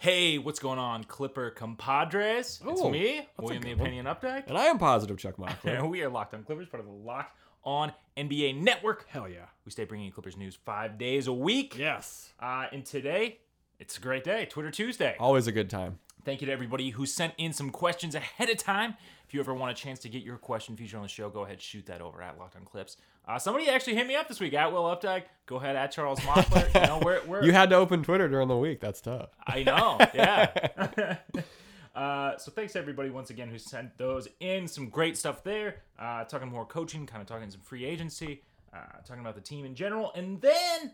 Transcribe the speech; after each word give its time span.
Hey, 0.00 0.38
what's 0.38 0.60
going 0.60 0.78
on, 0.78 1.02
Clipper 1.02 1.50
compadres? 1.50 2.60
It's 2.64 2.80
Oh, 2.80 2.88
me, 2.88 3.26
William 3.36 3.62
the 3.62 3.70
one. 3.74 3.80
Opinion 3.80 4.06
Updike. 4.06 4.46
And 4.46 4.56
I 4.56 4.66
am 4.66 4.78
positive 4.78 5.18
Chuck 5.18 5.36
Mockler. 5.38 5.64
And 5.78 5.90
we 5.90 6.02
are 6.02 6.08
Locked 6.08 6.34
On 6.34 6.44
Clippers, 6.44 6.68
part 6.68 6.80
of 6.80 6.86
the 6.86 6.92
Locked 6.92 7.36
On 7.64 7.92
NBA 8.16 8.62
Network. 8.62 9.06
Hell 9.08 9.28
yeah. 9.28 9.46
We 9.64 9.72
stay 9.72 9.84
bringing 9.84 10.06
you 10.06 10.12
Clippers 10.12 10.36
news 10.36 10.56
five 10.64 10.98
days 10.98 11.26
a 11.26 11.32
week. 11.32 11.76
Yes. 11.76 12.32
Uh, 12.38 12.66
and 12.70 12.86
today, 12.86 13.38
it's 13.80 13.98
a 13.98 14.00
great 14.00 14.22
day, 14.22 14.46
Twitter 14.46 14.70
Tuesday. 14.70 15.16
Always 15.18 15.48
a 15.48 15.52
good 15.52 15.68
time. 15.68 15.98
Thank 16.24 16.40
you 16.40 16.46
to 16.46 16.52
everybody 16.52 16.90
who 16.90 17.06
sent 17.06 17.34
in 17.38 17.52
some 17.52 17.70
questions 17.70 18.14
ahead 18.14 18.50
of 18.50 18.58
time. 18.58 18.94
If 19.26 19.34
you 19.34 19.40
ever 19.40 19.54
want 19.54 19.70
a 19.70 19.74
chance 19.74 19.98
to 20.00 20.08
get 20.08 20.22
your 20.22 20.36
question 20.36 20.76
featured 20.76 20.96
on 20.96 21.02
the 21.02 21.08
show, 21.08 21.28
go 21.28 21.44
ahead 21.44 21.60
shoot 21.60 21.86
that 21.86 22.00
over 22.00 22.22
at 22.22 22.38
Locked 22.38 22.56
On 22.56 22.64
Clips. 22.64 22.96
Uh, 23.26 23.38
somebody 23.38 23.68
actually 23.68 23.94
hit 23.94 24.06
me 24.06 24.16
up 24.16 24.26
this 24.26 24.40
week 24.40 24.54
at 24.54 24.72
Will 24.72 24.84
Updike. 24.84 25.24
Go 25.46 25.56
ahead 25.56 25.76
at 25.76 25.92
Charles 25.92 26.18
Mockler. 26.20 26.74
you 26.74 26.86
know, 26.86 26.98
we're, 27.04 27.22
we're 27.26 27.44
You 27.44 27.52
had 27.52 27.68
to 27.70 27.76
open 27.76 28.02
Twitter 28.02 28.26
during 28.26 28.48
the 28.48 28.56
week. 28.56 28.80
That's 28.80 29.00
tough. 29.02 29.28
I 29.46 29.62
know, 29.62 29.98
yeah. 30.14 31.18
uh, 31.94 32.38
so 32.38 32.50
thanks 32.50 32.74
everybody 32.74 33.10
once 33.10 33.28
again 33.28 33.48
who 33.48 33.58
sent 33.58 33.98
those 33.98 34.28
in. 34.40 34.66
Some 34.66 34.88
great 34.88 35.16
stuff 35.16 35.44
there. 35.44 35.82
Uh, 35.98 36.24
talking 36.24 36.48
more 36.48 36.64
coaching, 36.64 37.06
kind 37.06 37.20
of 37.20 37.28
talking 37.28 37.50
some 37.50 37.60
free 37.60 37.84
agency, 37.84 38.42
uh, 38.72 39.00
talking 39.04 39.20
about 39.20 39.34
the 39.34 39.42
team 39.42 39.66
in 39.66 39.74
general, 39.74 40.10
and 40.14 40.40
then 40.40 40.92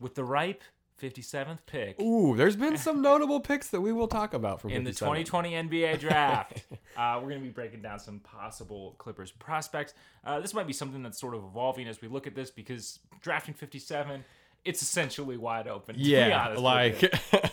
with 0.00 0.14
the 0.14 0.24
ripe 0.24 0.62
57th 1.00 1.58
pick 1.66 2.00
Ooh, 2.00 2.36
there's 2.36 2.56
been 2.56 2.76
some 2.76 3.00
notable 3.10 3.40
picks 3.40 3.68
that 3.70 3.80
we 3.80 3.92
will 3.92 4.08
talk 4.08 4.34
about 4.34 4.60
from 4.60 4.70
in 4.70 4.84
the 4.84 4.90
57. 4.90 5.24
2020 5.24 5.68
NBA 5.68 5.98
draft, 6.00 6.64
uh, 6.96 7.14
we're 7.22 7.28
going 7.30 7.40
to 7.40 7.46
be 7.46 7.52
breaking 7.52 7.82
down 7.82 7.98
some 7.98 8.20
possible 8.20 8.94
Clippers 8.98 9.30
prospects. 9.30 9.94
Uh, 10.24 10.40
this 10.40 10.52
might 10.54 10.66
be 10.66 10.72
something 10.72 11.02
that's 11.02 11.18
sort 11.18 11.34
of 11.34 11.42
evolving 11.44 11.88
as 11.88 12.00
we 12.02 12.08
look 12.08 12.26
at 12.26 12.34
this 12.34 12.50
because 12.50 12.98
drafting 13.22 13.54
57, 13.54 14.24
it's 14.64 14.82
essentially 14.82 15.36
wide 15.36 15.66
open. 15.68 15.94
To 15.94 16.00
be 16.00 16.06
Yeah, 16.10 16.46
honest 16.46 16.56
with 16.56 16.64
like. 16.64 17.52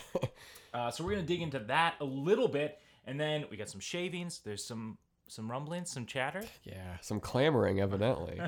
Uh, 0.74 0.90
so 0.90 1.02
we're 1.02 1.12
gonna 1.12 1.22
dig 1.22 1.40
into 1.40 1.58
that 1.58 1.94
a 1.98 2.04
little 2.04 2.46
bit, 2.46 2.78
and 3.06 3.18
then 3.18 3.46
we 3.50 3.56
got 3.56 3.70
some 3.70 3.80
shavings. 3.80 4.40
There's 4.44 4.62
some 4.62 4.98
some 5.26 5.50
rumblings, 5.50 5.90
some 5.90 6.04
chatter. 6.04 6.42
yeah, 6.62 6.98
some 7.00 7.20
clamoring 7.20 7.80
evidently. 7.80 8.38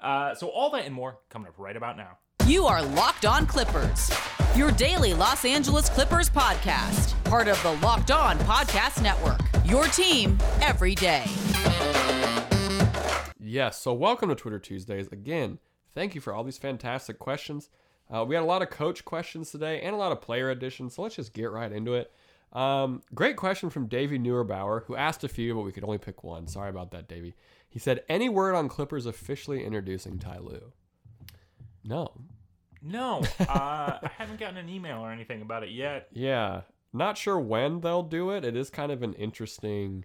Uh, 0.00 0.34
so 0.36 0.48
all 0.48 0.70
that 0.70 0.84
and 0.84 0.94
more 0.94 1.18
coming 1.28 1.48
up 1.48 1.54
right 1.58 1.76
about 1.76 1.96
now. 1.96 2.18
You 2.48 2.64
are 2.64 2.82
Locked 2.82 3.26
On 3.26 3.44
Clippers, 3.44 4.10
your 4.56 4.70
daily 4.70 5.12
Los 5.12 5.44
Angeles 5.44 5.90
Clippers 5.90 6.30
podcast, 6.30 7.22
part 7.24 7.46
of 7.46 7.62
the 7.62 7.72
Locked 7.86 8.10
On 8.10 8.38
Podcast 8.38 9.02
Network. 9.02 9.38
Your 9.66 9.84
team 9.88 10.38
every 10.62 10.94
day. 10.94 11.26
Yes. 13.38 13.82
So 13.82 13.92
welcome 13.92 14.30
to 14.30 14.34
Twitter 14.34 14.58
Tuesdays 14.58 15.08
again. 15.08 15.58
Thank 15.94 16.14
you 16.14 16.22
for 16.22 16.32
all 16.32 16.42
these 16.42 16.56
fantastic 16.56 17.18
questions. 17.18 17.68
Uh, 18.10 18.24
we 18.24 18.34
had 18.34 18.44
a 18.44 18.46
lot 18.46 18.62
of 18.62 18.70
coach 18.70 19.04
questions 19.04 19.50
today 19.50 19.82
and 19.82 19.94
a 19.94 19.98
lot 19.98 20.12
of 20.12 20.22
player 20.22 20.48
additions. 20.48 20.94
So 20.94 21.02
let's 21.02 21.16
just 21.16 21.34
get 21.34 21.50
right 21.50 21.70
into 21.70 21.92
it. 21.96 22.10
Um, 22.54 23.02
great 23.14 23.36
question 23.36 23.68
from 23.68 23.88
Davey 23.88 24.18
Neuerbauer, 24.18 24.84
who 24.86 24.96
asked 24.96 25.22
a 25.22 25.28
few, 25.28 25.54
but 25.54 25.66
we 25.66 25.72
could 25.72 25.84
only 25.84 25.98
pick 25.98 26.24
one. 26.24 26.46
Sorry 26.46 26.70
about 26.70 26.92
that, 26.92 27.08
Davey. 27.08 27.34
He 27.68 27.78
said, 27.78 28.04
"Any 28.08 28.30
word 28.30 28.54
on 28.54 28.70
Clippers 28.70 29.04
officially 29.04 29.64
introducing 29.64 30.18
Ty 30.18 30.38
Lue?" 30.38 30.72
No. 31.84 32.12
No, 32.82 33.22
uh, 33.40 33.98
I 34.02 34.10
haven't 34.16 34.40
gotten 34.40 34.56
an 34.56 34.68
email 34.68 34.98
or 34.98 35.10
anything 35.10 35.42
about 35.42 35.62
it 35.62 35.70
yet. 35.70 36.08
Yeah. 36.12 36.62
Not 36.92 37.18
sure 37.18 37.38
when 37.38 37.80
they'll 37.80 38.02
do 38.02 38.30
it. 38.30 38.44
It 38.44 38.56
is 38.56 38.70
kind 38.70 38.90
of 38.90 39.02
an 39.02 39.14
interesting 39.14 40.04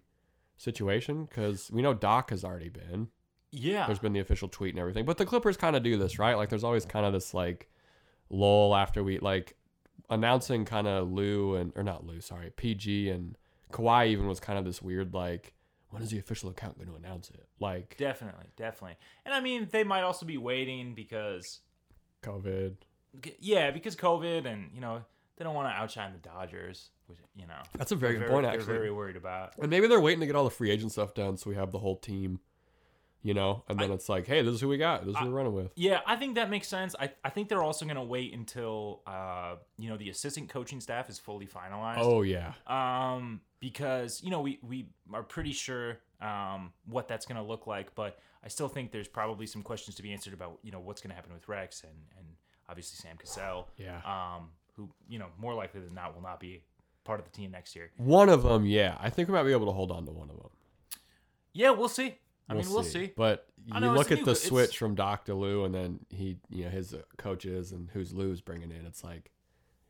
situation 0.57 1.25
because 1.25 1.71
we 1.71 1.81
know 1.81 1.93
Doc 1.93 2.29
has 2.29 2.43
already 2.43 2.69
been. 2.69 3.09
Yeah, 3.51 3.85
there's 3.85 3.99
been 3.99 4.13
the 4.13 4.19
official 4.19 4.47
tweet 4.47 4.73
and 4.73 4.79
everything. 4.79 5.05
But 5.05 5.17
the 5.17 5.25
Clippers 5.25 5.57
kind 5.57 5.75
of 5.75 5.83
do 5.83 5.95
this, 5.95 6.17
right? 6.17 6.35
Like 6.35 6.49
there's 6.49 6.63
always 6.63 6.85
kind 6.85 7.05
of 7.05 7.13
this 7.13 7.35
like 7.35 7.69
lull 8.29 8.75
after 8.75 9.03
we 9.03 9.19
like 9.19 9.55
announcing 10.09 10.65
kind 10.65 10.87
of 10.87 11.11
Lue 11.11 11.55
and 11.55 11.71
or 11.75 11.83
not 11.83 12.05
Lue, 12.05 12.19
sorry, 12.19 12.49
PG 12.49 13.09
and 13.09 13.37
Kawhi 13.71 14.07
even 14.07 14.27
was 14.27 14.39
kind 14.39 14.57
of 14.57 14.65
this 14.65 14.81
weird 14.81 15.13
like 15.13 15.53
when 15.91 16.01
is 16.01 16.09
the 16.09 16.17
official 16.17 16.49
account 16.49 16.77
going 16.77 16.89
to 16.89 16.95
announce 16.95 17.29
it? 17.29 17.45
Like 17.59 17.95
definitely, 17.97 18.47
definitely. 18.57 18.97
And 19.23 19.35
I 19.35 19.39
mean, 19.39 19.67
they 19.71 19.83
might 19.83 20.01
also 20.01 20.25
be 20.25 20.37
waiting 20.37 20.95
because, 20.95 21.59
COVID. 22.23 22.75
yeah, 23.39 23.71
because 23.71 23.95
COVID, 23.95 24.45
and 24.45 24.71
you 24.73 24.81
know, 24.81 25.03
they 25.37 25.43
don't 25.43 25.55
want 25.55 25.67
to 25.67 25.73
outshine 25.73 26.13
the 26.13 26.19
Dodgers, 26.27 26.89
which 27.07 27.19
you 27.35 27.45
know, 27.47 27.61
That's 27.77 27.91
a 27.91 27.95
very 27.95 28.13
they're 28.13 28.27
good 28.27 28.31
point 28.31 28.43
they're 28.45 28.53
actually. 28.53 28.73
very 28.73 28.91
worried 28.91 29.15
about. 29.15 29.53
And 29.59 29.69
maybe 29.69 29.87
they're 29.87 29.99
waiting 30.01 30.19
to 30.21 30.25
get 30.25 30.35
all 30.35 30.43
the 30.45 30.49
free 30.49 30.71
agent 30.71 30.91
stuff 30.91 31.13
done 31.13 31.37
so 31.37 31.49
we 31.49 31.55
have 31.55 31.71
the 31.71 31.79
whole 31.79 31.95
team, 31.97 32.39
you 33.21 33.33
know, 33.33 33.63
and 33.67 33.79
then 33.79 33.91
it's 33.91 34.09
like, 34.09 34.25
hey, 34.27 34.41
this 34.41 34.53
is 34.55 34.61
who 34.61 34.67
we 34.67 34.77
got. 34.77 35.05
This 35.05 35.15
is 35.15 35.19
who 35.21 35.29
we're 35.29 35.37
running 35.37 35.53
with. 35.53 35.71
Yeah, 35.75 36.01
I 36.05 36.15
think 36.15 36.35
that 36.35 36.49
makes 36.49 36.67
sense. 36.67 36.95
I, 36.99 37.11
I 37.23 37.29
think 37.29 37.49
they're 37.49 37.63
also 37.63 37.85
going 37.85 37.95
to 37.97 38.03
wait 38.03 38.33
until 38.33 39.01
uh, 39.07 39.55
you 39.77 39.89
know 39.89 39.97
the 39.97 40.09
assistant 40.09 40.49
coaching 40.49 40.81
staff 40.81 41.09
is 41.09 41.19
fully 41.19 41.47
finalized. 41.47 41.97
Oh 41.99 42.21
yeah. 42.21 42.53
Um, 42.67 43.41
because 43.59 44.21
you 44.23 44.29
know 44.29 44.41
we 44.41 44.59
we 44.61 44.87
are 45.13 45.23
pretty 45.23 45.53
sure 45.53 45.99
um 46.21 46.71
what 46.85 47.07
that's 47.07 47.25
going 47.25 47.37
to 47.37 47.43
look 47.43 47.65
like, 47.67 47.95
but 47.95 48.17
I 48.43 48.49
still 48.49 48.67
think 48.67 48.91
there's 48.91 49.07
probably 49.07 49.45
some 49.45 49.61
questions 49.63 49.95
to 49.95 50.03
be 50.03 50.11
answered 50.11 50.33
about 50.33 50.59
you 50.63 50.71
know 50.71 50.79
what's 50.79 51.01
going 51.01 51.09
to 51.09 51.15
happen 51.15 51.33
with 51.33 51.47
Rex 51.47 51.83
and 51.83 51.93
and 52.17 52.27
obviously 52.69 52.97
Sam 52.97 53.17
Cassell. 53.17 53.67
Yeah. 53.77 53.97
Um, 54.05 54.49
who 54.75 54.89
you 55.07 55.19
know 55.19 55.27
more 55.37 55.53
likely 55.53 55.81
than 55.81 55.93
not 55.93 56.15
will 56.15 56.21
not 56.23 56.39
be 56.39 56.63
part 57.03 57.19
of 57.19 57.25
the 57.25 57.31
team 57.31 57.51
next 57.51 57.75
year. 57.75 57.91
One 57.97 58.29
of 58.29 58.43
them, 58.43 58.65
yeah. 58.65 58.97
I 58.99 59.09
think 59.09 59.27
we 59.27 59.33
might 59.33 59.43
be 59.43 59.51
able 59.51 59.65
to 59.67 59.71
hold 59.71 59.91
on 59.91 60.05
to 60.05 60.11
one 60.11 60.29
of 60.29 60.37
them. 60.37 60.49
Yeah, 61.53 61.71
we'll 61.71 61.89
see. 61.89 62.15
I 62.49 62.55
mean, 62.55 62.65
we'll 62.69 62.83
see. 62.83 63.11
But 63.15 63.45
you 63.65 63.79
know, 63.79 63.93
look 63.93 64.11
at 64.11 64.19
new- 64.19 64.25
the 64.25 64.35
switch 64.35 64.77
from 64.77 64.95
Doc 64.95 65.25
to 65.25 65.35
Lue, 65.35 65.63
and 65.65 65.73
then 65.73 65.99
he, 66.09 66.37
you 66.49 66.65
know, 66.65 66.71
his 66.71 66.95
coaches 67.17 67.71
and 67.71 67.89
who's 67.93 68.13
Lue's 68.13 68.41
bringing 68.41 68.71
in. 68.71 68.85
It's 68.85 69.03
like, 69.03 69.31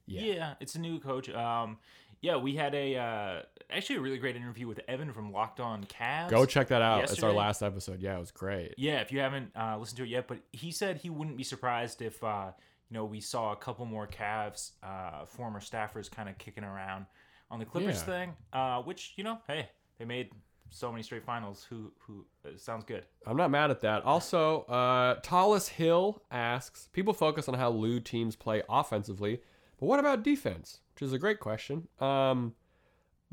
Yeah. 0.06 0.22
yeah, 0.22 0.54
it's 0.60 0.76
a 0.76 0.80
new 0.80 1.00
coach. 1.00 1.30
Um, 1.30 1.78
yeah, 2.24 2.38
we 2.38 2.56
had 2.56 2.74
a 2.74 2.96
uh, 2.96 3.42
actually 3.70 3.98
a 3.98 4.02
really 4.02 4.18
great 4.18 4.38
interview 4.38 4.66
with 4.66 4.80
Evan 4.88 5.12
from 5.12 5.32
Locked 5.34 5.60
On 5.60 5.84
Cavs. 5.84 6.30
go 6.30 6.46
check 6.46 6.70
that 6.70 6.82
out. 6.82 7.04
It's 7.04 7.22
our 7.22 7.34
last 7.34 7.62
episode. 7.62 8.00
Yeah, 8.02 8.16
it 8.16 8.20
was 8.20 8.32
great. 8.32 8.74
Yeah, 8.78 9.02
if 9.02 9.12
you 9.12 9.20
haven't 9.20 9.52
uh, 9.56 9.78
listened 9.78 9.98
to 9.98 10.04
it 10.04 10.10
yet, 10.10 10.28
but 10.28 10.38
he 10.54 10.72
said 10.72 10.98
he 10.98 11.10
wouldn't 11.10 11.36
be 11.38 11.44
surprised 11.44 12.02
if 12.02 12.24
uh, 12.24 12.52
you 12.90 12.94
know 12.96 13.04
we 13.04 13.20
saw 13.20 13.52
a 13.52 13.58
couple 13.58 13.86
more 13.86 14.08
Cavs 14.08 14.72
uh, 14.82 15.26
former 15.26 15.60
staffers 15.60 16.10
kind 16.10 16.30
of 16.30 16.38
kicking 16.38 16.64
around 16.64 17.06
on 17.52 17.60
the 17.60 17.66
Clippers 17.66 17.98
Yeah. 17.98 18.04
thing. 18.06 18.34
Uh, 18.54 18.82
which 18.82 19.14
you 19.18 19.24
know, 19.26 19.40
hey, 19.48 19.68
they 20.00 20.06
made 20.06 20.30
so 20.70 20.92
many 20.92 21.04
straight 21.04 21.26
finals. 21.26 21.66
Who 21.70 21.92
who 22.00 22.26
uh, 22.46 22.52
sounds 22.56 22.86
good? 22.86 23.06
I'm 23.28 23.36
not 23.36 23.52
mad 23.52 23.70
at 23.70 23.82
that. 23.82 24.04
Also, 24.04 24.62
uh, 24.62 25.16
Tallest 25.24 25.70
Hill 25.72 26.22
asks 26.32 26.88
people 26.94 27.14
focus 27.14 27.50
on 27.50 27.56
how 27.56 27.70
Lue 27.70 28.00
teams 28.00 28.38
play 28.38 28.64
offensively, 28.70 29.42
but 29.78 29.88
what 29.88 30.00
about 30.00 30.24
defense? 30.24 30.80
Which 30.94 31.02
is 31.04 31.14
a 31.14 31.18
great 31.20 31.40
question. 31.40 31.88
Um, 32.00 32.54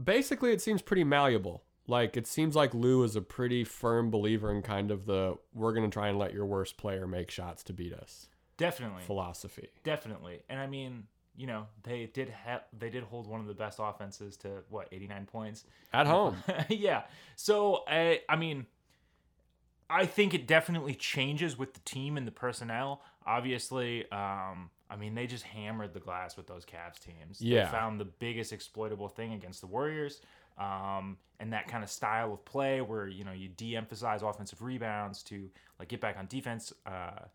basically, 0.03 0.53
it 0.53 0.61
seems 0.61 0.83
pretty 0.83 1.05
malleable. 1.05 1.63
Like 1.87 2.17
it 2.17 2.27
seems 2.27 2.55
like 2.55 2.73
Lue 2.73 3.03
is 3.03 3.17
a 3.17 3.21
pretty 3.21 3.65
firm 3.65 4.11
believer 4.11 4.51
in 4.53 4.63
kind 4.63 4.91
of 4.91 5.07
the 5.07 5.37
we're 5.55 5.73
gonna 5.73 5.89
try 5.91 6.09
and 6.09 6.19
let 6.19 6.33
your 6.33 6.47
worst 6.47 6.77
player 6.77 7.07
make 7.07 7.31
shots 7.31 7.63
to 7.65 7.73
beat 7.73 7.93
us 7.93 8.29
Definitely, 8.57 9.03
philosophy. 9.03 9.69
definitely. 9.83 10.41
And 10.49 10.61
I 10.61 10.67
mean, 10.69 11.05
you 11.37 11.47
know, 11.49 11.67
they 11.83 12.07
did 12.07 12.31
ha- 12.45 12.63
they 12.79 12.91
did 12.91 13.03
hold 13.03 13.27
one 13.27 13.41
of 13.41 13.47
the 13.47 13.55
best 13.55 13.79
offenses 13.83 14.37
to 14.39 14.63
what 14.69 14.89
89 14.93 15.27
points. 15.27 15.65
At 15.93 16.07
home. 16.15 16.37
yeah. 16.69 17.03
So 17.35 17.83
I 17.89 18.21
I 18.29 18.37
mean 18.37 18.67
I 19.89 20.07
think 20.07 20.33
it 20.33 20.47
definitely 20.47 20.95
changes 20.95 21.59
with 21.59 21.75
the 21.75 21.81
team 21.81 22.17
and 22.17 22.25
the 22.27 22.31
personnel. 22.33 23.03
Obviously, 23.27 24.09
um, 24.13 24.71
I 24.91 24.97
mean 24.97 25.15
they 25.15 25.27
just 25.27 25.45
hammered 25.45 25.95
the 25.95 26.01
glass 26.01 26.37
with 26.37 26.47
those 26.47 26.65
Cavs 26.65 26.99
teams. 26.99 27.41
Yeah. 27.41 27.65
They 27.65 27.71
found 27.71 28.01
the 28.01 28.05
biggest 28.05 28.53
exploitable 28.53 29.09
thing 29.09 29.33
against 29.33 29.61
the 29.61 29.67
Warriors. 29.67 30.21
Um, 30.59 31.17
and 31.39 31.55
that 31.55 31.69
kind 31.69 31.83
of 31.83 31.91
style 31.91 32.35
of 32.35 32.45
play 32.45 32.83
where 32.83 33.09
you 33.09 33.25
know 33.25 33.33
you 33.33 33.49
de-emphasize 33.49 34.23
offensive 34.23 34.61
rebounds 34.61 35.23
to 35.25 35.49
like 35.79 35.89
get 35.89 36.01
back 36.01 36.17
on 36.19 36.27
defense. 36.27 36.73
Uh, 36.85 37.27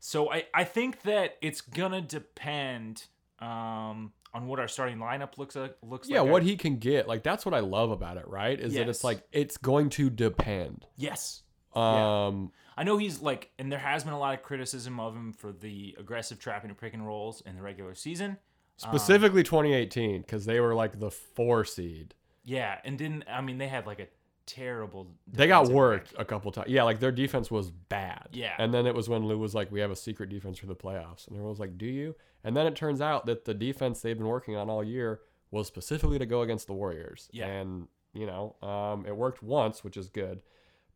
so 0.00 0.32
I, 0.32 0.46
I 0.54 0.64
think 0.64 1.02
that 1.02 1.36
it's 1.42 1.60
gonna 1.60 2.00
depend 2.00 3.04
um, 3.40 4.12
on 4.32 4.46
what 4.46 4.58
our 4.58 4.68
starting 4.68 4.98
lineup 4.98 5.36
looks 5.36 5.54
like. 5.54 5.76
Looks 5.82 6.08
yeah, 6.08 6.22
like. 6.22 6.30
what 6.30 6.42
he 6.42 6.56
can 6.56 6.76
get. 6.76 7.06
Like 7.06 7.22
that's 7.22 7.44
what 7.44 7.54
I 7.54 7.60
love 7.60 7.90
about 7.90 8.16
it, 8.16 8.26
right? 8.26 8.58
Is 8.58 8.74
that 8.74 8.88
it's 8.88 9.04
like 9.04 9.22
it's 9.32 9.58
going 9.58 9.90
to 9.90 10.08
depend. 10.08 10.86
yes, 10.96 11.42
Um 11.74 12.52
I 12.76 12.84
know 12.84 12.96
he's 12.96 13.20
like, 13.20 13.50
and 13.58 13.70
there 13.70 13.78
has 13.78 14.04
been 14.04 14.14
a 14.14 14.18
lot 14.18 14.34
of 14.34 14.42
criticism 14.42 14.98
of 14.98 15.14
him 15.14 15.32
for 15.32 15.52
the 15.52 15.94
aggressive 15.98 16.38
trapping 16.38 16.70
and 16.70 16.78
pick 16.78 16.94
and 16.94 17.06
rolls 17.06 17.42
in 17.42 17.56
the 17.56 17.62
regular 17.62 17.94
season. 17.94 18.38
specifically 18.76 19.42
2018 19.42 20.22
cuz 20.24 20.44
they 20.44 20.58
were 20.60 20.74
like 20.74 20.98
the 20.98 21.10
4 21.10 21.64
seed. 21.64 22.14
Yeah, 22.44 22.78
and 22.84 22.98
didn't 22.98 23.24
I 23.28 23.40
mean 23.40 23.58
they 23.58 23.68
had 23.68 23.86
like 23.86 24.00
a 24.00 24.08
terrible. 24.46 25.06
They 25.26 25.46
got 25.46 25.68
worked 25.68 26.12
record. 26.12 26.20
a 26.20 26.24
couple 26.24 26.52
times. 26.52 26.68
Yeah, 26.68 26.82
like 26.82 27.00
their 27.00 27.12
defense 27.12 27.50
was 27.50 27.70
bad. 27.70 28.28
Yeah. 28.32 28.54
And 28.58 28.72
then 28.74 28.86
it 28.86 28.94
was 28.94 29.08
when 29.08 29.26
Lue 29.26 29.38
was 29.38 29.54
like, 29.54 29.70
"We 29.70 29.80
have 29.80 29.90
a 29.90 29.96
secret 29.96 30.30
defense 30.30 30.58
for 30.58 30.66
the 30.66 30.74
playoffs," 30.74 31.26
and 31.26 31.36
everyone 31.36 31.50
was 31.50 31.60
like, 31.60 31.78
"Do 31.78 31.86
you?" 31.86 32.16
And 32.44 32.56
then 32.56 32.66
it 32.66 32.74
turns 32.74 33.00
out 33.00 33.26
that 33.26 33.44
the 33.44 33.54
defense 33.54 34.02
they've 34.02 34.18
been 34.18 34.26
working 34.26 34.56
on 34.56 34.68
all 34.68 34.82
year 34.82 35.20
was 35.50 35.66
specifically 35.68 36.18
to 36.18 36.26
go 36.26 36.42
against 36.42 36.66
the 36.66 36.72
Warriors. 36.72 37.28
Yeah. 37.32 37.46
And 37.46 37.88
you 38.14 38.26
know, 38.26 38.56
um, 38.62 39.06
it 39.06 39.16
worked 39.16 39.42
once, 39.42 39.84
which 39.84 39.96
is 39.96 40.08
good. 40.08 40.42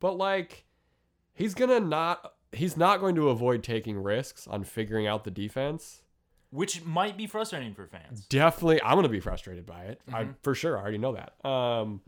But 0.01 0.17
like, 0.17 0.65
he's 1.35 1.55
gonna 1.55 1.81
not. 1.81 2.33
He's 2.53 2.77
not 2.77 3.01
going 3.01 3.17
to 3.17 3.29
avoid 3.29 3.63
taking 3.63 3.99
risks 3.99 4.47
on 4.47 4.65
figuring 4.65 5.07
out 5.07 5.25
the 5.25 5.31
defense. 5.31 6.03
which 6.51 6.85
might 6.85 7.17
be 7.17 7.27
frustrating 7.27 7.75
for 7.75 7.87
fans. 7.87 8.25
definitely 8.29 8.81
i'm 8.83 8.97
gonna 8.97 9.09
be 9.09 9.21
frustrated 9.21 9.67
by 9.67 9.83
it 9.83 10.01
i 10.13 10.23
Mm-hmm. 10.23 10.31
for 10.43 10.55
sure 10.55 10.79
i 10.79 10.81
already 10.81 10.97
know 10.97 11.13
that 11.15 11.45
um 11.45 12.01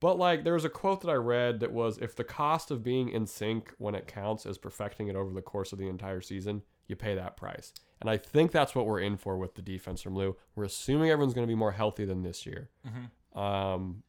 but 0.00 0.16
like 0.16 0.44
there 0.44 0.54
was 0.54 0.64
a 0.64 0.70
quote 0.70 1.00
that 1.02 1.10
i 1.10 1.14
read 1.14 1.58
that 1.60 1.72
was 1.72 1.98
if 1.98 2.14
the 2.14 2.22
cost 2.24 2.70
of 2.70 2.82
being 2.84 3.08
in 3.10 3.26
sync 3.26 3.74
when 3.78 3.94
it 3.96 4.06
counts 4.06 4.46
is 4.46 4.56
perfecting 4.58 5.08
it 5.08 5.16
over 5.16 5.34
the 5.34 5.42
course 5.42 5.72
of 5.72 5.78
the 5.78 5.88
entire 5.88 6.20
season 6.20 6.62
you 6.86 6.94
pay 6.94 7.14
that 7.16 7.36
price 7.36 7.74
and 8.00 8.08
i 8.08 8.16
think 8.16 8.52
that's 8.52 8.74
what 8.76 8.86
we're 8.86 9.00
in 9.00 9.16
for 9.16 9.36
with 9.36 9.54
the 9.56 9.62
defense 9.62 10.00
from 10.00 10.14
Lue 10.14 10.36
we're 10.54 10.64
assuming 10.64 11.10
everyone's 11.10 11.34
going 11.34 11.46
to 11.46 11.50
be 11.52 11.58
more 11.58 11.72
healthy 11.72 12.04
than 12.04 12.22
this 12.22 12.46
year 12.46 12.70
Mm-hmm. 12.86 13.38
um 13.38 14.02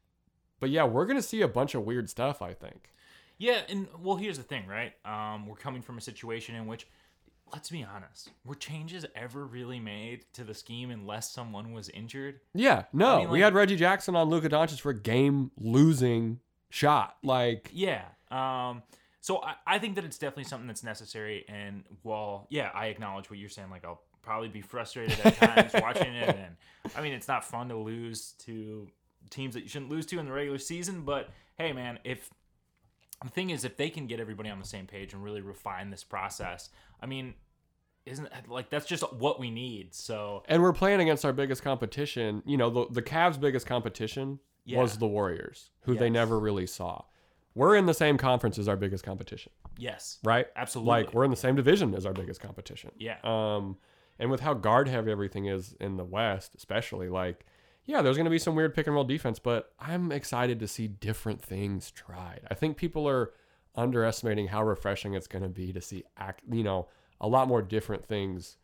but 0.59 0.69
yeah 0.69 0.83
we're 0.83 1.05
going 1.07 1.17
to 1.17 1.23
see 1.27 1.41
a 1.41 1.47
bunch 1.47 1.73
of 1.73 1.83
weird 1.83 2.07
stuff 2.09 2.41
i 2.43 2.53
think 2.53 2.91
Yeah, 3.37 3.61
and 3.69 3.87
well, 3.99 4.15
here's 4.15 4.37
the 4.37 4.43
thing, 4.43 4.67
right? 4.67 4.93
Um, 5.05 5.47
we're 5.47 5.55
coming 5.55 5.81
from 5.81 5.97
a 5.97 6.01
situation 6.01 6.55
in 6.55 6.67
which, 6.67 6.87
let's 7.51 7.69
be 7.69 7.83
honest, 7.83 8.31
were 8.45 8.55
changes 8.55 9.05
ever 9.15 9.45
really 9.45 9.79
made 9.79 10.25
to 10.33 10.43
the 10.43 10.53
scheme 10.53 10.89
unless 10.91 11.31
someone 11.31 11.73
was 11.73 11.89
injured? 11.89 12.39
yeah 12.53 12.83
no 12.93 13.19
mean, 13.19 13.29
we 13.29 13.41
had 13.41 13.53
reggie 13.53 13.75
jackson 13.75 14.15
on 14.15 14.29
luka 14.29 14.49
doncic 14.49 14.79
for 14.79 14.91
a 14.91 14.99
game 14.99 15.51
losing 15.57 16.39
shot 16.69 17.15
like 17.23 17.69
Yeah. 17.73 18.03
Um, 18.31 18.83
so 19.21 19.41
I, 19.41 19.55
I 19.65 19.79
think 19.79 19.95
that 19.95 20.05
it's 20.05 20.17
definitely 20.17 20.43
something 20.43 20.67
that's 20.67 20.83
necessary. 20.83 21.45
And 21.47 21.83
while, 22.03 22.47
yeah, 22.49 22.69
I 22.73 22.87
acknowledge 22.87 23.29
what 23.29 23.39
you're 23.39 23.49
saying. 23.49 23.69
Like, 23.71 23.83
I'll 23.85 24.01
probably 24.21 24.49
be 24.49 24.61
frustrated 24.61 25.19
at 25.23 25.35
times 25.37 25.71
watching 25.81 26.13
it. 26.13 26.29
And 26.29 26.55
I 26.95 27.01
mean, 27.01 27.13
it's 27.13 27.27
not 27.27 27.43
fun 27.43 27.69
to 27.69 27.75
lose 27.75 28.33
to 28.45 28.87
teams 29.29 29.55
that 29.55 29.61
you 29.61 29.69
shouldn't 29.69 29.89
lose 29.89 30.05
to 30.07 30.19
in 30.19 30.25
the 30.25 30.31
regular 30.31 30.59
season. 30.59 31.01
But 31.01 31.29
hey, 31.57 31.73
man, 31.73 31.97
if 32.03 32.29
the 33.25 33.31
thing 33.31 33.49
is, 33.49 33.65
if 33.65 33.77
they 33.77 33.89
can 33.89 34.07
get 34.07 34.19
everybody 34.19 34.49
on 34.49 34.59
the 34.59 34.65
same 34.65 34.87
page 34.87 35.13
and 35.13 35.23
really 35.23 35.41
refine 35.41 35.89
this 35.89 36.03
process, 36.03 36.69
I 37.01 37.05
mean, 37.05 37.33
isn't 38.05 38.29
like 38.47 38.69
that's 38.69 38.85
just 38.85 39.03
what 39.13 39.39
we 39.39 39.49
need. 39.49 39.95
So 39.95 40.43
And 40.47 40.61
we're 40.61 40.73
playing 40.73 41.01
against 41.01 41.25
our 41.25 41.33
biggest 41.33 41.63
competition. 41.63 42.43
You 42.45 42.57
know, 42.57 42.69
the 42.69 42.85
the 42.91 43.01
Cavs' 43.01 43.39
biggest 43.39 43.65
competition 43.65 44.39
was 44.67 44.97
the 44.97 45.07
Warriors, 45.07 45.69
who 45.81 45.95
they 45.95 46.09
never 46.09 46.39
really 46.39 46.67
saw. 46.67 47.03
We're 47.55 47.75
in 47.77 47.85
the 47.85 47.93
same 47.93 48.17
conference 48.17 48.59
as 48.59 48.67
our 48.67 48.75
biggest 48.75 49.05
competition, 49.05 49.53
yes, 49.77 50.19
right? 50.25 50.47
Absolutely. 50.57 50.89
Like 50.89 51.13
we're 51.13 51.23
in 51.23 51.31
the 51.31 51.37
same 51.37 51.55
division 51.55 51.95
as 51.95 52.05
our 52.05 52.11
biggest 52.11 52.41
competition. 52.41 52.91
Yeah. 52.97 53.17
Um, 53.23 53.77
and 54.19 54.29
with 54.29 54.41
how 54.41 54.53
guard 54.53 54.87
heavy 54.87 55.11
everything 55.11 55.45
is 55.45 55.73
in 55.79 55.97
the 55.97 56.03
West, 56.03 56.53
especially, 56.55 57.09
like, 57.09 57.45
yeah, 57.85 58.01
there's 58.01 58.17
going 58.17 58.25
to 58.25 58.31
be 58.31 58.39
some 58.39 58.55
weird 58.55 58.73
pick 58.73 58.87
and 58.87 58.95
roll 58.95 59.03
defense, 59.03 59.39
but 59.39 59.71
I'm 59.79 60.11
excited 60.11 60.59
to 60.59 60.67
see 60.67 60.87
different 60.87 61.41
things 61.41 61.91
tried. 61.91 62.41
I 62.49 62.53
think 62.53 62.77
people 62.77 63.07
are 63.07 63.31
underestimating 63.75 64.47
how 64.47 64.63
refreshing 64.63 65.13
it's 65.13 65.27
going 65.27 65.43
to 65.43 65.49
be 65.49 65.73
to 65.73 65.81
see 65.81 66.03
act, 66.17 66.41
you 66.51 66.63
know, 66.63 66.87
a 67.21 67.27
lot 67.27 67.47
more 67.47 67.61
different 67.61 68.05
things 68.05 68.57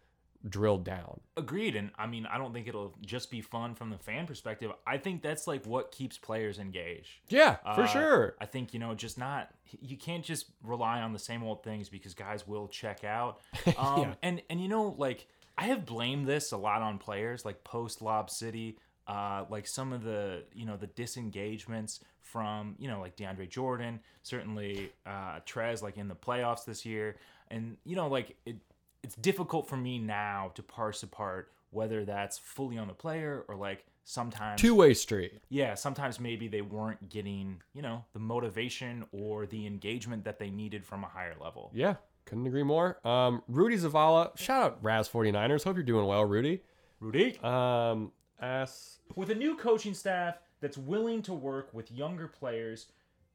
drilled 0.50 0.84
down. 0.84 1.20
Agreed, 1.38 1.76
and 1.76 1.92
I 2.00 2.08
mean, 2.08 2.26
I 2.26 2.38
don't 2.40 2.52
think 2.52 2.68
it'll 2.68 2.96
just 3.06 3.30
be 3.30 3.42
fun 3.42 3.76
from 3.76 3.92
the 3.92 3.98
fan 3.98 4.26
perspective. 4.26 4.72
I 4.88 4.98
think 4.98 5.22
that's 5.22 5.46
like 5.46 5.66
what 5.66 5.92
keeps 5.92 6.18
players 6.18 6.58
engaged. 6.58 7.20
Yeah, 7.30 7.56
for 7.76 7.82
Uh, 7.84 7.88
sure. 7.88 8.36
I 8.42 8.46
think 8.46 8.74
you 8.74 8.80
know, 8.80 8.96
just 8.96 9.18
not 9.18 9.50
you 9.82 9.98
can't 9.98 10.24
just 10.24 10.48
rely 10.64 11.02
on 11.02 11.14
the 11.14 11.20
same 11.20 11.44
old 11.44 11.64
things 11.64 11.90
because 11.90 12.14
guys 12.16 12.48
will 12.48 12.68
check 12.68 13.04
out. 13.04 13.42
Um, 13.78 14.02
Yeah. 14.02 14.14
And 14.24 14.42
and 14.50 14.60
you 14.60 14.68
know, 14.68 14.96
like 14.98 15.28
I 15.58 15.66
have 15.66 15.86
blamed 15.86 16.26
this 16.28 16.52
a 16.52 16.58
lot 16.58 16.82
on 16.82 16.98
players, 16.98 17.46
like 17.46 17.64
post 17.64 18.02
Lob 18.02 18.30
City, 18.32 18.80
uh, 19.12 19.46
like 19.50 19.68
some 19.68 19.92
of 19.94 20.04
the 20.04 20.44
you 20.54 20.66
know 20.66 20.78
the 20.78 20.88
disengagements 20.88 22.00
from 22.22 22.76
you 22.80 22.88
know 22.88 23.00
like 23.02 23.16
DeAndre 23.18 23.50
Jordan, 23.50 24.00
certainly 24.24 24.92
uh, 25.06 25.40
Trez, 25.46 25.82
like 25.82 25.98
in 25.98 26.08
the 26.08 26.16
playoffs 26.16 26.64
this 26.66 26.86
year, 26.86 27.18
and 27.50 27.78
you 27.86 27.96
know 27.96 28.08
like 28.08 28.36
it. 28.46 28.56
It's 29.04 29.16
difficult 29.16 29.68
for 29.68 29.78
me 29.78 29.98
now 29.98 30.52
to 30.54 30.62
parse 30.62 31.02
apart 31.02 31.52
whether 31.72 32.06
that's 32.06 32.38
fully 32.38 32.78
on 32.78 32.88
the 32.88 32.94
player 32.94 33.44
or 33.48 33.56
like 33.56 33.84
sometimes 34.04 34.62
Two 34.62 34.76
way 34.76 34.94
street. 34.94 35.42
yeah, 35.50 35.74
sometimes 35.74 36.20
maybe 36.20 36.48
they 36.48 36.62
weren't 36.62 37.10
getting, 37.10 37.62
you 37.74 37.82
know, 37.82 38.06
the 38.14 38.20
motivation 38.20 39.04
or 39.12 39.48
the 39.48 39.66
engagement 39.66 40.24
that 40.26 40.38
they 40.38 40.52
needed 40.52 40.86
from 40.86 41.04
a 41.04 41.08
higher 41.08 41.34
level. 41.42 41.72
Yeah, 41.74 41.96
couldn't 42.26 42.46
agree 42.46 42.62
more. 42.62 43.00
Um, 43.08 43.42
Rudy 43.48 43.78
Zavala, 43.78 44.38
shout 44.38 44.64
out 44.64 44.78
Raz 44.84 45.10
49ers. 45.10 45.64
Hope 45.64 45.78
you're 45.78 45.84
doing 45.84 46.06
well, 46.06 46.24
Rudy. 46.26 46.62
Rudy? 47.00 47.40
Um, 47.40 48.12
ass. 48.42 49.00
With 49.16 49.30
a 49.30 49.36
new 49.36 49.56
coaching 49.56 49.94
staff 49.94 50.36
that's 50.62 50.78
willing 50.78 51.22
to 51.24 51.34
work 51.34 51.70
with 51.74 51.92
younger 51.92 52.28
players, 52.28 52.88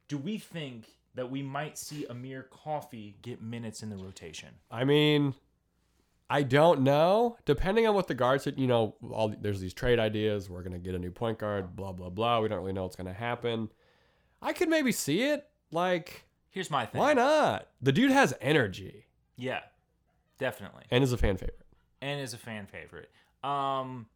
do 0.09 0.17
we 0.19 0.39
think 0.39 0.87
that 1.15 1.31
we 1.31 1.43
might 1.43 1.79
see 1.79 2.07
Amir 2.11 2.45
Coffey 2.51 3.17
get 3.23 3.41
minutes 3.43 3.83
in 3.83 3.91
the 3.91 3.97
rotation? 3.97 4.51
I 4.71 4.85
mean, 4.85 5.35
I 6.29 6.43
don't 6.43 6.81
know. 6.83 7.37
Depending 7.45 7.87
on 7.87 7.95
what 7.95 8.07
the 8.09 8.15
guards, 8.15 8.45
said, 8.45 8.59
you 8.59 8.67
know, 8.67 8.95
all 9.13 9.29
there's 9.41 9.61
these 9.61 9.75
trade 9.75 9.99
ideas. 9.99 10.51
We're 10.51 10.63
gonna 10.63 10.79
get 10.79 10.95
a 10.95 10.99
new 10.99 11.11
point 11.11 11.39
guard. 11.39 11.75
Blah 11.77 11.93
blah 11.93 12.11
blah. 12.11 12.41
We 12.41 12.49
don't 12.49 12.59
really 12.59 12.73
know 12.73 12.83
what's 12.83 12.97
gonna 12.97 13.13
happen. 13.13 13.71
I 14.43 14.53
could 14.53 14.69
maybe 14.69 14.93
see 14.93 15.23
it. 15.23 15.47
Like, 15.73 16.27
Here's 16.51 16.71
my 16.71 16.87
thing. 16.87 17.01
why 17.01 17.13
not? 17.15 17.69
The 17.83 17.93
dude 17.93 18.11
has 18.13 18.35
energy 18.41 19.07
Yeah, 19.37 19.61
definitely. 20.39 20.85
and 20.91 21.03
is 21.03 21.13
a 21.13 21.17
fan 21.17 21.37
favorite. 21.37 21.61
and 22.01 22.21
is 22.21 22.35
a 22.35 22.39
fan 22.39 22.67
favorite. 22.67 23.11
Um, 23.43 24.07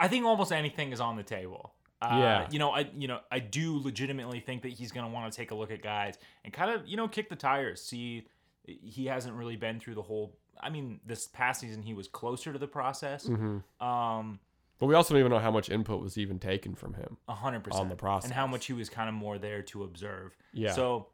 I 0.00 0.08
think 0.08 0.24
almost 0.24 0.52
anything 0.52 0.92
is 0.92 1.00
on 1.00 1.16
the 1.16 1.22
table. 1.22 1.72
Uh, 2.02 2.18
Yeah. 2.20 2.48
you 2.50 2.58
know, 2.58 2.70
I 2.70 2.90
you 2.96 3.08
know 3.08 3.20
I 3.30 3.38
do 3.38 3.78
legitimately 3.78 4.40
think 4.40 4.62
that 4.62 4.72
he's 4.72 4.92
gonna 4.92 5.08
want 5.08 5.32
to 5.32 5.36
take 5.36 5.50
a 5.50 5.54
look 5.54 5.70
at 5.70 5.82
guys 5.82 6.18
and 6.44 6.52
kind 6.52 6.70
of 6.70 6.86
you 6.86 6.96
know 6.96 7.08
kick 7.08 7.28
the 7.28 7.36
tires. 7.36 7.80
See, 7.82 8.26
he 8.66 9.06
hasn't 9.06 9.34
really 9.34 9.56
been 9.56 9.80
through 9.80 9.94
the 9.94 10.02
whole. 10.02 10.36
I 10.60 10.70
mean, 10.70 11.00
this 11.06 11.26
past 11.26 11.60
season 11.60 11.82
he 11.82 11.94
was 11.94 12.08
closer 12.08 12.52
to 12.52 12.58
the 12.58 12.66
process. 12.68 13.26
Mm-hmm. 13.26 13.84
Um, 13.86 14.38
But 14.78 14.86
we 14.86 14.94
also 14.94 15.14
don't 15.14 15.20
even 15.20 15.30
know 15.30 15.38
how 15.38 15.50
much 15.50 15.70
input 15.70 16.00
was 16.00 16.18
even 16.18 16.38
taken 16.38 16.74
from 16.74 16.94
him. 16.94 17.16
a 17.28 17.34
hundred 17.34 17.64
percent 17.64 17.82
On 17.82 17.88
the 17.88 17.96
process. 17.96 18.24
and 18.30 18.34
how 18.34 18.46
much 18.46 18.66
he 18.66 18.72
was 18.72 18.88
kind 18.90 19.08
of 19.08 19.14
more 19.14 19.38
there 19.38 19.62
to 19.62 19.84
observe. 19.84 20.36
Yeah. 20.52 20.72
So, 20.72 21.08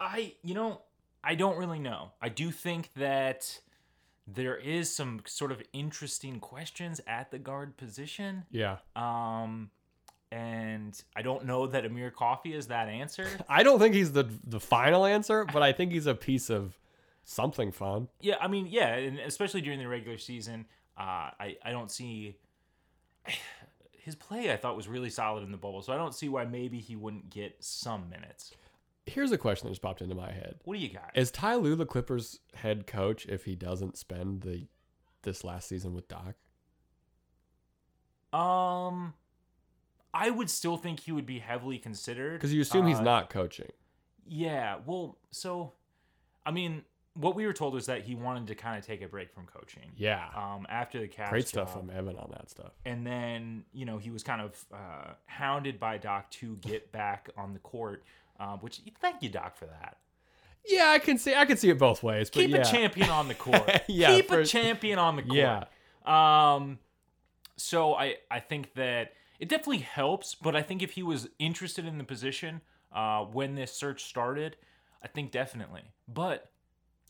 I 0.00 0.34
you 0.42 0.54
know 0.54 0.80
I 1.22 1.34
don't 1.34 1.56
really 1.56 1.78
know. 1.78 2.12
I 2.20 2.28
do 2.28 2.50
think 2.50 2.90
that 2.94 3.60
there 4.26 4.56
is 4.56 4.94
some 4.94 5.20
sort 5.26 5.52
of 5.52 5.62
interesting 5.72 6.40
questions 6.40 7.00
at 7.06 7.30
the 7.30 7.38
guard 7.38 7.76
position. 7.76 8.44
Yeah. 8.50 8.78
Um, 8.96 9.70
and 10.32 11.00
I 11.14 11.22
don't 11.22 11.44
know 11.44 11.66
that 11.66 11.84
Amir 11.84 12.10
Coffey 12.10 12.54
is 12.54 12.68
that 12.68 12.88
answer. 12.88 13.26
I 13.48 13.62
don't 13.62 13.78
think 13.78 13.94
he's 13.94 14.12
the 14.12 14.28
the 14.44 14.60
final 14.60 15.04
answer, 15.04 15.44
but 15.44 15.62
I 15.62 15.72
think 15.72 15.92
he's 15.92 16.06
a 16.06 16.14
piece 16.14 16.50
of 16.50 16.78
something 17.24 17.72
fun. 17.72 18.08
yeah, 18.20 18.36
I 18.40 18.48
mean, 18.48 18.66
yeah, 18.68 18.94
and 18.94 19.18
especially 19.20 19.60
during 19.60 19.78
the 19.78 19.88
regular 19.88 20.18
season, 20.18 20.66
uh, 20.98 21.30
I 21.38 21.56
I 21.64 21.70
don't 21.70 21.90
see 21.90 22.36
his 23.92 24.14
play. 24.14 24.52
I 24.52 24.56
thought 24.56 24.76
was 24.76 24.88
really 24.88 25.10
solid 25.10 25.44
in 25.44 25.52
the 25.52 25.56
bubble, 25.56 25.82
so 25.82 25.92
I 25.92 25.96
don't 25.96 26.14
see 26.14 26.28
why 26.28 26.44
maybe 26.44 26.80
he 26.80 26.96
wouldn't 26.96 27.30
get 27.30 27.56
some 27.60 28.08
minutes. 28.10 28.52
Here's 29.06 29.32
a 29.32 29.38
question 29.38 29.66
that 29.68 29.72
just 29.72 29.82
popped 29.82 30.00
into 30.00 30.14
my 30.14 30.32
head. 30.32 30.56
What 30.64 30.74
do 30.74 30.80
you 30.80 30.88
got? 30.88 31.10
Is 31.14 31.30
Ty 31.30 31.56
Lue 31.56 31.76
the 31.76 31.84
Clippers 31.86 32.40
head 32.54 32.86
coach 32.86 33.26
if 33.26 33.44
he 33.44 33.54
doesn't 33.54 33.96
spend 33.98 34.42
the 34.42 34.66
this 35.22 35.44
last 35.44 35.68
season 35.68 35.94
with 35.94 36.08
Doc? 36.08 36.34
Um, 38.32 39.14
I 40.12 40.30
would 40.30 40.50
still 40.50 40.76
think 40.76 41.00
he 41.00 41.12
would 41.12 41.26
be 41.26 41.38
heavily 41.38 41.78
considered 41.78 42.34
Because 42.34 42.52
you 42.52 42.62
assume 42.62 42.86
he's 42.86 42.98
Uh, 42.98 43.02
not 43.02 43.30
coaching. 43.30 43.70
Yeah, 44.26 44.78
well, 44.86 45.18
so 45.30 45.72
I 46.46 46.50
mean, 46.50 46.82
what 47.14 47.36
we 47.36 47.46
were 47.46 47.52
told 47.52 47.74
was 47.74 47.86
that 47.86 48.02
he 48.02 48.14
wanted 48.14 48.46
to 48.48 48.54
kind 48.54 48.76
of 48.78 48.84
take 48.84 49.02
a 49.02 49.08
break 49.08 49.32
from 49.32 49.46
coaching. 49.46 49.92
Yeah. 49.96 50.28
Um, 50.34 50.66
after 50.68 50.98
the 50.98 51.08
Cavs 51.08 51.30
Great 51.30 51.46
stuff 51.48 51.72
job. 51.72 51.86
from 51.86 51.90
Evan 51.96 52.16
on 52.16 52.30
that 52.32 52.50
stuff. 52.50 52.72
and 52.84 53.06
then 53.06 53.64
you 53.72 53.84
know 53.84 53.98
he 53.98 54.10
was 54.10 54.22
kind 54.22 54.40
of 54.40 54.64
uh, 54.72 55.12
hounded 55.26 55.78
by 55.78 55.98
Doc 55.98 56.30
to 56.32 56.56
get 56.56 56.90
back 56.90 57.28
on 57.36 57.52
the 57.52 57.60
court. 57.60 58.02
Um, 58.40 58.58
which 58.60 58.80
thank 59.00 59.22
you, 59.22 59.28
Doc, 59.28 59.56
for 59.56 59.66
that. 59.66 59.96
Yeah, 60.66 60.88
I 60.90 60.98
can 60.98 61.18
see 61.18 61.34
I 61.34 61.44
can 61.44 61.56
see 61.56 61.70
it 61.70 61.78
both 61.78 62.02
ways. 62.02 62.30
But 62.30 62.40
Keep 62.40 62.50
yeah. 62.50 62.56
a 62.58 62.64
champion 62.64 63.10
on 63.10 63.28
the 63.28 63.34
court. 63.46 63.70
Yeah, 63.88 64.14
Keep 64.16 64.28
for- 64.28 64.40
a 64.40 64.46
champion 64.46 64.98
on 64.98 65.16
the 65.16 65.22
court. 65.30 65.36
Yeah. 65.36 65.64
Um, 66.06 66.78
so 67.56 67.94
I 67.94 68.16
I 68.30 68.40
think 68.40 68.74
that 68.74 69.12
it 69.40 69.48
definitely 69.48 69.78
helps, 69.78 70.34
but 70.34 70.56
I 70.56 70.62
think 70.62 70.82
if 70.82 70.92
he 70.92 71.02
was 71.02 71.28
interested 71.38 71.84
in 71.86 71.98
the 71.98 72.04
position 72.04 72.60
uh, 72.92 73.20
when 73.24 73.54
this 73.54 73.72
search 73.72 74.04
started, 74.04 74.56
I 75.02 75.08
think 75.08 75.30
definitely. 75.32 75.82
But 76.08 76.50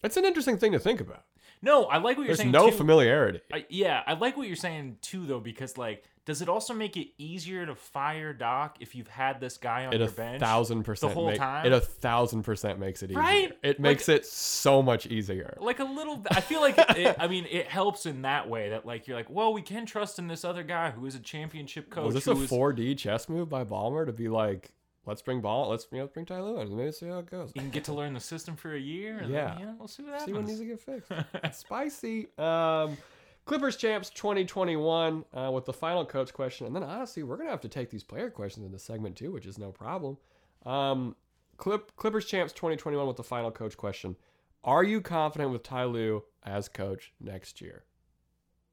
It's 0.02 0.16
an 0.16 0.25
interesting 0.25 0.59
thing 0.59 0.73
to 0.73 0.78
think 0.78 1.00
about. 1.00 1.25
no, 1.62 1.85
I 1.87 1.99
like 1.99 2.16
what 2.16 2.23
you're 2.25 2.28
There's 2.28 2.38
saying. 2.38 2.50
no 2.50 2.71
too. 2.71 2.76
familiarity. 2.76 3.40
I, 3.52 3.66
yeah, 3.69 4.02
I 4.07 4.14
like 4.14 4.37
what 4.37 4.47
you're 4.47 4.57
saying 4.57 4.99
too, 5.02 5.26
though, 5.26 5.40
because 5.40 5.76
like, 5.78 6.04
does 6.26 6.40
it 6.40 6.49
also 6.49 6.73
make 6.73 6.97
it 6.97 7.09
easier 7.19 7.66
to 7.66 7.75
fire 7.75 8.33
Doc 8.33 8.76
if 8.81 8.95
you've 8.95 9.09
had 9.09 9.40
this 9.40 9.59
guy 9.59 9.85
on 9.85 9.93
It 9.93 10.00
your 10.00 10.09
bench 10.11 10.40
thousand 10.40 10.83
percent 10.85 11.11
the 11.11 11.14
whole 11.14 11.28
make- 11.28 11.38
time? 11.38 11.66
It 11.66 11.73
a 11.73 11.81
thousand 11.81 12.45
percent 12.45 12.78
makes 12.78 13.02
it 13.02 13.11
easier. 13.11 13.21
Right? 13.21 13.52
It 13.62 13.69
Like- 13.76 13.81
makes 13.81 14.09
it 14.09 14.25
so 14.25 14.83
much 14.83 15.07
easier. 15.07 15.57
like 15.61 15.81
a 15.81 15.85
little. 15.85 16.23
I 16.31 16.40
feel 16.40 16.61
like 16.62 16.76
it, 16.78 17.16
I 17.19 17.26
mean 17.28 17.47
it 17.50 17.66
helps 17.69 18.07
in 18.07 18.23
that 18.23 18.49
way 18.49 18.71
that 18.71 18.87
like 18.87 19.07
you're 19.07 19.16
like, 19.16 19.28
well, 19.28 19.52
we 19.52 19.61
can 19.62 19.85
trust 19.87 20.19
in 20.19 20.26
this 20.28 20.45
other 20.45 20.62
guy 20.62 20.90
who 20.93 21.04
is 21.07 21.14
a 21.14 21.21
championship 21.21 21.90
coach. 21.90 22.04
Was 22.07 22.14
this 22.14 22.26
a 22.26 22.35
4D 22.35 22.97
chess 22.97 23.28
move 23.28 23.49
by 23.50 23.64
Ballmer 23.64 24.07
to 24.07 24.12
be 24.12 24.28
like, 24.28 24.73
let's 25.07 25.21
bring 25.21 25.43
ball. 25.43 25.69
Let's 25.69 25.87
you 25.93 25.99
know 25.99 26.07
bring 26.07 26.25
Ty 26.25 26.40
Lue 26.40 26.59
in. 26.61 26.75
Maybe 26.75 26.90
see 26.93 27.07
how 27.07 27.19
it 27.19 27.31
goes. 27.31 27.52
You 27.54 27.61
can 27.61 27.71
get 27.71 27.85
to 27.85 27.93
learn 27.93 28.14
the 28.14 28.21
system 28.21 28.57
for 28.57 28.75
a 28.75 28.81
year. 28.81 29.19
And 29.19 29.31
Yeah. 29.31 29.49
Then, 29.50 29.59
you 29.59 29.66
know, 29.66 29.75
we'll 29.78 29.88
see 29.88 30.02
what 30.02 30.12
happens. 30.12 30.26
See 30.26 30.33
what 30.33 30.47
needs 30.47 30.61
to 30.61 30.64
get 30.64 30.81
fixed. 30.81 31.12
Spicy. 31.61 32.28
Um, 32.38 32.97
Clippers 33.45 33.77
champs 33.77 34.09
2021 34.11 35.25
uh, 35.35 35.51
with 35.53 35.67
the 35.67 35.73
final 35.73 36.05
coach 36.07 36.33
question, 36.33 36.67
and 36.67 36.75
then 36.75 36.83
honestly, 36.83 37.23
we're 37.23 37.37
gonna 37.37 37.51
have 37.51 37.61
to 37.61 37.69
take 37.69 37.91
these 37.91 38.03
player 38.05 38.31
questions 38.31 38.65
into 38.65 38.79
segment 38.79 39.17
too, 39.17 39.33
which 39.33 39.45
is 39.47 39.59
no 39.59 39.71
problem. 39.71 40.17
Um, 40.65 41.15
Clip, 41.59 41.95
Clippers 41.97 42.25
champs 42.25 42.53
2021 42.55 43.07
with 43.07 43.17
the 43.17 43.23
final 43.23 43.51
coach 43.51 43.77
question: 43.77 44.17
Are 44.65 44.83
you 44.83 45.01
confident 45.03 45.51
with 45.51 45.63
Ty 45.63 45.85
Lue 45.85 46.25
as 46.43 46.69
coach 46.69 47.13
next 47.21 47.61
year? 47.61 47.85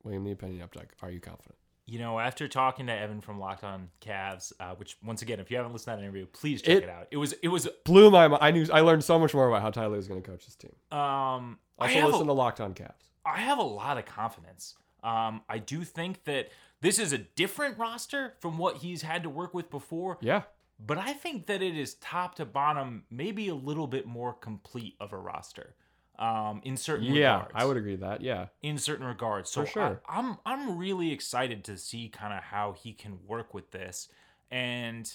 William, 0.04 0.24
the 0.24 0.32
opinion 0.32 0.66
updike. 0.68 0.90
Are 1.02 1.12
you 1.12 1.20
confident? 1.20 1.56
You 1.86 2.00
know, 2.00 2.18
after 2.20 2.48
talking 2.48 2.88
to 2.88 2.94
Evan 2.94 3.20
from 3.20 3.40
Locked 3.40 3.66
On 3.66 3.90
Cavs, 4.00 4.54
uh, 4.62 4.76
which 4.76 4.96
once 5.04 5.22
again, 5.22 5.42
if 5.42 5.52
you 5.52 5.58
haven't 5.58 5.74
listened 5.74 5.92
to 5.94 5.98
that 5.98 6.02
interview, 6.04 6.26
please 6.28 6.62
check 6.62 6.78
It- 6.78 6.84
it, 6.84 6.90
out. 6.90 7.08
It 7.12 7.18
was 7.18 7.34
it 7.44 7.50
was 7.50 7.68
Blew 7.84 8.10
my 8.10 8.30
mind. 8.30 8.42
I 8.42 8.52
knew. 8.52 8.66
I 8.72 8.80
learned 8.80 9.04
so 9.04 9.20
much 9.20 9.34
more 9.34 9.50
about 9.50 9.62
how 9.62 9.70
Ty 9.70 9.88
Lue 9.88 9.96
is 9.96 10.08
gonna 10.08 10.22
coach 10.22 10.46
this 10.46 10.56
team. 10.56 10.72
um 10.92 11.60
I 11.78 11.86
Also, 11.88 11.96
have 11.96 12.06
listen 12.12 12.22
a, 12.22 12.26
to 12.28 12.34
Locked 12.34 12.62
On 12.62 12.74
Cavs. 12.74 13.10
I 13.26 13.40
have 13.42 13.58
a 13.60 13.64
lot 13.64 13.98
of 13.98 14.06
confidence. 14.06 14.76
Um, 15.04 15.42
I 15.50 15.58
do 15.58 15.84
think 15.84 16.24
that 16.26 16.50
this 16.82 17.00
is 17.00 17.14
a 17.14 17.18
different 17.20 17.78
roster 17.78 18.34
from 18.40 18.58
what 18.58 18.78
he's 18.78 19.02
had 19.02 19.24
to 19.24 19.30
work 19.30 19.54
with 19.54 19.70
before. 19.70 20.18
Yeah. 20.22 20.44
But 20.84 20.98
I 20.98 21.14
think 21.14 21.46
that 21.48 21.62
it 21.62 21.78
is 21.78 21.96
top 21.96 22.36
to 22.36 22.46
bottom, 22.46 23.04
maybe 23.12 23.48
a 23.50 23.56
little 23.56 23.88
bit 23.88 24.06
more 24.08 24.34
complete 24.34 24.96
of 25.00 25.14
a 25.14 25.18
roster. 25.18 25.76
Um, 26.20 26.62
in 26.64 26.78
certain 26.78 27.06
Yeah, 27.14 27.34
regards. 27.36 27.52
I 27.56 27.66
would 27.66 27.78
agree 27.78 27.92
with 27.94 28.02
that. 28.02 28.22
Yeah. 28.22 28.48
in 28.62 28.78
certain 28.78 29.06
regards. 29.06 29.50
So 29.50 29.62
For 29.62 29.72
sure. 29.72 30.02
I, 30.08 30.20
I'm 30.20 30.38
I'm 30.46 30.78
really 30.78 31.12
excited 31.12 31.64
to 31.66 31.78
see 31.78 32.10
kind 32.10 32.34
of 32.34 32.44
how 32.44 32.74
he 32.74 32.94
can 32.94 33.20
work 33.26 33.54
with 33.56 33.72
this, 33.72 34.08
and 34.52 35.12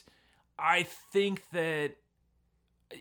I 0.58 0.82
think 0.84 1.42
that 1.52 1.92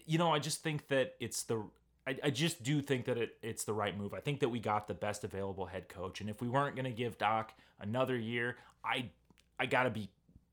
you 0.06 0.18
know 0.20 0.32
I 0.32 0.38
just 0.40 0.62
think 0.62 0.88
that 0.90 1.16
it's 1.20 1.44
the 1.44 1.64
I, 2.08 2.18
I 2.26 2.30
just 2.30 2.64
do 2.64 2.82
think 2.82 3.06
that 3.06 3.18
it, 3.18 3.38
it's 3.42 3.64
the 3.64 3.74
right 3.74 3.98
move. 3.98 4.14
I 4.14 4.20
think 4.20 4.40
that 4.42 4.50
we 4.50 4.60
got 4.60 4.88
the 4.88 4.94
best 4.94 5.24
available 5.24 5.66
head 5.66 5.90
coach, 5.90 6.22
and 6.22 6.30
if 6.30 6.42
we 6.42 6.48
weren't 6.48 6.76
going 6.76 6.86
to 6.86 6.92
give 6.92 7.18
Doc 7.18 7.54
another 7.80 8.18
year, 8.18 8.58
I 8.84 9.10
I 9.60 9.66
gotta 9.66 9.90
be 9.90 10.10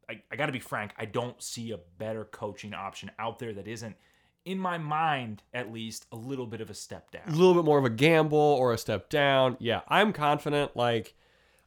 I, 0.08 0.22
I 0.30 0.36
gotta 0.36 0.52
be 0.52 0.60
frank. 0.60 0.92
I 0.96 1.04
don't 1.04 1.40
see 1.42 1.72
a 1.72 1.78
better 1.98 2.24
coaching 2.24 2.74
option 2.74 3.10
out 3.18 3.38
there 3.38 3.52
that 3.54 3.68
isn't. 3.68 3.96
In 4.44 4.58
my 4.58 4.76
mind, 4.76 5.44
at 5.54 5.72
least, 5.72 6.06
a 6.10 6.16
little 6.16 6.46
bit 6.46 6.60
of 6.60 6.68
a 6.68 6.74
step 6.74 7.12
down. 7.12 7.22
a 7.28 7.30
little 7.30 7.54
bit 7.54 7.64
more 7.64 7.78
of 7.78 7.84
a 7.84 7.90
gamble 7.90 8.36
or 8.38 8.72
a 8.72 8.78
step 8.78 9.08
down. 9.08 9.56
Yeah, 9.60 9.82
I'm 9.86 10.12
confident. 10.12 10.76
Like, 10.76 11.14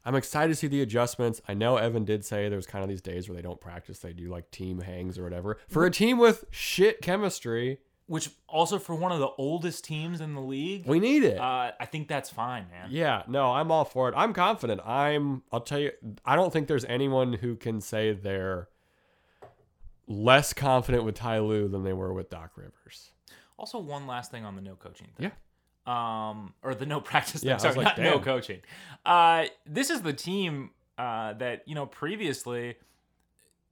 I'm 0.04 0.14
excited 0.14 0.48
to 0.52 0.54
see 0.54 0.66
the 0.66 0.82
adjustments. 0.82 1.40
I 1.48 1.54
know 1.54 1.78
Evan 1.78 2.04
did 2.04 2.22
say 2.22 2.50
there's 2.50 2.66
kind 2.66 2.82
of 2.82 2.90
these 2.90 3.00
days 3.00 3.28
where 3.28 3.36
they 3.36 3.40
don't 3.40 3.60
practice, 3.62 4.00
they 4.00 4.12
do 4.12 4.28
like 4.28 4.50
team 4.50 4.80
hangs 4.80 5.18
or 5.18 5.24
whatever. 5.24 5.56
For 5.68 5.86
a 5.86 5.90
team 5.90 6.18
with 6.18 6.44
shit 6.50 7.00
chemistry, 7.00 7.78
which 8.06 8.30
also 8.48 8.78
for 8.78 8.94
one 8.94 9.12
of 9.12 9.18
the 9.18 9.30
oldest 9.38 9.84
teams 9.84 10.20
in 10.20 10.34
the 10.34 10.40
league, 10.40 10.86
we 10.86 11.00
need 11.00 11.24
it. 11.24 11.38
uh, 11.38 11.72
I 11.78 11.86
think 11.86 12.08
that's 12.08 12.30
fine, 12.30 12.66
man. 12.70 12.88
yeah, 12.90 13.22
no, 13.26 13.52
I'm 13.52 13.70
all 13.70 13.84
for 13.84 14.08
it. 14.08 14.14
I'm 14.16 14.32
confident. 14.32 14.80
I'm, 14.86 15.42
I'll 15.52 15.60
tell 15.60 15.78
you, 15.80 15.92
I 16.24 16.36
don't 16.36 16.52
think 16.52 16.68
there's 16.68 16.84
anyone 16.84 17.32
who 17.34 17.56
can 17.56 17.80
say 17.80 18.12
they're 18.12 18.68
less 20.06 20.52
confident 20.52 21.04
with 21.04 21.16
Ty 21.16 21.40
Lue 21.40 21.68
than 21.68 21.82
they 21.82 21.92
were 21.92 22.12
with 22.12 22.30
Doc 22.30 22.52
Rivers. 22.56 23.10
Also, 23.58 23.78
one 23.78 24.06
last 24.06 24.30
thing 24.30 24.44
on 24.44 24.54
the 24.54 24.62
no 24.62 24.74
coaching 24.76 25.08
thing. 25.16 25.30
Yeah. 25.86 26.30
Um, 26.30 26.54
or 26.62 26.74
the 26.74 26.86
no 26.86 27.00
practice 27.10 27.40
thing. 27.40 27.50
Yeah, 27.50 27.56
Sorry, 27.56 27.74
like, 27.74 27.98
not 27.98 27.98
no 27.98 28.18
coaching. 28.20 28.60
Uh, 29.04 29.46
this 29.64 29.90
is 29.90 30.02
the 30.02 30.12
team 30.12 30.70
uh, 30.98 31.32
that 31.34 31.62
you 31.66 31.74
know 31.74 31.86
previously 31.86 32.76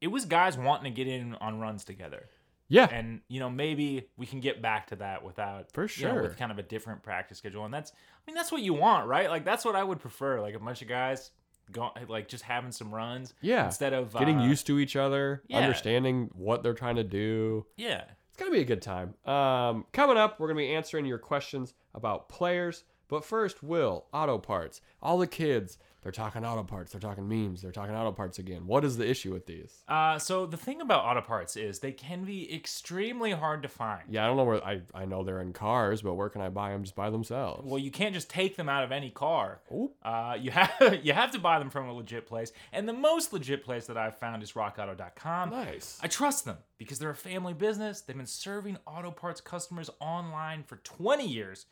it 0.01 0.09
was 0.09 0.25
guys 0.25 0.57
wanting 0.59 0.93
to 0.93 0.97
get 0.97 1.07
in 1.07 1.35
on 1.37 1.61
runs 1.61 1.85
together. 1.85 2.29
Yeah. 2.69 2.89
and 2.91 3.21
you 3.29 3.41
know 3.41 3.51
maybe 3.51 4.09
we 4.17 4.27
can 4.27 4.41
get 4.41 4.63
back 4.63 4.87
to 4.89 4.97
that 4.97 5.23
without 5.25 5.71
For 5.73 5.83
you 5.83 6.07
know, 6.07 6.15
sure. 6.15 6.23
with 6.23 6.37
kind 6.37 6.51
of 6.51 6.59
a 6.59 6.63
different 6.63 7.03
practice 7.03 7.39
schedule 7.39 7.65
and 7.65 7.73
that's 7.75 7.93
i 7.93 8.21
mean 8.27 8.35
that's 8.35 8.51
what 8.51 8.63
you 8.63 8.73
want 8.73 9.07
right 9.07 9.29
like 9.29 9.45
that's 9.45 9.65
what 9.65 9.77
i 9.77 9.85
would 9.85 10.01
prefer 10.01 10.41
like 10.41 10.55
a 10.55 10.59
bunch 10.59 10.81
of 10.83 10.89
guys 10.89 11.31
going 11.73 11.91
like 12.09 12.29
just 12.29 12.43
having 12.45 12.73
some 12.73 12.95
runs 12.95 13.35
Yeah. 13.43 13.67
instead 13.67 13.93
of 13.93 14.13
Getting 14.15 14.39
uh, 14.41 14.45
used 14.47 14.67
to 14.67 14.79
each 14.79 14.97
other, 14.97 15.43
yeah. 15.49 15.59
understanding 15.59 16.31
what 16.35 16.63
they're 16.63 16.75
trying 16.75 16.97
to 16.97 17.05
do. 17.05 17.65
yeah 17.77 18.05
It's 18.29 18.39
gonna 18.39 18.51
be 18.51 18.61
a 18.61 18.65
good 18.67 18.83
time. 18.83 19.15
Um, 19.25 19.87
coming 19.93 20.17
up, 20.19 20.39
we're 20.41 20.49
gonna 20.49 20.59
be 20.59 20.75
answering 20.75 21.07
your 21.07 21.19
questions 21.19 21.73
about 21.95 22.29
players. 22.29 22.85
But 23.09 23.25
first, 23.25 23.63
Will 23.63 24.07
Auto 24.13 24.39
Parts. 24.39 24.81
All 25.03 25.17
the 25.19 25.27
kids, 25.27 25.79
they're 26.05 26.13
talking 26.13 26.45
auto 26.45 26.63
parts. 26.63 26.93
They're 26.93 27.01
talking 27.01 27.27
memes. 27.29 27.61
They're 27.63 27.73
talking 27.73 27.95
auto 27.97 28.13
parts 28.13 28.39
again. 28.39 28.67
What 28.69 28.85
is 28.85 28.97
the 28.97 29.09
issue 29.11 29.33
with 29.33 29.47
these? 29.47 29.83
uh, 29.89 30.19
so 30.21 30.47
the 30.47 30.57
thing 30.57 30.81
about 30.81 31.05
auto 31.05 31.21
parts 31.23 31.57
is 31.57 31.81
they 31.81 31.91
can 31.91 32.25
be 32.25 32.55
extremely 32.55 33.33
hard 33.33 33.63
to 33.63 33.69
find 33.69 34.03
Yeah, 34.09 34.23
I 34.25 34.29
don't 34.29 34.37
know 34.37 34.45
where. 34.45 34.65
I 34.65 34.83
I 34.95 35.05
know 35.07 35.25
they're 35.25 35.41
in 35.41 35.53
cars, 35.53 36.03
but 36.03 36.15
where 36.15 36.29
can 36.29 36.41
I 36.43 36.49
buy 36.51 36.71
them 36.71 36.85
just 36.85 36.95
by 36.95 37.11
themselves? 37.11 37.65
well 37.65 37.79
you 37.81 37.91
can't 37.91 38.15
just 38.15 38.31
take 38.31 38.57
them 38.57 38.69
out 38.69 38.85
of 38.85 38.93
any 38.93 39.11
car 39.11 39.61
uh, 40.05 40.37
you 40.39 40.51
have 40.53 40.71
you 41.03 41.13
have 41.13 41.33
to 41.33 41.39
buy 41.41 41.59
them 41.59 41.71
from 41.71 41.89
a 41.89 41.93
legit 41.93 42.27
place 42.27 42.53
and 42.73 42.89
the 42.89 42.93
most 42.93 43.33
legit 43.33 43.65
place 43.65 43.87
that 43.87 43.97
i've 43.97 44.17
found 44.19 44.43
is 44.43 44.53
rockauto.com 44.53 45.51
nice. 45.51 45.99
I 46.03 46.07
trust 46.09 46.45
them 46.45 46.59
because 46.79 46.99
they're 46.99 47.11
a 47.11 47.15
family 47.15 47.55
business. 47.55 48.01
They've 48.03 48.17
been 48.17 48.27
serving 48.27 48.77
auto 48.87 49.11
parts 49.11 49.41
customers 49.41 49.89
online 50.01 50.65
for 50.65 50.77
20 50.77 51.27
years. 51.27 51.67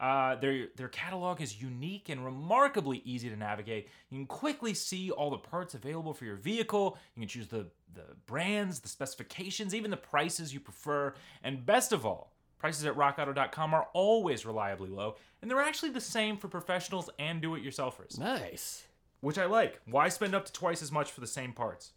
Uh, 0.00 0.34
their 0.36 0.68
their 0.76 0.88
catalog 0.88 1.42
is 1.42 1.60
unique 1.60 2.08
and 2.08 2.24
remarkably 2.24 3.02
easy 3.04 3.28
to 3.28 3.36
navigate. 3.36 3.86
You 4.08 4.16
can 4.18 4.26
quickly 4.26 4.72
see 4.72 5.10
all 5.10 5.28
the 5.30 5.36
parts 5.36 5.74
available 5.74 6.14
for 6.14 6.24
your 6.24 6.36
vehicle. 6.36 6.96
You 7.14 7.20
can 7.20 7.28
choose 7.28 7.48
the 7.48 7.66
the 7.92 8.04
brands, 8.26 8.80
the 8.80 8.88
specifications, 8.88 9.74
even 9.74 9.90
the 9.90 9.96
prices 9.98 10.54
you 10.54 10.60
prefer, 10.60 11.12
and 11.44 11.66
best 11.66 11.92
of 11.92 12.06
all. 12.06 12.32
Prices 12.58 12.84
at 12.86 12.94
rockauto.com 12.94 13.74
are 13.74 13.88
always 13.92 14.46
reliably 14.46 14.88
low, 14.90 15.16
and 15.42 15.50
they're 15.50 15.60
actually 15.60 15.90
the 15.90 16.00
same 16.00 16.36
for 16.36 16.48
professionals 16.48 17.10
and 17.18 17.40
do 17.42 17.54
it 17.54 17.64
yourselfers 17.64 18.18
Nice. 18.18 18.84
which 19.20 19.38
I 19.38 19.46
like. 19.46 19.80
Why 19.86 20.08
spend 20.08 20.34
up 20.34 20.44
to 20.46 20.52
twice 20.52 20.82
as 20.82 20.92
much 20.92 21.10
for 21.10 21.20
the 21.20 21.26
same 21.26 21.52
parts? 21.52 21.92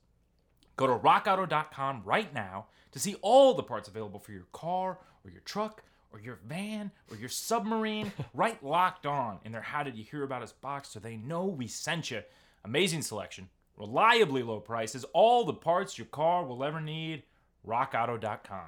Go 0.76 0.88
to 0.88 0.96
rockauto.com 0.96 2.02
right 2.06 2.34
now 2.34 2.68
to 2.92 3.00
see 3.00 3.16
all 3.22 3.54
the 3.54 3.64
parts 3.64 3.88
available 3.88 4.20
for 4.20 4.32
your 4.32 4.48
car 4.52 5.00
or 5.24 5.32
your 5.32 5.42
truck 5.42 5.84
or 6.14 6.20
your 6.20 6.40
van 6.48 6.92
or 7.12 7.18
your 7.18 7.30
submarine. 7.30 8.14
right 8.34 8.64
locked 8.64 9.06
on 9.06 9.40
in 9.44 9.52
their 9.52 9.62
How 9.62 9.84
Did 9.84 9.98
You 9.98 10.04
Hear 10.04 10.24
About 10.24 10.44
Us 10.44 10.54
box 10.54 10.90
so 10.90 11.00
they 11.00 11.18
know 11.18 11.46
we 11.46 11.68
sent 11.68 12.12
you. 12.12 12.22
Amazing 12.64 13.02
selection, 13.02 13.50
reliably 13.76 14.44
low 14.44 14.60
prices, 14.60 15.04
all 15.14 15.44
the 15.44 15.54
parts 15.54 15.98
your 15.98 16.08
car 16.08 16.46
will 16.46 16.64
ever 16.64 16.80
need. 16.80 17.24
RockAuto.com. 17.68 18.68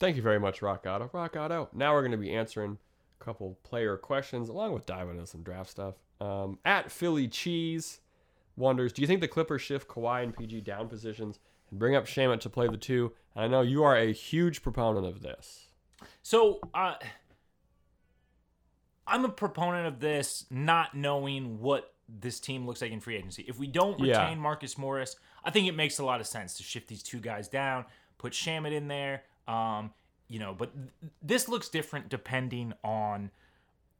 Thank 0.00 0.16
you 0.16 0.22
very 0.22 0.40
much, 0.40 0.60
Rock 0.60 0.84
Auto. 0.86 1.08
Rock 1.12 1.36
Auto. 1.36 1.68
Now 1.72 1.94
we're 1.94 2.02
going 2.02 2.12
to 2.12 2.18
be 2.18 2.34
answering 2.34 2.78
a 3.20 3.24
couple 3.24 3.58
player 3.62 3.96
questions 3.96 4.48
along 4.48 4.72
with 4.72 4.86
diving 4.86 5.14
into 5.14 5.26
some 5.26 5.42
draft 5.42 5.70
stuff. 5.70 5.94
Um, 6.20 6.58
at 6.64 6.90
Philly 6.90 7.28
Cheese 7.28 8.00
wonders, 8.56 8.92
do 8.92 9.02
you 9.02 9.08
think 9.08 9.20
the 9.20 9.28
Clippers 9.28 9.62
shift 9.62 9.88
Kawhi 9.88 10.22
and 10.22 10.36
PG 10.36 10.62
down 10.62 10.88
positions 10.88 11.38
and 11.70 11.78
bring 11.78 11.94
up 11.94 12.06
Shamet 12.06 12.40
to 12.40 12.50
play 12.50 12.66
the 12.66 12.76
two? 12.76 13.12
And 13.34 13.44
I 13.44 13.48
know 13.48 13.62
you 13.62 13.84
are 13.84 13.96
a 13.96 14.12
huge 14.12 14.62
proponent 14.62 15.06
of 15.06 15.22
this. 15.22 15.68
So, 16.22 16.60
uh, 16.74 16.94
I'm 19.06 19.24
a 19.24 19.28
proponent 19.28 19.86
of 19.86 20.00
this, 20.00 20.46
not 20.50 20.94
knowing 20.94 21.60
what 21.60 21.92
this 22.08 22.40
team 22.40 22.66
looks 22.66 22.80
like 22.82 22.90
in 22.90 23.00
free 23.00 23.16
agency. 23.16 23.44
If 23.46 23.58
we 23.58 23.66
don't 23.66 23.94
retain 24.00 24.06
Yeah. 24.08 24.34
Marcus 24.36 24.78
Morris, 24.78 25.16
I 25.44 25.50
think 25.50 25.68
it 25.68 25.72
makes 25.74 25.98
a 25.98 26.04
lot 26.04 26.20
of 26.20 26.26
sense 26.26 26.54
to 26.56 26.62
shift 26.62 26.88
these 26.88 27.02
two 27.02 27.20
guys 27.20 27.48
down, 27.48 27.84
put 28.18 28.32
Shamet 28.32 28.72
in 28.72 28.88
there. 28.88 29.24
Um, 29.46 29.92
you 30.28 30.38
know, 30.38 30.54
but 30.54 30.72
th- 30.74 31.12
this 31.22 31.48
looks 31.48 31.68
different 31.68 32.08
depending 32.08 32.72
on 32.82 33.30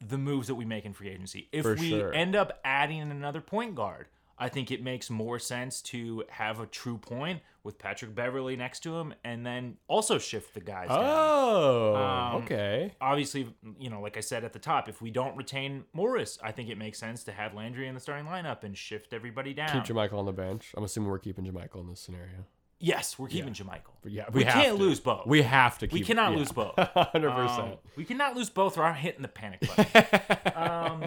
the 0.07 0.17
moves 0.19 0.49
that 0.49 0.55
we 0.55 0.65
make 0.65 0.85
in 0.87 0.93
free 0.95 1.09
agency. 1.11 1.49
If 1.53 1.63
For 1.65 1.75
we 1.75 1.91
sure. 1.91 2.13
end 2.15 2.35
up 2.35 2.61
adding 2.65 3.01
another 3.03 3.41
point 3.43 3.75
guard, 3.75 4.07
I 4.39 4.49
think 4.49 4.71
it 4.71 4.83
makes 4.83 5.11
more 5.11 5.39
sense 5.39 5.81
to 5.83 6.25
have 6.29 6.61
a 6.61 6.67
true 6.67 6.99
point 6.99 7.41
with 7.63 7.79
Patrick 7.79 8.15
Beverley 8.15 8.57
next 8.57 8.81
to 8.81 8.97
him, 8.99 9.15
and 9.25 9.47
then 9.47 9.77
also 9.89 10.19
shift 10.19 10.53
the 10.53 10.61
guys 10.61 10.89
down 10.89 10.99
Oh, 11.03 11.95
Um, 11.95 12.43
okay. 12.43 12.93
obviously, 13.01 13.55
you 13.79 13.89
know, 13.89 14.01
like 14.03 14.17
I 14.19 14.21
said 14.21 14.45
at 14.45 14.53
the 14.53 14.59
top, 14.59 14.89
if 14.89 15.01
we 15.01 15.11
don't 15.11 15.35
retain 15.37 15.85
Morris, 15.95 16.39
I 16.43 16.53
think 16.53 16.69
it 16.69 16.77
makes 16.77 16.99
sense 16.99 17.25
to 17.25 17.33
have 17.33 17.55
Landry 17.55 17.89
in 17.89 17.95
the 17.95 18.01
starting 18.01 18.27
lineup 18.27 18.65
and 18.65 18.77
shift 18.77 19.15
everybody 19.15 19.55
down. 19.55 19.71
Keep 19.71 19.97
JaMychal 19.97 20.19
on 20.19 20.27
the 20.27 20.33
bench. 20.33 20.73
I'm 20.77 20.85
assuming 20.85 21.09
we're 21.11 21.19
keeping 21.21 21.45
JaMychal 21.47 21.81
in 21.81 21.89
this 21.89 22.01
scenario. 22.01 22.45
yes, 22.81 23.19
we're 23.19 23.29
keeping 23.29 23.55
JaMychal. 23.55 23.95
But 24.03 24.13
yeah, 24.13 24.27
we, 24.31 24.45
have 24.45 24.53
can't 24.53 24.77
to. 24.77 24.83
lose 24.83 25.01
both. 25.01 25.27
We 25.27 25.41
have 25.41 25.79
to. 25.79 25.87
Keep, 25.87 25.95
we 25.95 26.05
cannot 26.05 26.33
yeah. 26.33 26.39
lose 26.39 26.53
both. 26.53 26.77
100%. 26.77 27.59
Um, 27.59 27.73
we 27.97 28.05
cannot 28.05 28.37
lose 28.37 28.51
both, 28.51 28.77
or 28.77 28.85
I'm 28.85 28.95
hitting 28.97 29.23
the 29.23 29.29
panic 29.29 29.61
button. 29.75 30.53
um, 30.55 31.05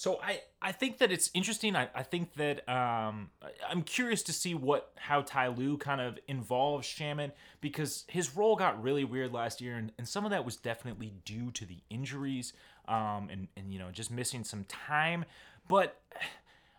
so 0.00 0.18
I, 0.22 0.40
I 0.62 0.72
think 0.72 0.96
that 1.00 1.12
it's 1.12 1.30
interesting. 1.34 1.76
I, 1.76 1.90
I 1.94 2.02
think 2.02 2.32
that 2.36 2.66
um, 2.66 3.28
I'm 3.68 3.82
curious 3.82 4.22
to 4.22 4.32
see 4.32 4.54
what 4.54 4.92
how 4.96 5.20
Ty 5.20 5.48
Lue 5.48 5.76
kind 5.76 6.00
of 6.00 6.18
involves 6.26 6.88
Shamet 6.88 7.32
because 7.60 8.06
his 8.08 8.34
role 8.34 8.56
got 8.56 8.82
really 8.82 9.04
weird 9.04 9.34
last 9.34 9.60
year, 9.60 9.76
and, 9.76 9.92
and 9.98 10.08
some 10.08 10.24
of 10.24 10.30
that 10.30 10.42
was 10.42 10.56
definitely 10.56 11.12
due 11.26 11.50
to 11.50 11.66
the 11.66 11.76
injuries 11.90 12.54
um, 12.88 13.28
and 13.30 13.48
and 13.58 13.70
you 13.70 13.78
know 13.78 13.90
just 13.92 14.10
missing 14.10 14.42
some 14.42 14.64
time. 14.64 15.26
But 15.68 16.00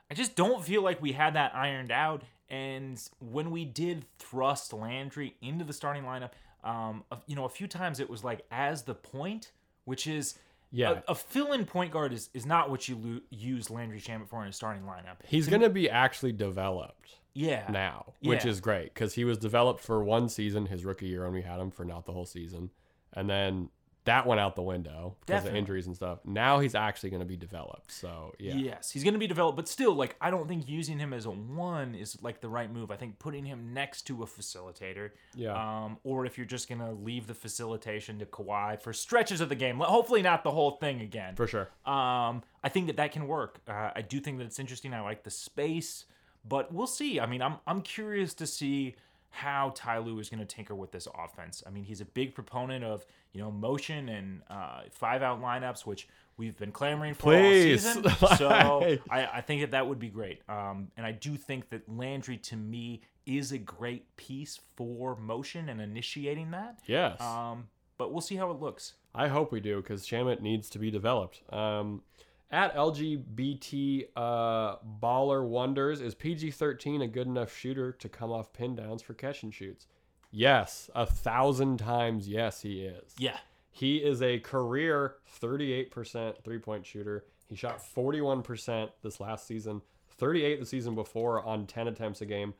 I 0.10 0.16
just 0.16 0.36
don't 0.36 0.66
feel 0.66 0.82
like 0.82 1.00
we 1.00 1.12
had 1.12 1.36
that 1.36 1.54
ironed 1.54 1.92
out. 1.92 2.24
And 2.50 3.00
when 3.20 3.52
we 3.52 3.66
did 3.66 4.08
thrust 4.18 4.74
Landry 4.74 5.36
into 5.44 5.64
the 5.64 5.74
starting 5.74 6.06
lineup, 6.06 6.32
um, 6.64 7.04
you 7.28 7.36
know, 7.36 7.46
a 7.46 7.50
few 7.50 7.68
times 7.68 8.00
it 8.00 8.10
was 8.10 8.24
like 8.24 8.48
as 8.50 8.82
the 8.82 8.96
point, 8.96 9.52
which 9.86 10.08
is 10.08 10.40
Yeah. 10.72 11.02
a, 11.08 11.12
a 11.12 11.16
fill-in 11.16 11.66
point 11.66 11.92
guard 11.92 12.14
is, 12.14 12.30
is 12.34 12.46
not 12.46 12.70
what 12.70 12.88
you 12.88 12.96
lo- 12.98 13.20
use 13.30 13.70
Landry 13.70 14.00
Shamet 14.00 14.28
for 14.30 14.42
in 14.42 14.48
a 14.50 14.54
starting 14.54 14.84
lineup. 14.84 15.18
He's 15.26 15.48
going 15.48 15.62
to 15.62 15.70
be 15.70 15.90
actually 15.90 16.32
developed 16.32 17.18
Yeah, 17.34 17.66
now, 17.70 18.14
which 18.22 18.46
Yeah. 18.46 18.52
is 18.52 18.62
great 18.62 18.94
because 18.94 19.14
he 19.16 19.26
was 19.26 19.38
developed 19.38 19.82
for 19.82 20.04
one 20.04 20.30
season, 20.30 20.66
his 20.68 20.86
rookie 20.86 21.08
year, 21.08 21.26
and 21.26 21.34
we 21.34 21.42
had 21.42 21.60
him 21.60 21.72
for 21.72 21.84
not 21.86 22.06
the 22.06 22.14
whole 22.14 22.26
season. 22.26 22.70
And 23.14 23.30
then 23.30 23.70
that 24.06 24.26
went 24.26 24.40
out 24.40 24.56
the 24.56 24.62
window 24.64 25.16
because 25.26 25.46
of 25.46 25.56
injuries 25.56 25.86
and 25.88 25.96
stuff. 25.96 26.20
Now 26.26 26.60
he's 26.60 26.74
actually 26.74 27.12
going 27.12 27.20
to 27.20 27.26
be 27.26 27.36
developed. 27.38 27.92
So, 27.92 28.34
yeah. 28.40 28.56
Yes, 28.56 28.90
he's 28.92 29.04
going 29.04 29.14
to 29.14 29.20
be 29.20 29.28
developed, 29.28 29.56
but 29.56 29.68
still, 29.68 29.94
like 29.94 30.16
I 30.20 30.32
don't 30.32 30.48
think 30.48 30.68
using 30.68 30.98
him 30.98 31.14
as 31.14 31.26
a 31.26 31.32
one 31.32 31.94
is 31.94 32.18
like 32.24 32.42
the 32.42 32.50
right 32.50 32.72
move. 32.72 32.90
I 32.90 32.96
think 32.96 33.20
putting 33.20 33.46
him 33.46 33.74
next 33.74 34.04
to 34.08 34.24
a 34.24 34.26
facilitator, 34.26 35.12
Yeah. 35.36 35.54
um, 35.86 35.98
or 36.04 36.26
if 36.26 36.38
you're 36.38 36.48
just 36.48 36.68
going 36.68 36.80
to 36.82 36.92
leave 36.92 37.28
the 37.28 37.34
facilitation 37.36 38.18
to 38.20 38.26
Kawhi 38.26 38.82
for 38.82 38.92
stretches 38.94 39.40
of 39.42 39.50
the 39.50 39.56
game, 39.56 39.78
hopefully 39.80 40.22
not 40.24 40.44
the 40.44 40.52
whole 40.52 40.72
thing 40.72 41.02
again. 41.02 41.36
For 41.36 41.46
sure. 41.48 41.70
Um, 41.86 42.42
I 42.64 42.70
think 42.70 42.88
that 42.88 42.98
that 42.98 43.12
can 43.12 43.28
work. 43.28 43.60
Uh, 43.68 43.92
I 43.96 44.02
do 44.02 44.20
think 44.20 44.38
that 44.40 44.46
it's 44.46 44.60
interesting. 44.60 44.94
I 44.94 45.02
like 45.02 45.24
the 45.24 45.32
space, 45.32 46.06
but 46.48 46.74
we'll 46.74 46.88
see. 46.88 47.20
I 47.20 47.26
mean, 47.28 47.42
I'm 47.42 47.58
I'm 47.68 47.82
curious 47.82 48.34
to 48.36 48.48
see 48.48 48.96
how 49.32 49.72
Ty 49.76 50.00
Lue 50.00 50.20
is 50.20 50.30
going 50.30 50.40
to 50.40 50.46
tinker 50.46 50.76
with 50.76 50.92
this 50.92 51.08
offense. 51.18 51.64
I 51.66 51.70
mean, 51.70 51.86
he's 51.86 52.02
a 52.02 52.06
big 52.06 52.36
proponent 52.36 52.84
of 52.84 53.06
you 53.34 53.42
know 53.42 53.50
motion 53.50 54.10
and 54.10 54.42
uh, 54.50 54.82
five 54.92 55.22
out 55.22 55.42
lineups, 55.42 55.86
which 55.86 56.08
we've 56.38 56.58
been 56.58 56.72
clamoring 56.72 57.14
for 57.14 57.34
Please. 57.34 57.86
all 57.86 57.94
season. 57.94 58.28
So 58.38 58.50
I, 58.50 59.00
I 59.34 59.42
think 59.42 59.62
that 59.62 59.72
that 59.72 59.88
would 59.88 60.00
be 60.00 60.10
great. 60.10 60.42
Um, 60.50 60.90
and 60.98 61.06
I 61.06 61.12
do 61.12 61.36
think 61.38 61.70
that 61.70 61.88
Landry 61.90 62.38
to 62.38 62.56
me 62.56 63.02
is 63.26 63.52
a 63.52 63.58
great 63.58 64.16
piece 64.18 64.60
for 64.76 65.16
motion 65.16 65.70
and 65.70 65.80
initiating 65.80 66.52
that. 66.52 66.80
Yes. 66.86 67.22
Um, 67.22 67.68
but 67.98 68.12
we'll 68.12 68.22
see 68.22 68.36
how 68.36 68.50
it 68.52 68.60
looks. 68.60 68.94
I 69.14 69.28
hope 69.28 69.52
we 69.52 69.60
do 69.60 69.82
because 69.82 70.06
Shamet 70.06 70.42
needs 70.42 70.70
to 70.72 70.80
be 70.80 70.90
developed. 70.90 71.42
Um, 71.54 72.02
at 72.52 72.76
LGBT 72.76 74.08
uh, 74.16 74.76
Baller 75.02 75.48
Wonders, 75.48 76.02
is 76.02 76.14
PG 76.14 76.52
13 76.52 77.02
a 77.02 77.08
good 77.08 77.28
enough 77.28 77.56
shooter 77.56 77.92
to 77.94 78.10
come 78.10 78.32
off 78.32 78.52
pin 78.54 78.76
downs 78.76 79.02
for 79.02 79.14
catch 79.14 79.44
and 79.44 79.54
shoots? 79.54 79.88
Yes, 80.32 80.90
a 80.96 81.06
thousand 81.06 81.78
times 81.78 82.28
yes, 82.28 82.62
he 82.62 82.82
is. 82.82 83.14
Yeah. 83.18 83.38
He 83.70 83.98
is 83.98 84.22
a 84.22 84.40
career 84.40 85.16
38% 85.42 86.44
three 86.44 86.60
point 86.60 86.86
shooter. 86.86 87.26
He 87.48 87.56
shot 87.56 87.80
41% 87.80 88.90
this 89.02 89.20
last 89.20 89.48
season, 89.48 89.82
38 90.18 90.60
the 90.60 90.66
season 90.66 90.96
before 90.96 91.44
on 91.44 91.66
10 91.66 91.88
attempts 91.88 92.22
a 92.22 92.26
game, 92.26 92.54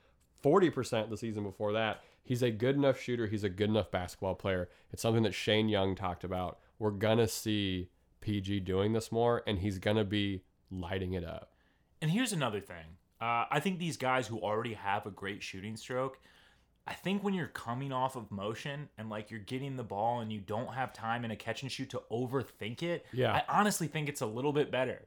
40% 0.44 1.10
the 1.10 1.18
season 1.18 1.44
before 1.44 1.74
that. 1.74 2.04
He's 2.24 2.42
a 2.42 2.52
good 2.52 2.76
enough 2.76 3.00
shooter. 3.00 3.28
He's 3.28 3.44
a 3.44 3.50
good 3.50 3.70
enough 3.70 3.92
basketball 3.92 4.36
player. 4.36 4.70
It's 4.92 5.02
something 5.02 5.24
that 5.24 5.34
Shane 5.34 5.70
Young 5.70 5.96
talked 5.96 6.24
about. 6.24 6.60
We're 6.78 6.92
going 6.92 7.18
to 7.18 7.28
see 7.28 7.90
PG 8.22 8.62
doing 8.62 8.94
this 8.94 9.12
more, 9.12 9.44
and 9.46 9.60
he's 9.60 9.80
going 9.80 9.98
to 9.98 10.04
be 10.06 10.44
lighting 10.70 11.14
it 11.14 11.24
up. 11.26 11.52
And 12.02 12.10
here's 12.10 12.32
another 12.34 12.60
thing. 12.62 12.86
Uh, 13.20 13.46
I 13.52 13.60
think 13.60 13.78
these 13.78 13.98
guys 13.98 14.28
who 14.28 14.40
already 14.40 14.74
have 14.74 15.06
a 15.06 15.12
great 15.12 15.44
shooting 15.44 15.76
stroke, 15.76 16.20
I 16.88 16.94
think 16.94 17.24
when 17.24 17.34
you're 17.36 17.48
coming 17.48 17.92
off 17.92 18.16
of 18.16 18.32
motion 18.32 18.90
and 18.98 19.10
like 19.10 19.30
you're 19.30 19.40
getting 19.40 19.76
the 19.76 19.84
ball 19.84 20.22
and 20.22 20.32
you 20.34 20.40
don't 20.40 20.74
have 20.74 20.92
time 20.94 21.24
in 21.24 21.30
a 21.30 21.36
catch 21.36 21.62
and 21.62 21.72
shoot 21.72 21.92
to 21.92 22.02
overthink 22.12 22.82
it, 22.82 23.06
Yeah. 23.14 23.34
I 23.34 23.44
honestly 23.60 23.86
think 23.88 24.10
it's 24.10 24.22
a 24.22 24.26
little 24.26 24.52
bit 24.54 24.72
better. 24.72 25.04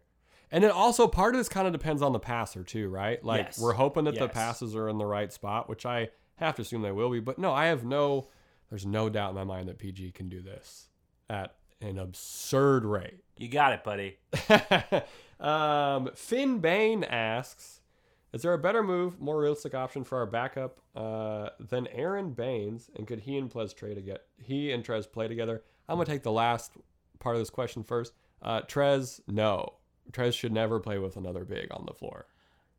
And 0.53 0.63
it 0.63 0.71
also 0.71 1.09
part 1.09 1.35
of 1.35 1.41
this 1.41 1.49
kind 1.49 1.67
of 1.67 1.73
depends 1.73 2.01
on 2.01 2.13
the 2.13 2.21
passer 2.21 2.63
too, 2.63 2.89
right? 2.89 3.23
Like 3.25 3.47
Yes. 3.47 3.59
we're 3.59 3.73
hoping 3.73 4.05
that 4.05 4.15
the 4.15 4.29
passes 4.29 4.77
are 4.77 4.89
in 4.89 4.99
the 4.99 5.07
right 5.07 5.33
spot, 5.33 5.69
which 5.69 5.85
I 5.85 6.11
have 6.37 6.55
to 6.57 6.63
assume 6.63 6.83
they 6.83 6.93
will 6.93 7.11
be. 7.11 7.19
But 7.19 7.39
no, 7.41 7.53
I 7.53 7.67
have 7.67 7.85
no 7.85 8.29
there's 8.71 8.87
no 8.87 9.09
doubt 9.09 9.31
in 9.31 9.35
my 9.37 9.45
mind 9.45 9.69
that 9.69 9.79
PG 9.79 10.13
can 10.13 10.29
do 10.29 10.41
this 10.43 10.89
at 11.29 11.57
an 11.85 11.99
absurd 11.99 12.85
rate. 12.85 13.21
You 13.37 13.49
got 13.49 13.73
it, 13.73 13.85
buddy. 13.85 14.19
um, 15.41 16.11
Finn 16.15 16.59
Bain 16.61 17.05
asks, 17.05 17.81
"Is 18.33 18.43
there 18.43 18.53
a 18.53 18.59
better 18.59 18.83
move, 18.83 19.21
more 19.21 19.41
realistic 19.41 19.75
option 19.75 20.05
for 20.05 20.19
our 20.19 20.27
backup 20.27 20.81
uh, 20.95 21.51
than 21.61 21.87
Aron 21.89 22.33
Baynes? 22.33 22.91
And 22.97 23.07
could 23.07 23.21
he 23.21 23.37
and 23.37 23.51
Trez 23.51 23.75
trade 23.75 23.99
again? 23.99 24.19
He 24.43 24.73
and 24.73 24.85
Trez 24.85 25.11
play 25.11 25.29
together? 25.29 25.63
I'm 25.89 25.97
gonna 25.97 26.07
take 26.07 26.23
the 26.23 26.33
last 26.33 26.73
part 27.19 27.37
of 27.37 27.41
this 27.41 27.51
question 27.51 27.83
first. 27.83 28.13
Uh, 28.43 28.63
Trez, 28.63 29.21
no. 29.27 29.75
Trez 30.13 30.35
should 30.35 30.53
never 30.53 30.81
play 30.81 30.99
with 30.99 31.17
another 31.17 31.45
big 31.45 31.69
on 31.71 31.87
the 31.87 31.95
floor, 31.95 32.27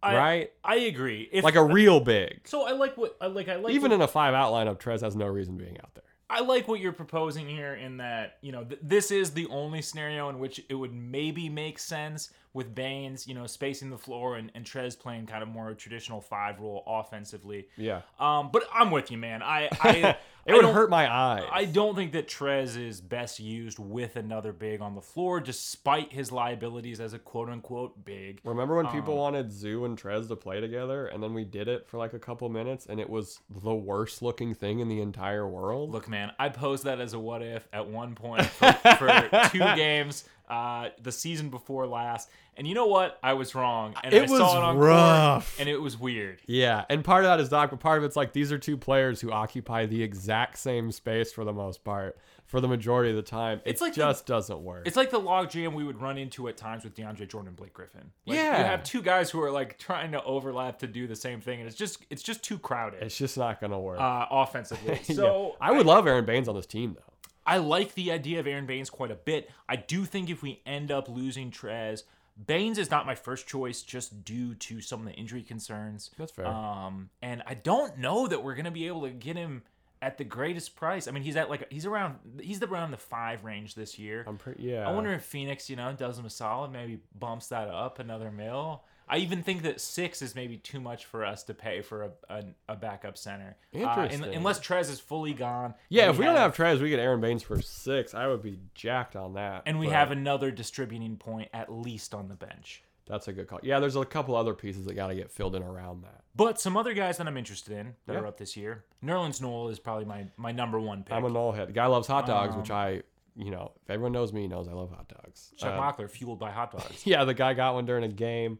I, 0.03 0.15
right? 0.15 0.51
I 0.63 0.75
agree. 0.75 1.27
If, 1.31 1.43
Like 1.43 1.55
a 1.55 1.63
real 1.63 1.99
big. 1.99 2.47
so 2.47 2.67
I 2.67 2.71
like 2.73 2.95
what 2.97 3.17
I 3.19 3.27
like. 3.27 3.49
I 3.49 3.55
like 3.55 3.73
Even 3.73 3.89
what, 3.89 3.95
in 3.95 4.01
a 4.01 4.07
five 4.07 4.33
out 4.33 4.53
lineup, 4.53 4.79
Trez 4.79 5.01
has 5.01 5.15
no 5.15 5.25
reason 5.25 5.57
being 5.57 5.77
out 5.83 5.93
there. 5.95 6.03
I 6.29 6.41
like 6.41 6.67
what 6.67 6.79
you're 6.79 6.91
proposing 6.91 7.47
here 7.47 7.75
in 7.75 7.97
that, 7.97 8.37
you 8.41 8.51
know, 8.51 8.63
th- 8.63 8.79
this 8.81 9.11
is 9.11 9.31
the 9.31 9.45
only 9.47 9.81
scenario 9.81 10.29
in 10.29 10.39
which 10.39 10.59
it 10.69 10.73
would 10.73 10.93
maybe 10.93 11.49
make 11.49 11.77
sense 11.77 12.31
with 12.53 12.73
Baynes, 12.73 13.27
you 13.27 13.35
know, 13.35 13.45
spacing 13.45 13.89
the 13.89 13.97
floor 13.97 14.37
and, 14.37 14.51
and 14.55 14.65
Trez 14.65 14.97
playing 14.97 15.27
kind 15.27 15.43
of 15.43 15.49
more 15.49 15.73
traditional 15.73 16.21
five 16.21 16.59
role 16.59 16.83
offensively. 16.87 17.67
Yeah, 17.77 18.01
Um, 18.19 18.49
but 18.51 18.63
I'm 18.73 18.91
with 18.91 19.11
you, 19.11 19.17
man. 19.17 19.43
I, 19.43 19.69
I 19.81 20.17
it 20.45 20.53
would 20.53 20.65
hurt 20.65 20.89
my 20.89 21.11
eyes. 21.11 21.43
I 21.51 21.65
don't 21.65 21.95
think 21.95 22.11
that 22.11 22.27
Trez 22.27 22.77
is 22.77 23.01
best 23.01 23.39
used 23.39 23.79
with 23.79 24.15
another 24.15 24.53
big 24.53 24.81
on 24.81 24.93
the 24.95 25.01
floor, 25.01 25.39
despite 25.39 26.13
his 26.13 26.31
liabilities 26.31 26.99
as 26.99 27.13
a 27.13 27.19
quote 27.19 27.49
unquote 27.49 28.05
big. 28.05 28.41
Remember 28.43 28.75
when 28.75 28.87
people 28.87 29.13
Um, 29.15 29.19
wanted 29.19 29.51
Zoo 29.51 29.85
and 29.85 29.97
Trez 29.99 30.27
to 30.27 30.35
play 30.35 30.59
together, 30.61 31.07
and 31.07 31.21
then 31.23 31.33
we 31.33 31.43
did 31.45 31.67
it 31.67 31.87
for 31.87 31.97
like 31.97 32.13
a 32.13 32.19
couple 32.19 32.47
minutes, 32.49 32.85
and 32.85 32.99
it 32.99 33.09
was 33.09 33.39
the 33.49 33.73
worst 33.73 34.21
looking 34.21 34.53
thing 34.53 34.79
in 34.79 34.87
the 34.87 35.01
entire 35.01 35.47
world? 35.47 35.91
Look, 35.91 36.07
man, 36.07 36.31
I 36.37 36.49
posed 36.49 36.83
that 36.83 36.99
as 36.99 37.13
a 37.13 37.19
what 37.19 37.41
if 37.41 37.67
at 37.73 37.87
one 37.87 38.13
point 38.15 38.45
for, 38.45 38.71
for 38.97 39.29
two 39.51 39.59
games, 39.75 40.25
uh, 40.49 40.89
the 41.01 41.11
season 41.11 41.49
before 41.49 41.87
last, 41.87 42.29
and 42.57 42.65
you 42.67 42.73
know 42.73 42.85
what? 42.87 43.19
I 43.23 43.33
was 43.33 43.53
wrong, 43.55 43.95
and 44.03 44.13
It 44.13 44.29
I 44.29 44.31
was 44.31 44.39
saw 44.39 44.57
it 44.57 44.63
on 44.63 44.77
rough. 44.77 45.55
court, 45.55 45.59
and 45.61 45.69
it 45.69 45.81
was 45.81 45.99
weird. 45.99 46.41
Yeah, 46.47 46.85
and 46.89 47.03
part 47.03 47.23
of 47.23 47.29
that 47.29 47.39
is 47.39 47.49
Doc, 47.49 47.69
but 47.71 47.79
part 47.79 47.97
of 47.97 48.03
it's 48.03 48.15
like 48.15 48.33
these 48.33 48.51
are 48.51 48.57
two 48.57 48.77
players 48.77 49.21
who 49.21 49.31
occupy 49.31 49.85
the 49.85 50.01
exact 50.03 50.57
same 50.57 50.91
space 50.91 51.31
for 51.33 51.43
the 51.43 51.51
most 51.53 51.83
part, 51.83 52.17
for 52.45 52.61
the 52.61 52.67
majority 52.67 53.09
of 53.09 53.15
the 53.15 53.21
time. 53.23 53.59
It 53.65 53.71
It's 53.71 53.81
like 53.81 53.93
the- 53.93 54.01
just 54.01 54.25
doesn't 54.25 54.61
work. 54.61 54.87
It's 54.87 54.95
like 54.95 55.09
the 55.09 55.19
log 55.19 55.49
jam 55.49 55.73
we 55.73 55.83
would 55.83 55.99
run 56.01 56.17
into 56.17 56.47
at 56.47 56.55
times 56.57 56.83
with 56.83 56.95
DeAndre 56.95 57.27
Jordan 57.27 57.49
and 57.49 57.57
Blake 57.57 57.73
Griffin. 57.73 58.11
Like, 58.25 58.37
Yeah. 58.37 58.57
you 58.59 58.63
have 58.65 58.83
two 58.83 59.01
guys 59.01 59.29
who 59.31 59.41
are 59.41 59.51
like 59.51 59.77
trying 59.79 60.11
to 60.13 60.23
overlap 60.23 60.79
to 60.79 60.87
do 60.87 61.07
the 61.07 61.15
same 61.15 61.41
thing, 61.41 61.59
and 61.59 61.67
it's 61.67 61.75
just 61.77 62.05
it's 62.09 62.23
just 62.23 62.43
too 62.43 62.57
crowded 62.59 63.01
It's 63.03 63.17
just 63.17 63.37
not 63.37 63.59
gonna 63.59 63.79
work. 63.79 63.99
uh, 63.99 64.27
offensively. 64.31 64.99
Yeah. 65.09 65.15
So 65.15 65.55
I 65.59 65.71
would 65.71 65.85
love 65.85 66.07
Aron 66.07 66.25
Baynes 66.25 66.47
on 66.47 66.55
this 66.55 66.65
team 66.67 66.93
though. 66.95 67.13
I 67.45 67.57
like 67.57 67.93
the 67.93 68.11
idea 68.11 68.39
of 68.39 68.47
Aron 68.47 68.65
Baynes 68.65 68.89
quite 68.89 69.11
a 69.11 69.15
bit. 69.15 69.49
I 69.69 69.75
do 69.75 70.05
think 70.05 70.29
if 70.29 70.41
we 70.41 70.61
end 70.65 70.91
up 70.91 71.07
losing 71.07 71.51
Trez, 71.51 72.03
Baynes 72.47 72.77
is 72.77 72.91
not 72.91 73.05
my 73.05 73.15
first 73.15 73.47
choice 73.47 73.81
just 73.81 74.25
due 74.25 74.55
to 74.55 74.81
some 74.81 74.99
of 75.01 75.05
the 75.05 75.13
injury 75.13 75.41
concerns. 75.41 76.11
That's 76.17 76.31
fair. 76.31 76.47
Um, 76.47 77.09
and 77.21 77.43
I 77.45 77.53
don't 77.53 77.97
know 77.97 78.27
that 78.27 78.43
we're 78.43 78.55
gonna 78.55 78.71
be 78.71 78.87
able 78.87 79.03
to 79.03 79.11
get 79.11 79.37
him 79.37 79.63
at 80.01 80.17
the 80.17 80.23
greatest 80.23 80.75
price. 80.75 81.07
I 81.07 81.11
mean, 81.11 81.23
he's 81.23 81.35
at 81.35 81.49
like 81.49 81.71
he's 81.71 81.85
around 81.85 82.15
he's 82.41 82.61
around 82.61 82.91
the 82.91 82.97
five 82.97 83.43
range 83.43 83.75
this 83.75 83.97
year. 83.97 84.25
I'm 84.27 84.37
pretty 84.37 84.63
yeah. 84.63 84.87
I 84.87 84.91
wonder 84.91 85.13
if 85.13 85.23
Phoenix, 85.23 85.69
you 85.69 85.75
know, 85.75 85.93
does 85.93 86.19
him 86.19 86.25
a 86.25 86.29
solid, 86.29 86.71
maybe 86.71 86.99
bumps 87.17 87.47
that 87.47 87.69
up 87.69 87.99
another 87.99 88.31
mil. 88.31 88.83
I 89.07 89.17
even 89.17 89.43
think 89.43 89.61
that 89.63 89.79
six 89.81 90.21
is 90.21 90.33
maybe 90.35 90.57
too 90.57 90.79
much 90.79 91.05
for 91.05 91.23
us 91.23 91.43
to 91.43 91.53
pay 91.53 91.81
for 91.81 92.03
a, 92.03 92.11
a, 92.29 92.43
a 92.69 92.75
backup 92.75 93.17
center. 93.17 93.55
Uh, 93.73 93.77
Interesting. 93.79 94.33
unless 94.33 94.59
Trez 94.59 94.89
is 94.89 94.99
fully 94.99 95.33
gone. 95.33 95.75
Yeah, 95.89 96.09
if 96.09 96.17
we 96.17 96.25
don't 96.25 96.35
have 96.35 96.55
Trez, 96.55 96.81
we 96.81 96.89
get 96.89 96.99
Aron 96.99 97.21
Baynes 97.21 97.43
for 97.43 97.61
six. 97.61 98.13
I 98.15 98.27
would 98.27 98.41
be 98.41 98.59
jacked 98.73 99.15
on 99.15 99.33
that. 99.33 99.63
and 99.65 99.79
we 99.79 99.85
but 99.87 99.93
have 99.93 100.11
another 100.11 100.49
distributing 100.51 101.17
point 101.17 101.49
at 101.53 101.71
least 101.71 102.13
on 102.15 102.27
the 102.29 102.35
bench. 102.35 102.83
that's 103.07 103.27
a 103.27 103.33
good 103.33 103.47
call. 103.47 103.59
Yeah, 103.61 103.79
there's 103.79 103.95
a 103.95 104.03
couple 104.05 104.35
other 104.35 104.53
pieces 104.55 104.85
that 104.85 104.95
got 104.95 105.07
to 105.07 105.15
get 105.15 105.31
filled 105.31 105.55
in 105.55 105.61
around 105.61 106.03
that. 106.03 106.21
But 106.35 106.59
some 106.59 106.75
other 106.75 106.93
guys 106.95 107.17
that 107.17 107.27
I'm 107.27 107.37
interested 107.37 107.77
in 107.77 107.93
that 108.07 108.13
Yeah. 108.13 108.19
are 108.19 108.27
up 108.27 108.37
this 108.39 108.57
year. 108.57 108.83
Nerlens 109.03 109.39
Noel 109.41 109.69
is 109.69 109.77
probably 109.79 110.05
my, 110.05 110.25
my 110.35 110.51
number 110.51 110.79
one 110.79 111.03
pick. 111.03 111.13
I'm 111.13 111.23
a 111.25 111.29
nullhead. 111.29 111.67
The 111.69 111.73
guy 111.73 111.85
loves 111.85 112.07
hot 112.07 112.25
dogs, 112.25 112.55
which 112.55 112.71
Um, 112.71 112.77
I, 112.77 113.01
you 113.37 113.51
know, 113.51 113.71
if 113.83 113.89
everyone 113.91 114.13
knows 114.13 114.33
me, 114.33 114.47
knows 114.47 114.67
I 114.67 114.71
love 114.71 114.89
hot 114.89 115.07
dogs. 115.07 115.53
Chuck 115.57 115.73
Um, 115.73 115.79
Mockler, 115.79 116.09
fueled 116.09 116.39
by 116.39 116.49
hot 116.51 116.71
dogs. 116.71 117.05
yeah, 117.05 117.23
the 117.23 117.33
guy 117.35 117.53
got 117.53 117.75
one 117.75 117.85
during 117.85 118.03
a 118.03 118.07
game, 118.09 118.57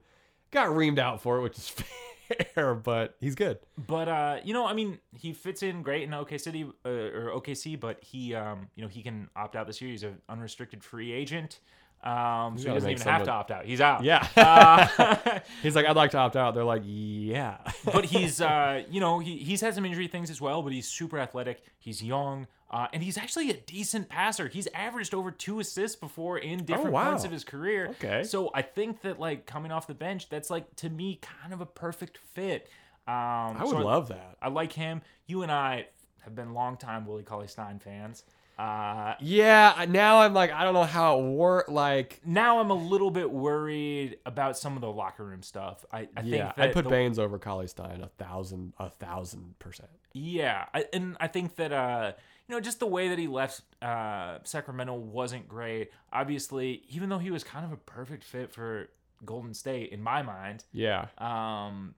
got 0.56 0.70
reamed 0.70 1.00
out 1.00 1.22
for 1.22 1.38
it, 1.38 1.41
which 1.41 1.58
is 1.58 1.70
fair, 2.56 2.74
but 2.74 3.15
he's 3.20 3.36
good. 3.36 3.60
But 3.78 4.08
uh, 4.08 4.38
you 4.44 4.54
know, 4.54 4.65
I 4.65 4.74
mean, 4.74 5.00
he 5.20 5.34
fits 5.34 5.62
in 5.62 5.84
great 5.84 6.04
in 6.04 6.13
OK 6.13 6.38
City 6.38 6.65
uh, 6.86 6.89
or 6.89 7.32
OKC, 7.36 7.80
but 7.80 8.04
he, 8.04 8.34
um, 8.34 8.70
you 8.76 8.82
know, 8.82 8.88
he 8.88 9.04
can 9.04 9.30
opt 9.36 9.56
out 9.56 9.68
this 9.68 9.82
year. 9.82 9.91
He's 9.91 10.04
an 10.04 10.22
unrestricted 10.28 10.84
free 10.84 11.12
agent. 11.12 11.60
Um, 12.04 12.56
so 12.58 12.68
he 12.68 12.74
doesn't 12.76 12.91
even 12.91 13.08
have 13.08 13.24
to 13.24 13.32
opt 13.32 13.50
out. 13.50 13.65
He's 13.65 13.82
out. 13.82 14.04
Yeah. 14.04 14.28
Uh, 14.38 15.39
He's 15.63 15.76
like, 15.76 15.88
I'd 15.88 15.96
like 15.96 16.12
to 16.12 16.20
opt 16.20 16.36
out. 16.36 16.54
They're 16.54 16.63
like, 16.63 16.84
yeah. 16.86 17.58
but 17.84 18.06
he's 18.13 18.41
uh, 18.41 18.84
you 18.91 19.00
know 19.00 19.18
he, 19.20 19.38
he's 19.38 19.62
had 19.62 19.74
some 19.74 19.86
injury 19.86 20.08
things 20.08 20.30
as 20.30 20.39
well 20.39 20.62
but 20.62 20.72
he's 20.72 20.88
super 20.88 21.18
athletic 21.18 21.63
he's 21.80 22.04
young 22.04 22.46
uh, 22.71 22.88
and 22.93 23.04
he's 23.04 23.17
actually 23.17 23.49
a 23.49 23.54
decent 23.54 24.10
passer 24.10 24.47
he's 24.47 24.67
averaged 24.73 25.13
over 25.13 25.32
two 25.32 25.60
assists 25.60 25.95
before 25.95 26.38
in 26.38 26.63
different 26.65 26.89
Oh, 26.89 26.93
wow. 26.93 27.10
points 27.12 27.23
of 27.23 27.32
his 27.32 27.43
career 27.43 27.88
Okay. 27.91 28.23
so 28.23 28.49
i 28.54 28.62
think 28.62 29.01
that 29.01 29.19
like 29.19 29.45
coming 29.45 29.71
off 29.71 29.88
the 29.88 29.93
bench 29.93 30.30
that's 30.30 30.49
like 30.49 30.75
to 30.78 30.89
me 30.89 31.19
kind 31.21 31.54
of 31.54 31.62
a 31.62 31.65
perfect 31.65 32.17
fit 32.34 32.67
um 33.08 33.13
I 33.58 33.62
would 33.63 33.69
so 33.71 33.80
love 33.86 34.08
that. 34.10 34.38
i 34.41 34.49
like 34.49 34.73
him 34.73 35.01
you 35.28 35.43
and 35.43 35.51
i 35.51 35.86
have 36.23 36.34
been 36.36 36.54
longtime 36.54 37.06
willie 37.06 37.23
cauley 37.23 37.47
stein 37.47 37.80
fans 37.80 38.23
uh 38.58 39.15
Yeah. 39.19 39.86
Now 39.89 40.21
I'm 40.21 40.34
like, 40.34 40.49
I 40.54 40.63
don't 40.63 40.73
know 40.73 40.86
how 40.86 41.19
it 41.19 41.23
worked. 41.23 41.67
Like, 41.69 42.21
now 42.25 42.62
i'm 42.62 42.69
a 42.71 42.73
little 42.73 43.12
bit 43.12 43.30
worried 43.30 44.17
about 44.25 44.58
some 44.58 44.75
of 44.78 44.82
the 44.82 44.89
locker 44.89 45.25
room 45.25 45.43
stuff 45.43 45.84
i, 45.91 46.08
I 46.15 46.21
yeah, 46.23 46.54
think 46.54 46.60
I'd 46.69 46.73
put 46.73 46.86
the- 46.86 46.89
Baynes 46.89 47.19
over 47.19 47.38
Cauley 47.38 47.67
Stein 47.67 48.01
a 48.01 48.08
thousand, 48.08 48.71
a 48.80 48.89
thousand 48.89 49.60
percent. 49.60 49.89
Yeah, 50.13 50.67
I, 50.73 50.86
and 50.93 51.17
I 51.19 51.28
think 51.28 51.58
that 51.58 51.73
uh, 51.73 52.13
you 52.47 52.55
know, 52.55 52.60
just 52.62 52.79
the 52.79 52.88
way 52.88 53.10
that 53.10 53.17
he 53.19 53.27
left 53.27 53.62
uh, 53.81 54.39
Sacramento 54.43 54.93
wasn't 54.93 55.47
great. 55.47 55.91
Obviously, 56.13 56.84
even 56.89 57.10
though 57.10 57.17
he 57.19 57.31
was 57.31 57.43
kind 57.43 57.65
of 57.65 57.71
a 57.71 57.77
perfect 57.77 58.23
fit 58.23 58.51
for 58.53 58.89
Golden 59.23 59.53
State 59.53 59.91
in 59.91 60.01
my 60.01 60.21
mind, 60.21 60.63
Yeah. 60.71 61.08
um, 61.17 61.95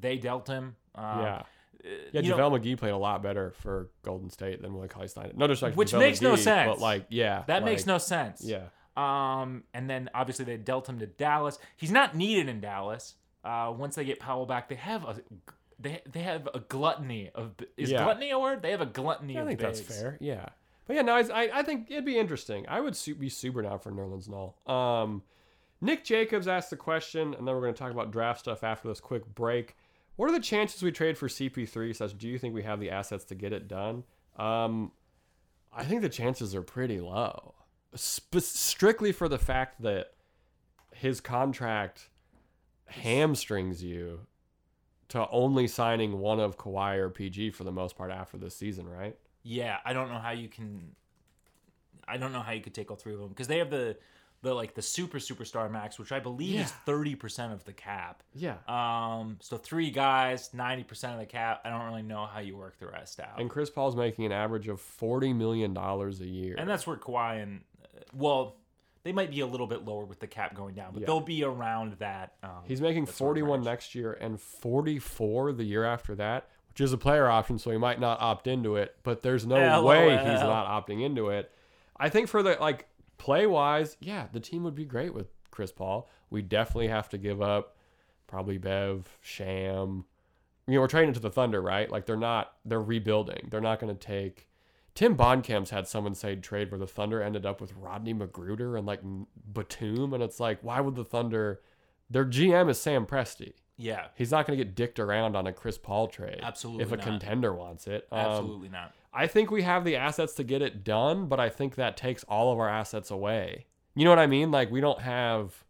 they 0.00 0.16
dealt 0.18 0.46
him. 0.48 0.76
Um, 0.94 1.20
yeah. 1.22 1.42
Yeah, 2.12 2.20
you 2.22 2.30
know- 2.30 2.36
JaVale 2.38 2.60
McGee 2.60 2.76
played 2.76 2.90
a 2.92 2.96
lot 2.96 3.22
better 3.22 3.52
for 3.60 3.90
Golden 4.02 4.30
State 4.30 4.60
than 4.62 4.74
Willie 4.74 4.88
Cauley 4.88 5.08
Stein. 5.08 5.32
No 5.36 5.46
disrespect, 5.46 5.76
Which 5.76 5.92
JaVale 5.92 5.98
makes 6.00 6.20
no 6.20 6.34
sense. 6.36 6.68
But 6.68 6.80
like, 6.80 7.06
yeah, 7.08 7.44
that 7.46 7.64
makes 7.64 7.86
no 7.86 7.98
sense. 7.98 8.42
Yeah, 8.44 8.64
Um, 8.96 9.62
and 9.72 9.88
then 9.88 10.10
obviously 10.12 10.44
they 10.44 10.56
dealt 10.56 10.88
him 10.88 10.98
to 10.98 11.06
Dallas. 11.06 11.56
He's 11.76 11.92
not 11.92 12.16
needed 12.16 12.48
in 12.48 12.60
Dallas. 12.60 13.14
Uh, 13.44 13.72
once 13.76 13.94
they 13.94 14.04
get 14.04 14.18
Powell 14.18 14.44
back, 14.44 14.68
they 14.68 14.74
have 14.74 15.04
a 15.04 15.20
they 15.78 16.00
they 16.10 16.20
have 16.20 16.48
a 16.54 16.60
gluttony 16.60 17.30
of 17.34 17.52
is 17.76 17.90
Yeah. 17.90 18.04
gluttony 18.04 18.30
a 18.30 18.38
word? 18.38 18.62
They 18.62 18.70
have 18.72 18.80
a 18.80 18.86
gluttony 18.86 19.36
I 19.38 19.42
of 19.42 19.46
think 19.48 19.60
that's 19.60 19.80
fair. 19.80 20.16
Yeah, 20.20 20.46
but 20.86 20.96
yeah, 20.96 21.02
no, 21.02 21.14
I, 21.14 21.20
I, 21.20 21.50
I 21.60 21.62
think 21.62 21.90
it'd 21.90 22.04
be 22.04 22.18
interesting. 22.18 22.66
I 22.68 22.80
would 22.80 22.96
su- 22.96 23.14
be 23.14 23.28
super 23.28 23.62
down 23.62 23.78
for 23.78 23.90
Nerlens 23.92 24.28
Noel. 24.28 24.56
Um, 24.66 25.22
Nick 25.80 26.04
Jacobs 26.04 26.48
asked 26.48 26.70
the 26.70 26.76
question, 26.76 27.34
and 27.34 27.46
then 27.46 27.54
we're 27.54 27.60
going 27.60 27.74
to 27.74 27.78
talk 27.78 27.92
about 27.92 28.10
draft 28.10 28.40
stuff 28.40 28.64
after 28.64 28.88
this 28.88 28.98
quick 29.00 29.24
break. 29.34 29.76
What 30.16 30.28
are 30.28 30.32
the 30.32 30.40
chances 30.40 30.82
we 30.82 30.90
trade 30.90 31.16
for 31.16 31.28
CP3? 31.28 31.94
Such, 31.94 32.18
do 32.18 32.26
you 32.28 32.36
think 32.38 32.52
we 32.52 32.64
have 32.64 32.80
the 32.80 32.90
assets 32.90 33.24
to 33.26 33.36
get 33.36 33.52
it 33.52 33.68
done? 33.68 34.02
Um, 34.36 34.90
I 35.72 35.84
think 35.84 36.02
the 36.02 36.08
chances 36.08 36.52
are 36.56 36.62
pretty 36.62 36.98
low, 36.98 37.54
Sp- 37.94 38.40
strictly 38.42 39.12
for 39.12 39.28
the 39.28 39.38
fact 39.38 39.80
that 39.82 40.14
his 40.92 41.20
contract 41.20 42.08
hamstrings 42.86 43.82
you 43.84 44.20
to 45.08 45.28
only 45.30 45.66
signing 45.66 46.18
one 46.18 46.38
of 46.40 46.58
Kawhi 46.58 46.96
or 46.98 47.08
PG 47.10 47.50
for 47.50 47.64
the 47.64 47.72
most 47.72 47.96
part 47.96 48.10
after 48.10 48.36
this 48.36 48.54
season, 48.56 48.88
right? 48.88 49.16
Yeah, 49.42 49.78
I 49.84 49.92
don't 49.92 50.10
know 50.10 50.18
how 50.18 50.32
you 50.32 50.48
can. 50.48 50.92
I 52.06 52.16
don't 52.16 52.32
know 52.32 52.40
how 52.40 52.52
you 52.52 52.60
could 52.60 52.74
take 52.74 52.90
all 52.90 52.96
three 52.96 53.14
of 53.14 53.20
them 53.20 53.28
because 53.28 53.48
they 53.48 53.58
have 53.58 53.70
the 53.70 53.96
the 54.42 54.54
like 54.54 54.74
the 54.74 54.82
super 54.82 55.18
superstar 55.18 55.70
max, 55.70 55.98
which 55.98 56.12
I 56.12 56.20
believe 56.20 56.60
is 56.60 56.70
thirty 56.86 57.14
percent 57.14 57.52
of 57.52 57.64
the 57.64 57.72
cap. 57.72 58.22
Yeah. 58.34 58.56
Um, 58.68 59.38
so 59.40 59.56
three 59.56 59.90
guys, 59.90 60.50
ninety 60.54 60.84
percent 60.84 61.14
of 61.14 61.18
the 61.20 61.26
cap. 61.26 61.62
I 61.64 61.70
don't 61.70 61.86
really 61.86 62.02
know 62.02 62.26
how 62.26 62.40
you 62.40 62.56
work 62.56 62.78
the 62.78 62.86
rest 62.86 63.20
out, 63.20 63.40
And 63.40 63.50
Chris 63.50 63.68
Paul's 63.70 63.96
making 63.96 64.26
an 64.26 64.32
average 64.32 64.68
of 64.68 64.80
forty 64.80 65.32
million 65.32 65.74
dollars 65.74 66.20
a 66.20 66.26
year. 66.26 66.54
and 66.58 66.68
that's 66.68 66.86
where 66.86 66.96
Kawhi 66.96 67.42
and 67.42 67.62
uh, 67.82 68.00
well, 68.14 68.56
they 69.08 69.12
might 69.14 69.30
be 69.30 69.40
a 69.40 69.46
little 69.46 69.66
bit 69.66 69.86
lower 69.86 70.04
with 70.04 70.20
the 70.20 70.26
cap 70.26 70.54
going 70.54 70.74
down, 70.74 70.92
but 70.92 71.00
Yeah. 71.00 71.06
they'll 71.06 71.20
be 71.22 71.42
around 71.42 71.94
that. 71.94 72.34
Um, 72.42 72.50
He's 72.66 72.82
making 72.82 73.06
that 73.06 73.12
sort 73.14 73.38
of 73.38 73.40
forty-one 73.40 73.62
next 73.62 73.94
year 73.94 74.12
and 74.20 74.38
forty-four 74.38 75.52
the 75.52 75.64
year 75.64 75.82
after 75.84 76.14
that, 76.16 76.46
which 76.68 76.82
is 76.82 76.92
a 76.92 76.98
player 76.98 77.26
option, 77.26 77.58
so 77.58 77.70
he 77.70 77.78
might 77.78 77.98
not 77.98 78.20
opt 78.20 78.46
into 78.46 78.76
it. 78.76 78.96
But 79.04 79.22
there's 79.22 79.46
no 79.46 79.56
LOL. 79.56 79.84
way 79.86 80.10
he's 80.10 80.40
not 80.42 80.66
opting 80.66 81.02
into 81.02 81.30
it. 81.30 81.50
I 81.96 82.10
think 82.10 82.28
for 82.28 82.42
the 82.42 82.58
like 82.60 82.86
play-wise, 83.16 83.96
yeah, 84.00 84.26
the 84.30 84.40
team 84.40 84.62
would 84.64 84.74
be 84.74 84.84
great 84.84 85.14
with 85.14 85.28
Chris 85.50 85.72
Paul. 85.72 86.08
We 86.28 86.42
definitely 86.42 86.88
have 86.88 87.08
to 87.08 87.18
give 87.18 87.40
up 87.40 87.76
probably 88.26 88.58
Bev, 88.58 89.18
Sham. 89.22 90.04
You 90.66 90.74
know, 90.74 90.80
we're 90.82 90.86
trading 90.88 91.14
to 91.14 91.20
the 91.20 91.30
Thunder, 91.30 91.62
right? 91.62 91.90
Like 91.90 92.04
they're 92.04 92.14
not 92.16 92.52
they're 92.66 92.82
rebuilding. 92.82 93.48
They're 93.50 93.62
not 93.62 93.80
going 93.80 93.96
to 93.96 93.98
take 94.06 94.48
Tim 94.98 95.14
Bontemps 95.14 95.70
had 95.70 95.86
someone 95.86 96.16
say 96.16 96.34
trade 96.34 96.72
where 96.72 96.78
the 96.80 96.86
Thunder 96.88 97.22
ended 97.22 97.46
up 97.46 97.60
with 97.60 97.72
Rodney 97.76 98.12
McGruder 98.12 98.76
and 98.76 98.84
like 98.84 99.00
Batum, 99.54 100.12
and 100.12 100.20
it's 100.24 100.40
like, 100.40 100.58
why 100.60 100.80
would 100.80 100.96
the 100.96 101.04
Thunder? 101.04 101.60
Their 102.10 102.24
GM 102.24 102.68
is 102.68 102.80
Sam 102.80 103.06
Presti. 103.06 103.52
Yeah, 103.76 104.06
He's 104.16 104.32
not 104.32 104.44
going 104.44 104.58
to 104.58 104.64
get 104.64 104.74
dicked 104.74 104.98
around 104.98 105.36
on 105.36 105.46
a 105.46 105.52
Chris 105.52 105.78
Paul 105.78 106.08
trade. 106.08 106.40
Absolutely 106.42 106.82
If 106.82 106.90
a 106.90 106.96
not. 106.96 107.06
contender 107.06 107.54
wants 107.54 107.86
it. 107.86 108.08
Um, 108.10 108.18
absolutely 108.18 108.70
not. 108.70 108.92
I 109.14 109.28
think 109.28 109.52
we 109.52 109.62
have 109.62 109.84
the 109.84 109.94
assets 109.94 110.34
to 110.34 110.42
get 110.42 110.62
it 110.62 110.82
done, 110.82 111.28
but 111.28 111.38
I 111.38 111.48
think 111.48 111.76
that 111.76 111.96
takes 111.96 112.24
all 112.24 112.50
of 112.52 112.58
our 112.58 112.68
assets 112.68 113.12
away. 113.12 113.66
You 113.94 114.02
know 114.02 114.10
what 114.10 114.18
I 114.18 114.26
mean? 114.26 114.50
Like 114.50 114.68
we 114.72 114.80
don't 114.80 115.00
have 115.02 115.62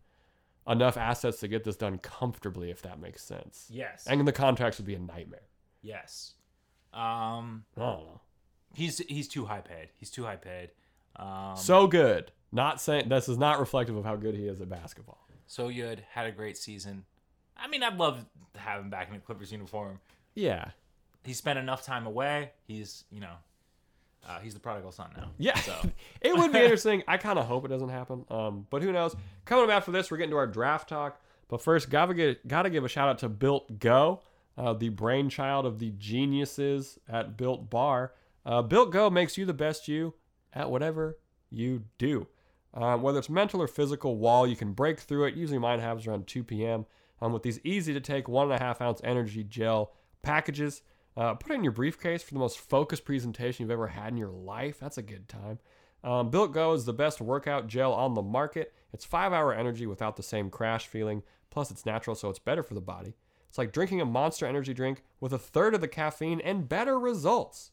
enough 0.67 0.97
assets 0.97 1.41
to 1.41 1.49
get 1.49 1.65
this 1.65 1.77
done 1.77 1.99
comfortably, 1.99 2.71
if 2.71 2.81
that 2.81 2.99
makes 2.99 3.23
sense. 3.23 3.67
Yes, 3.69 4.07
And 4.07 4.27
the 4.27 4.33
contracts 4.33 4.79
would 4.79 4.87
be 4.87 4.95
a 4.95 4.99
nightmare. 4.99 5.49
yes. 5.83 6.33
Um, 6.95 7.67
I 7.77 7.81
don't 7.81 7.88
know. 7.88 7.88
He's 8.79 8.99
he's 8.99 9.29
too 9.29 9.45
high 9.47 9.61
paid. 9.61 9.89
He's 9.99 10.11
too 10.11 10.25
high 10.25 10.37
paid. 10.37 10.71
Um, 11.17 11.57
So 11.57 11.87
good. 11.87 12.31
Not 12.53 12.81
saying 12.81 13.09
this 13.09 13.29
is 13.29 13.37
not 13.37 13.59
reflective 13.61 13.97
of 13.97 14.05
how 14.05 14.17
good 14.17 14.35
he 14.35 14.47
is 14.47 14.61
at 14.61 14.69
basketball. 14.71 15.19
so 15.47 15.71
good. 15.71 16.05
Had 16.13 16.27
a 16.27 16.33
great 16.33 16.57
season. 16.57 17.05
I 17.57 17.69
mean, 17.69 17.83
I'd 17.83 17.97
love 17.99 18.25
to 18.55 18.61
have 18.61 18.81
him 18.81 18.89
back 18.91 19.09
in 19.11 19.17
a 19.17 19.19
Clippers 19.19 19.51
uniform. 19.53 19.99
Yeah. 20.35 20.71
He 21.25 21.33
spent 21.35 21.59
enough 21.59 21.83
time 21.85 22.07
away. 22.07 22.53
He's 22.67 23.05
you 23.11 23.21
know, 23.21 23.35
uh, 24.27 24.39
he's 24.39 24.55
the 24.55 24.61
prodigal 24.61 24.93
son 24.93 25.11
now. 25.17 25.31
Yeah, 25.39 25.59
So 25.59 25.75
it 26.21 26.35
would 26.37 26.53
be 26.53 26.61
interesting. 26.61 27.03
I 27.09 27.17
kind 27.19 27.39
of 27.39 27.47
hope 27.47 27.65
it 27.65 27.69
doesn't 27.69 27.89
happen, 27.89 28.25
um, 28.31 28.67
but 28.71 28.83
who 28.83 28.93
knows? 28.93 29.15
Coming 29.45 29.65
up 29.65 29.71
after 29.71 29.91
this, 29.91 30.11
we're 30.11 30.17
getting 30.19 30.31
to 30.31 30.37
our 30.37 30.47
draft 30.47 30.89
talk. 30.89 31.21
But 31.49 31.61
first, 31.63 31.89
gotta 31.91 32.15
get, 32.15 32.47
gotta 32.47 32.69
give 32.71 32.85
a 32.85 32.89
shout 32.89 33.09
out 33.09 33.19
to 33.21 33.29
Built 33.29 33.79
Go, 33.79 34.21
uh, 34.57 34.75
the 34.75 34.91
brainchild 34.91 35.65
of 35.67 35.79
the 35.79 35.91
geniuses 35.99 36.99
at 37.09 37.37
Built 37.37 37.69
Bar. 37.71 38.13
Uh, 38.49 38.63
Built 38.63 38.91
Go 38.91 39.11
makes 39.11 39.37
you 39.37 39.45
the 39.45 39.53
best 39.53 39.89
you 39.89 40.15
at 40.55 40.71
whatever 40.71 41.19
you 41.51 41.85
do. 41.99 42.27
Um, 42.73 43.03
whether 43.03 43.19
it's 43.19 43.29
mental 43.29 43.61
or 43.61 43.69
physical 43.69 44.17
wall, 44.17 44.47
you 44.47 44.57
can 44.57 44.73
break 44.73 45.01
through 45.01 45.27
it. 45.27 45.35
Usually 45.35 45.59
mine 45.59 45.81
happens 45.81 46.07
around 46.07 46.27
2 46.27 46.45
p.m. 46.45 46.87
Um, 47.21 47.35
with 47.35 47.43
these 47.43 47.61
easy 47.63 47.93
to 47.93 48.01
take 48.01 48.27
one 48.27 48.51
and 48.51 48.59
a 48.59 48.65
half 48.65 48.81
ounce 48.81 49.03
energy 49.05 49.45
gel 49.45 49.93
packages. 50.23 50.81
Uh, 51.15 51.35
put 51.35 51.53
it 51.53 51.57
in 51.57 51.65
your 51.65 51.75
briefcase 51.75 52.23
for 52.23 52.33
the 52.33 52.41
most 52.41 52.59
focused 52.59 53.05
presentation 53.05 53.65
you've 53.65 53.71
ever 53.71 53.89
had 53.89 54.13
in 54.13 54.17
your 54.17 54.31
life. 54.31 54.79
That's 54.81 54.97
a 54.97 55.03
good 55.03 55.29
time. 55.29 55.59
Um, 56.03 56.31
Built 56.31 56.55
Go 56.55 56.73
is 56.73 56.87
the 56.87 56.95
best 56.95 57.21
workout 57.21 57.67
gel 57.67 57.93
on 57.93 58.15
the 58.15 58.23
market. 58.23 58.73
It's 58.95 59.05
five 59.05 59.35
hour 59.35 59.53
energy 59.53 59.87
without 59.87 60.17
the 60.17 60.23
same 60.23 60.49
crash 60.49 60.87
feeling. 60.87 61.23
Plus, 61.51 61.71
it's 61.71 61.85
natural, 61.85 62.17
so 62.17 62.31
it's 62.31 62.39
better 62.39 62.63
for 62.63 62.73
the 62.73 62.81
body. 62.81 63.15
It's 63.51 63.59
like 63.59 63.73
drinking 63.73 64.01
a 64.01 64.07
monster 64.07 64.47
energy 64.47 64.73
drink 64.73 65.03
with 65.21 65.35
a 65.35 65.39
third 65.39 65.75
of 65.75 65.83
the 65.83 65.89
caffeine 65.89 66.41
and 66.41 66.67
better 66.67 66.99
results. 66.99 67.73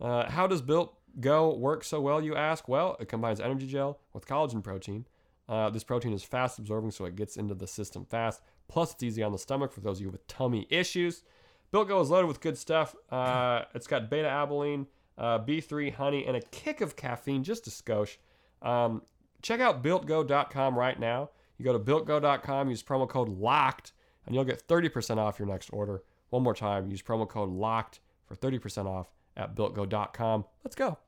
Uh, 0.00 0.30
how 0.30 0.46
does 0.46 0.62
Built 0.62 0.94
Go 1.18 1.54
work 1.54 1.82
so 1.82 2.00
well, 2.00 2.22
you 2.22 2.36
ask? 2.36 2.68
Well, 2.68 2.96
it 3.00 3.08
combines 3.08 3.40
energy 3.40 3.66
gel 3.66 4.00
with 4.12 4.26
collagen 4.26 4.62
protein. 4.62 5.06
Uh, 5.48 5.70
this 5.70 5.84
protein 5.84 6.12
is 6.12 6.22
fast 6.22 6.58
absorbing, 6.58 6.90
so 6.90 7.06
it 7.06 7.16
gets 7.16 7.36
into 7.36 7.54
the 7.54 7.66
system 7.66 8.04
fast. 8.04 8.42
Plus, 8.68 8.92
it's 8.92 9.02
easy 9.02 9.22
on 9.22 9.32
the 9.32 9.38
stomach 9.38 9.72
for 9.72 9.80
those 9.80 9.98
of 9.98 10.02
you 10.02 10.10
with 10.10 10.26
tummy 10.26 10.66
issues. 10.68 11.22
Built 11.70 11.88
Go 11.88 12.00
is 12.00 12.10
loaded 12.10 12.26
with 12.26 12.40
good 12.40 12.58
stuff. 12.58 12.94
Uh, 13.10 13.62
it's 13.74 13.86
got 13.86 14.10
beta 14.10 14.28
alanine, 14.28 14.86
uh, 15.16 15.38
B3, 15.38 15.94
honey, 15.94 16.26
and 16.26 16.36
a 16.36 16.40
kick 16.40 16.80
of 16.80 16.96
caffeine, 16.96 17.42
just 17.42 17.66
a 17.66 17.70
skosh. 17.70 18.18
Um, 18.60 19.02
check 19.40 19.60
out 19.60 19.82
builtgo.com 19.82 20.78
right 20.78 20.98
now. 20.98 21.30
You 21.56 21.64
go 21.64 21.72
to 21.72 21.78
builtgo.com, 21.78 22.68
use 22.68 22.82
promo 22.82 23.08
code 23.08 23.28
LOCKED, 23.28 23.92
and 24.26 24.34
you'll 24.34 24.44
get 24.44 24.66
30% 24.66 25.16
off 25.16 25.38
your 25.38 25.48
next 25.48 25.70
order. 25.70 26.02
One 26.28 26.42
more 26.42 26.54
time, 26.54 26.90
use 26.90 27.00
promo 27.00 27.26
code 27.26 27.50
LOCKED 27.50 28.00
for 28.26 28.34
30% 28.36 28.86
off 28.86 29.15
at 29.36 29.54
builtgo.com. 29.54 30.44
Let's 30.64 30.76
go. 30.76 30.98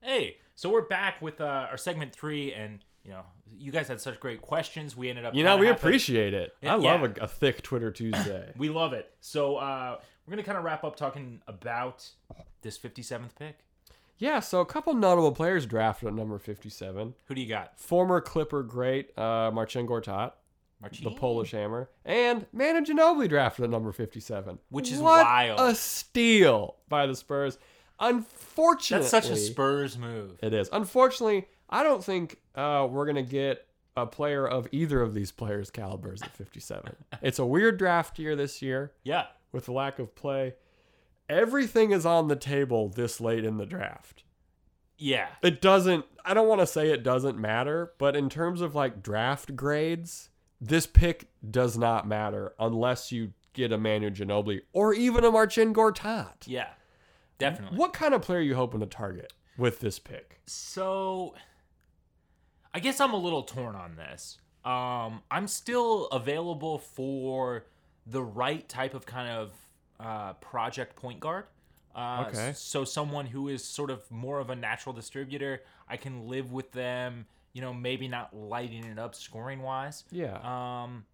hey, 0.00 0.36
so 0.54 0.70
we're 0.70 0.82
back 0.86 1.20
with 1.22 1.40
uh, 1.40 1.66
our 1.70 1.76
segment 1.76 2.12
three, 2.12 2.52
and 2.52 2.84
you 3.04 3.10
know, 3.10 3.22
you 3.56 3.72
guys 3.72 3.88
had 3.88 4.00
such 4.00 4.20
great 4.20 4.40
questions. 4.42 4.96
We 4.96 5.08
ended 5.10 5.24
up, 5.24 5.34
You 5.34 5.42
know, 5.44 5.56
we 5.56 5.68
appreciate 5.68 6.34
it. 6.34 6.52
I 6.62 6.66
Yeah. 6.66 6.74
love 6.76 7.02
a, 7.02 7.22
a 7.22 7.28
thick 7.28 7.62
Twitter 7.62 7.90
Tuesday. 7.90 8.52
We 8.56 8.68
love 8.68 8.92
it. 8.92 9.12
So 9.20 9.56
uh, 9.56 9.98
we're 10.26 10.30
gonna 10.32 10.42
kind 10.44 10.58
of 10.58 10.64
wrap 10.64 10.84
up 10.84 10.94
talking 10.96 11.40
about 11.48 12.08
this 12.62 12.78
57th 12.78 13.34
pick. 13.36 13.58
yeah, 14.18 14.38
so 14.40 14.60
a 14.60 14.66
couple 14.66 14.94
notable 14.94 15.32
players 15.32 15.66
drafted 15.66 16.08
at 16.08 16.14
number 16.14 16.38
57. 16.38 17.14
Who 17.26 17.34
do 17.34 17.40
you 17.40 17.48
got? 17.48 17.78
Former 17.80 18.20
Clipper 18.20 18.62
great 18.62 19.16
uh, 19.18 19.50
Marcin 19.52 19.86
Gortat, 19.86 20.32
Marcin. 20.82 21.04
the 21.04 21.10
Polish 21.12 21.52
Hammer, 21.52 21.88
and 22.04 22.44
Manu 22.52 22.80
Ginobili 22.82 23.28
drafted 23.28 23.64
at 23.64 23.70
number 23.70 23.92
57. 23.92 24.58
Which 24.68 24.92
is 24.92 24.98
what 25.00 25.24
wild. 25.24 25.58
a 25.60 25.74
steal 25.74 26.76
by 26.88 27.06
the 27.06 27.14
Spurs. 27.16 27.56
Unfortunately, 28.00 29.02
That's 29.04 29.10
such 29.10 29.30
a 29.30 29.36
Spurs 29.36 29.96
move. 29.96 30.38
It 30.42 30.52
is. 30.52 30.68
Unfortunately, 30.72 31.46
I 31.70 31.82
don't 31.82 32.02
think 32.04 32.38
uh, 32.54 32.86
we're 32.90 33.06
gonna 33.06 33.22
get 33.22 33.66
a 33.96 34.06
player 34.06 34.46
of 34.46 34.66
either 34.72 35.00
of 35.00 35.14
these 35.14 35.30
players' 35.30 35.70
calibers 35.70 36.20
at 36.22 36.34
57. 36.36 36.96
it's 37.22 37.38
a 37.38 37.46
weird 37.46 37.78
draft 37.78 38.18
year 38.18 38.34
this 38.36 38.60
year 38.62 38.92
Yeah. 39.04 39.26
with 39.52 39.66
the 39.66 39.72
lack 39.72 39.98
of 39.98 40.14
play. 40.14 40.54
Everything 41.28 41.92
is 41.92 42.04
on 42.04 42.28
the 42.28 42.36
table 42.36 42.88
this 42.88 43.20
late 43.20 43.44
in 43.44 43.56
the 43.56 43.66
draft. 43.66 44.24
Yeah. 44.98 45.28
It 45.42 45.60
doesn't. 45.62 46.04
I 46.24 46.34
don't 46.34 46.48
want 46.48 46.60
to 46.60 46.66
say 46.66 46.90
it 46.90 47.02
doesn't 47.02 47.38
matter, 47.38 47.92
but 47.98 48.14
in 48.16 48.28
terms 48.28 48.60
of 48.60 48.74
like 48.74 49.02
draft 49.02 49.56
grades, 49.56 50.28
this 50.64 50.86
pick 50.86 51.28
does 51.50 51.76
not 51.76 52.06
matter 52.06 52.54
unless 52.58 53.10
you 53.10 53.32
get 53.52 53.72
a 53.72 53.76
Manu 53.78 54.10
Ginobili 54.10 54.60
or 54.72 54.94
even 54.94 55.24
a 55.24 55.30
Marcin 55.30 55.74
Gortat. 55.74 56.46
Yeah. 56.46 56.68
Definitely. 57.38 57.76
What 57.76 57.92
kind 57.92 58.14
of 58.14 58.22
player 58.22 58.38
are 58.38 58.42
you 58.42 58.54
hoping 58.54 58.78
to 58.80 58.86
target 58.86 59.32
with 59.58 59.80
this 59.80 59.98
pick? 59.98 60.40
So 60.46 61.34
I 62.72 62.78
guess 62.78 63.00
I'm 63.00 63.12
a 63.12 63.16
little 63.16 63.42
torn 63.42 63.74
on 63.74 63.96
this. 63.96 64.38
Um, 64.64 65.22
I'm 65.30 65.48
still 65.48 66.06
available 66.06 66.78
for 66.78 67.66
the 68.06 68.22
right 68.22 68.66
type 68.68 68.94
of 68.94 69.04
kind 69.04 69.28
of 69.30 69.52
uh, 69.98 70.34
project 70.34 70.94
point 70.94 71.18
guard. 71.18 71.46
Uh, 71.94 72.26
Okay. 72.28 72.52
So 72.54 72.84
someone 72.84 73.26
who 73.26 73.48
is 73.48 73.64
sort 73.64 73.90
of 73.90 74.08
more 74.10 74.38
of 74.38 74.48
a 74.50 74.56
natural 74.56 74.92
distributor. 74.94 75.62
I 75.88 75.96
can 75.96 76.28
live 76.28 76.52
with 76.52 76.70
them. 76.70 77.26
You 77.52 77.60
know, 77.60 77.74
maybe 77.74 78.08
not 78.08 78.34
lighting 78.34 78.84
it 78.84 78.98
up 78.98 79.14
scoring 79.14 79.60
wise. 79.62 80.04
Yeah. 80.10 80.38
Um, 80.42 81.04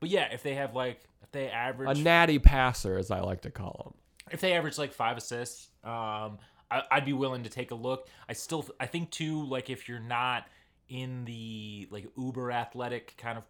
but 0.00 0.08
yeah, 0.10 0.28
if 0.32 0.42
they 0.42 0.54
have 0.54 0.74
like 0.74 1.00
if 1.22 1.32
they 1.32 1.48
average 1.50 1.98
a 1.98 2.00
natty 2.02 2.38
passer, 2.38 2.96
as 2.98 3.10
I 3.10 3.20
like 3.20 3.40
to 3.42 3.50
call 3.50 3.80
them, 3.84 3.94
if 4.32 4.40
they 4.40 4.52
average 4.52 4.78
like 4.78 4.92
five 4.92 5.16
assists, 5.16 5.68
um, 5.82 6.38
I, 6.70 6.82
I'd 6.90 7.04
be 7.04 7.12
willing 7.14 7.42
to 7.44 7.50
take 7.50 7.70
a 7.72 7.74
look. 7.74 8.08
I 8.28 8.32
still, 8.34 8.66
I 8.78 8.86
think 8.86 9.10
too, 9.10 9.44
like 9.46 9.70
if 9.70 9.88
you're 9.88 9.98
not 9.98 10.46
in 10.88 11.24
the 11.24 11.88
like 11.90 12.06
uber 12.16 12.52
athletic 12.52 13.16
kind 13.18 13.36
of 13.36 13.44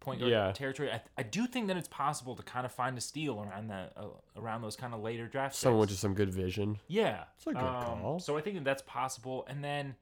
point 0.00 0.18
guard 0.18 0.32
Yeah. 0.32 0.50
territory, 0.52 0.90
I, 0.90 1.00
I 1.16 1.22
do 1.22 1.46
think 1.46 1.68
that 1.68 1.76
it's 1.76 1.86
possible 1.88 2.34
to 2.34 2.42
kind 2.42 2.66
of 2.66 2.72
find 2.72 2.98
a 2.98 3.00
steal 3.00 3.40
around 3.40 3.68
that 3.68 3.92
uh, 3.96 4.06
around 4.36 4.62
those 4.62 4.74
kind 4.74 4.92
of 4.92 5.00
later 5.00 5.28
drafts. 5.28 5.58
Someone 5.60 5.80
with 5.80 5.90
just 5.90 6.00
some 6.00 6.14
good 6.14 6.34
vision. 6.34 6.80
yeah, 6.88 7.24
It's 7.36 7.46
a 7.46 7.50
good 7.50 7.60
call. 7.60 8.18
So 8.18 8.36
I 8.36 8.40
think 8.40 8.56
that 8.56 8.64
that's 8.64 8.82
possible. 8.82 9.46
And 9.48 9.62
then 9.62 9.94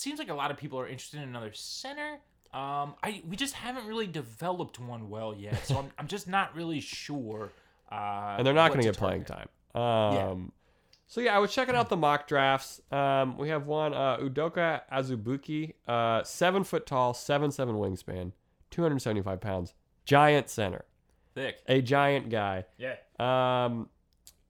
seems 0.00 0.18
like 0.18 0.30
a 0.30 0.34
lot 0.34 0.50
of 0.50 0.56
people 0.56 0.78
are 0.78 0.88
interested 0.88 1.18
in 1.22 1.28
another 1.28 1.52
center. 1.52 2.18
Um, 2.52 2.94
I 3.02 3.22
we 3.28 3.36
just 3.36 3.54
haven't 3.54 3.86
really 3.86 4.06
developed 4.06 4.78
one 4.78 5.10
well 5.10 5.34
yet, 5.34 5.66
so 5.66 5.78
I'm, 5.78 5.90
I'm 5.98 6.06
just 6.06 6.26
not 6.28 6.54
really 6.56 6.80
sure. 6.80 7.50
Uh, 7.90 8.36
and 8.38 8.46
they're 8.46 8.54
not 8.54 8.68
going 8.68 8.80
to 8.80 8.86
get 8.86 8.96
playing 8.96 9.24
time. 9.24 9.48
Um, 9.74 10.52
So 11.06 11.20
yeah, 11.22 11.34
I 11.34 11.38
was 11.38 11.52
checking 11.54 11.74
out 11.74 11.88
the 11.88 11.96
mock 11.96 12.26
drafts. 12.26 12.80
Um, 12.92 13.38
we 13.38 13.48
have 13.48 13.66
one 13.66 13.94
uh, 13.94 14.18
Udoka 14.18 14.82
Azubuike, 14.92 15.74
uh, 15.86 16.22
seven 16.22 16.64
foot 16.64 16.84
tall, 16.86 17.14
seven 17.14 17.50
seven 17.50 17.76
wingspan, 17.76 18.32
two 18.70 18.82
hundred 18.82 19.00
seventy 19.02 19.22
five 19.22 19.40
pounds, 19.40 19.74
giant 20.04 20.48
center, 20.50 20.84
Thick. 21.34 21.58
a 21.66 21.80
giant 21.82 22.28
guy. 22.30 22.64
Yeah. 22.78 22.96
Um, 23.18 23.88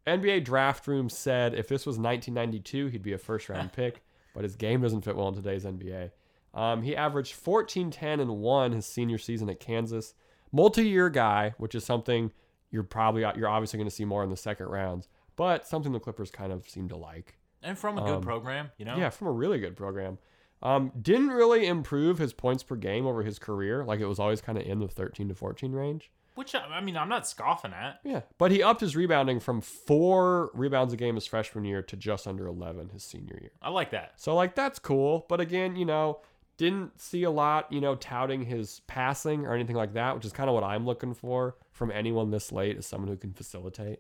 NBA 0.06 0.44
draft 0.44 0.86
room 0.86 1.08
said 1.08 1.54
if 1.54 1.68
this 1.68 1.84
was 1.84 1.98
1992, 1.98 2.86
he'd 2.88 3.02
be 3.02 3.12
a 3.12 3.18
first 3.18 3.48
round 3.48 3.72
pick, 3.74 4.02
but 4.38 4.44
his 4.44 4.54
game 4.54 4.80
doesn't 4.80 5.00
fit 5.00 5.16
well 5.16 5.26
in 5.26 5.34
today's 5.34 5.64
NBA. 5.64 6.12
Um, 6.54 6.82
he 6.82 6.94
averaged 6.94 7.32
14, 7.34 7.90
10, 7.90 8.20
and 8.20 8.36
1 8.38 8.70
his 8.70 8.86
senior 8.86 9.18
season 9.18 9.50
at 9.50 9.58
Kansas. 9.58 10.14
Multi 10.52 10.88
year 10.88 11.10
guy, 11.10 11.54
which 11.58 11.74
is 11.74 11.84
something 11.84 12.30
you're 12.70 12.84
probably 12.84 13.22
you're 13.22 13.48
obviously 13.48 13.78
going 13.78 13.88
to 13.88 13.94
see 13.94 14.04
more 14.04 14.22
in 14.22 14.30
the 14.30 14.36
second 14.36 14.66
rounds, 14.68 15.08
but 15.34 15.66
something 15.66 15.90
the 15.90 15.98
Clippers 15.98 16.30
kind 16.30 16.52
of 16.52 16.68
seem 16.68 16.88
to 16.88 16.96
like. 16.96 17.36
And 17.64 17.76
from 17.76 17.98
a 17.98 18.02
good 18.02 18.14
Um, 18.18 18.22
program, 18.22 18.70
you 18.78 18.84
know? 18.84 18.96
Yeah, 18.96 19.10
from 19.10 19.26
a 19.26 19.32
really 19.32 19.58
good 19.58 19.76
program. 19.76 20.18
Um, 20.62 20.92
didn't 21.02 21.30
really 21.30 21.66
improve 21.66 22.18
his 22.18 22.32
points 22.32 22.62
per 22.62 22.76
game 22.76 23.08
over 23.08 23.24
his 23.24 23.40
career. 23.40 23.84
Like 23.84 23.98
it 23.98 24.06
was 24.06 24.20
always 24.20 24.40
kind 24.40 24.56
of 24.56 24.64
in 24.64 24.78
the 24.78 24.86
13 24.86 25.26
to 25.30 25.34
14 25.34 25.72
range. 25.72 26.12
Which, 26.38 26.54
I 26.54 26.60
I 26.60 26.80
mean, 26.80 26.96
I'm 26.96 27.08
not 27.08 27.26
scoffing 27.26 27.72
at. 27.72 27.98
Yeah, 28.04 28.20
but 28.38 28.52
he 28.52 28.62
upped 28.62 28.80
his 28.80 28.94
rebounding 28.94 29.40
from 29.40 29.60
four 29.60 30.52
rebounds 30.54 30.94
a 30.94 30.96
game 30.96 31.16
his 31.16 31.26
freshman 31.26 31.64
year 31.64 31.82
to 31.82 31.96
just 31.96 32.28
under 32.28 32.46
11 32.46 32.90
his 32.90 33.02
senior 33.02 33.36
year. 33.40 33.50
I 33.60 33.70
like 33.70 33.90
that. 33.90 34.12
So, 34.14 34.36
like, 34.36 34.54
that's 34.54 34.78
cool. 34.78 35.26
But 35.28 35.40
again, 35.40 35.74
you 35.74 35.84
know, 35.84 36.20
didn't 36.56 37.00
see 37.00 37.24
a 37.24 37.30
lot, 37.32 37.72
you 37.72 37.80
know, 37.80 37.96
touting 37.96 38.44
his 38.44 38.82
passing 38.86 39.46
or 39.46 39.52
anything 39.52 39.74
like 39.74 39.94
that, 39.94 40.14
which 40.14 40.24
is 40.24 40.30
kind 40.32 40.48
of 40.48 40.54
what 40.54 40.62
I'm 40.62 40.86
looking 40.86 41.12
for 41.12 41.56
from 41.72 41.90
anyone 41.90 42.30
this 42.30 42.52
late 42.52 42.78
as 42.78 42.86
someone 42.86 43.08
who 43.08 43.16
can 43.16 43.32
facilitate. 43.32 43.98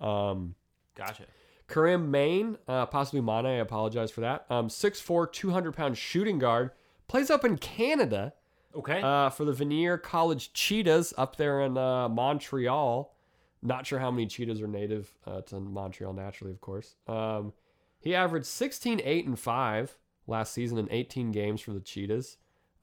Um, 0.00 0.54
Gotcha. 0.94 1.24
Karim 1.68 2.10
Main, 2.10 2.56
uh, 2.66 2.86
possibly 2.86 3.20
Mane, 3.20 3.44
I 3.44 3.56
apologize 3.56 4.10
for 4.10 4.22
that. 4.22 4.46
Um, 4.48 4.68
6'4, 4.68 5.30
200 5.30 5.72
pound 5.72 5.98
shooting 5.98 6.38
guard, 6.38 6.70
plays 7.08 7.28
up 7.28 7.44
in 7.44 7.58
Canada 7.58 8.32
Okay. 8.76 9.00
uh, 9.00 9.30
for 9.30 9.44
the 9.44 9.52
Vanier 9.52 10.00
College 10.02 10.52
Cheetahs 10.52 11.14
up 11.16 11.36
there 11.36 11.60
in 11.62 11.76
uh, 11.78 12.08
Montreal. 12.08 13.12
Not 13.62 13.86
sure 13.86 13.98
how 13.98 14.10
many 14.10 14.26
cheetahs 14.26 14.60
are 14.60 14.66
native 14.68 15.10
uh, 15.26 15.40
to 15.42 15.58
Montreal 15.60 16.12
naturally, 16.12 16.52
of 16.52 16.60
course. 16.60 16.96
Um, 17.08 17.52
he 18.00 18.14
averaged 18.14 18.46
16, 18.46 19.00
8, 19.02 19.26
and 19.26 19.38
5 19.38 19.96
last 20.26 20.52
season 20.52 20.76
in 20.76 20.86
18 20.90 21.32
games 21.32 21.62
for 21.62 21.72
the 21.72 21.80
Cheetahs. 21.80 22.36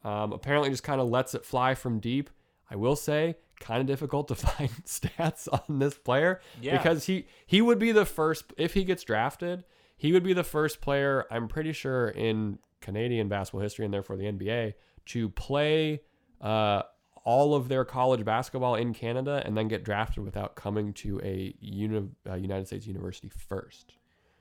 Um, 0.03 0.33
apparently, 0.33 0.69
just 0.71 0.81
kind 0.83 0.99
of 0.99 1.07
lets 1.09 1.35
it 1.35 1.45
fly 1.45 1.75
from 1.75 1.99
deep. 1.99 2.31
I 2.71 2.75
will 2.77 2.95
say, 2.95 3.35
kind 3.59 3.81
of 3.81 3.85
difficult 3.85 4.27
to 4.29 4.35
find 4.47 4.69
stats 4.85 5.47
on 5.51 5.77
this 5.77 5.93
player 5.95 6.41
Yeah. 6.61 6.77
because 6.77 7.05
he 7.05 7.27
he 7.45 7.61
would 7.61 7.77
be 7.77 7.91
the 7.91 8.05
first 8.05 8.45
if 8.57 8.73
he 8.73 8.83
gets 8.83 9.03
drafted. 9.03 9.63
He 9.97 10.11
would 10.13 10.23
be 10.23 10.33
the 10.33 10.43
first 10.43 10.81
player 10.81 11.25
I'm 11.29 11.47
pretty 11.47 11.73
sure 11.73 12.07
in 12.07 12.57
Canadian 12.79 13.27
basketball 13.27 13.61
history 13.61 13.85
and 13.85 13.93
therefore 13.93 14.15
the 14.17 14.23
NBA 14.23 14.73
to 15.07 15.29
play 15.29 16.01
uh, 16.41 16.83
all 17.23 17.53
of 17.53 17.67
their 17.67 17.85
college 17.85 18.25
basketball 18.25 18.75
in 18.75 18.93
Canada 18.93 19.41
and 19.45 19.55
then 19.55 19.67
get 19.67 19.83
drafted 19.83 20.23
without 20.23 20.55
coming 20.55 20.93
to 20.93 21.19
a 21.23 21.53
uni- 21.59 22.09
uh, 22.29 22.35
United 22.35 22.67
States 22.67 22.87
university 22.87 23.29
first 23.29 23.93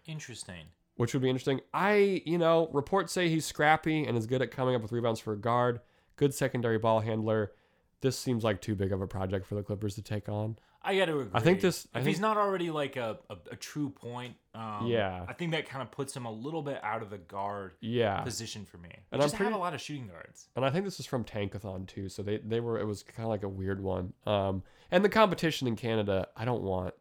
Interesting. 0.06 0.66
which 0.96 1.12
would 1.12 1.22
be 1.22 1.28
interesting. 1.28 1.60
I, 1.74 2.22
you 2.24 2.38
know, 2.38 2.68
reports 2.72 3.12
say 3.12 3.28
he's 3.28 3.44
scrappy 3.44 4.04
and 4.04 4.16
is 4.16 4.26
good 4.26 4.42
at 4.42 4.50
coming 4.50 4.74
up 4.74 4.82
with 4.82 4.92
rebounds 4.92 5.20
for 5.20 5.32
a 5.34 5.38
guard, 5.38 5.80
good 6.16 6.32
secondary 6.34 6.78
ball 6.78 7.00
handler. 7.00 7.52
This 8.00 8.18
seems 8.18 8.42
like 8.44 8.60
too 8.62 8.74
big 8.74 8.92
of 8.92 9.02
a 9.02 9.06
project 9.06 9.46
for 9.46 9.54
the 9.56 9.62
Clippers 9.62 9.94
to 9.96 10.02
take 10.02 10.28
on. 10.28 10.56
I 10.82 10.96
got 10.96 11.06
to 11.06 11.20
agree. 11.20 11.30
I 11.34 11.40
think 11.40 11.60
this- 11.60 11.86
I 11.94 11.98
If 11.98 12.04
think- 12.04 12.14
he's 12.16 12.20
not 12.20 12.36
already 12.38 12.70
like 12.70 12.96
a, 12.96 13.18
a, 13.28 13.36
a 13.52 13.56
true 13.56 13.90
point, 13.90 14.36
um, 14.54 14.86
Yeah. 14.86 15.26
I 15.28 15.34
think 15.34 15.52
that 15.52 15.68
kind 15.68 15.82
of 15.82 15.90
puts 15.90 16.16
him 16.16 16.24
a 16.24 16.32
little 16.32 16.62
bit 16.62 16.82
out 16.82 17.02
of 17.02 17.10
the 17.10 17.18
guard 17.18 17.74
Yeah. 17.80 18.20
position 18.22 18.64
for 18.64 18.78
me. 18.78 18.88
We 18.90 18.96
And 19.12 19.22
I'm 19.22 19.28
pretty- 19.28 19.44
have 19.44 19.52
a 19.54 19.58
lot 19.58 19.74
of 19.74 19.80
shooting 19.82 20.06
guards. 20.08 20.48
And 20.56 20.64
I 20.64 20.70
think 20.70 20.86
this 20.86 20.98
is 20.98 21.04
from 21.04 21.24
Tankathon 21.24 21.86
too. 21.86 22.08
So 22.08 22.22
they, 22.22 22.38
they 22.38 22.60
were 22.60 22.78
it 22.78 22.86
was 22.86 23.02
kind 23.02 23.24
of 23.26 23.30
like 23.30 23.42
a 23.42 23.48
weird 23.48 23.82
one. 23.82 24.14
Um 24.26 24.62
and 24.90 25.04
the 25.04 25.08
competition 25.10 25.68
in 25.68 25.76
Canada, 25.76 26.28
I 26.36 26.44
don't 26.46 26.62
want 26.62 26.94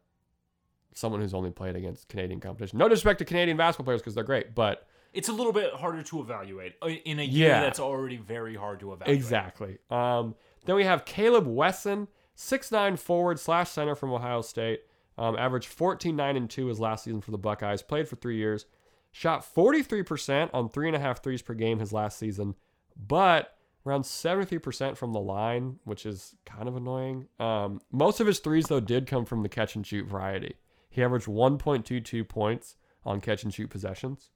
someone 0.92 1.20
who's 1.20 1.34
only 1.34 1.50
played 1.50 1.76
against 1.76 2.08
Canadian 2.08 2.40
competition. 2.40 2.78
No 2.78 2.88
disrespect 2.88 3.18
to 3.20 3.24
Canadian 3.24 3.56
basketball 3.56 3.84
players 3.86 4.00
because 4.02 4.14
they're 4.14 4.24
great, 4.24 4.54
but 4.54 4.86
It's 5.12 5.28
a 5.28 5.32
little 5.32 5.52
bit 5.52 5.72
harder 5.72 6.02
to 6.02 6.20
evaluate 6.20 6.74
uh, 6.82 6.88
in 6.88 7.18
a 7.18 7.22
year 7.24 7.48
Yeah. 7.48 7.60
that's 7.62 7.80
already 7.80 8.16
very 8.18 8.54
hard 8.56 8.80
to 8.80 8.92
evaluate. 8.92 9.16
Exactly. 9.16 9.78
Um, 9.90 10.34
then 10.66 10.76
we 10.76 10.84
have 10.84 11.04
Caleb 11.04 11.46
Wesson, 11.46 12.06
6'9 12.36 12.98
forward 12.98 13.38
slash 13.38 13.70
center 13.70 13.94
from 13.94 14.12
Ohio 14.12 14.42
State. 14.42 14.80
Um, 15.18 15.36
averaged 15.36 15.68
14, 15.68 16.16
9, 16.16 16.36
and 16.36 16.48
2 16.48 16.66
his 16.66 16.80
last 16.80 17.04
season 17.04 17.20
for 17.20 17.30
the 17.30 17.38
Buckeyes. 17.38 17.82
Played 17.82 18.08
for 18.08 18.16
three 18.16 18.36
years. 18.36 18.66
Shot 19.12 19.44
43% 19.44 20.50
on 20.54 20.68
three 20.68 20.86
and 20.86 20.96
a 20.96 21.00
half 21.00 21.22
threes 21.22 21.42
per 21.42 21.52
game 21.52 21.78
his 21.78 21.92
last 21.92 22.16
season, 22.16 22.54
but 22.96 23.56
around 23.84 24.02
73% 24.02 24.96
from 24.96 25.12
the 25.12 25.20
line, 25.20 25.80
which 25.84 26.06
is 26.06 26.36
kind 26.46 26.68
of 26.68 26.76
annoying. 26.76 27.26
Um, 27.40 27.80
most 27.90 28.20
of 28.20 28.26
his 28.26 28.38
threes, 28.38 28.66
though, 28.66 28.80
did 28.80 29.06
come 29.06 29.24
from 29.24 29.42
the 29.42 29.48
catch 29.48 29.74
and 29.74 29.86
shoot 29.86 30.06
variety. 30.06 30.54
He 30.88 31.02
averaged 31.02 31.26
1.22 31.26 32.28
points 32.28 32.76
on 33.04 33.20
catch 33.20 33.42
and 33.42 33.52
shoot 33.52 33.68
possessions, 33.68 34.30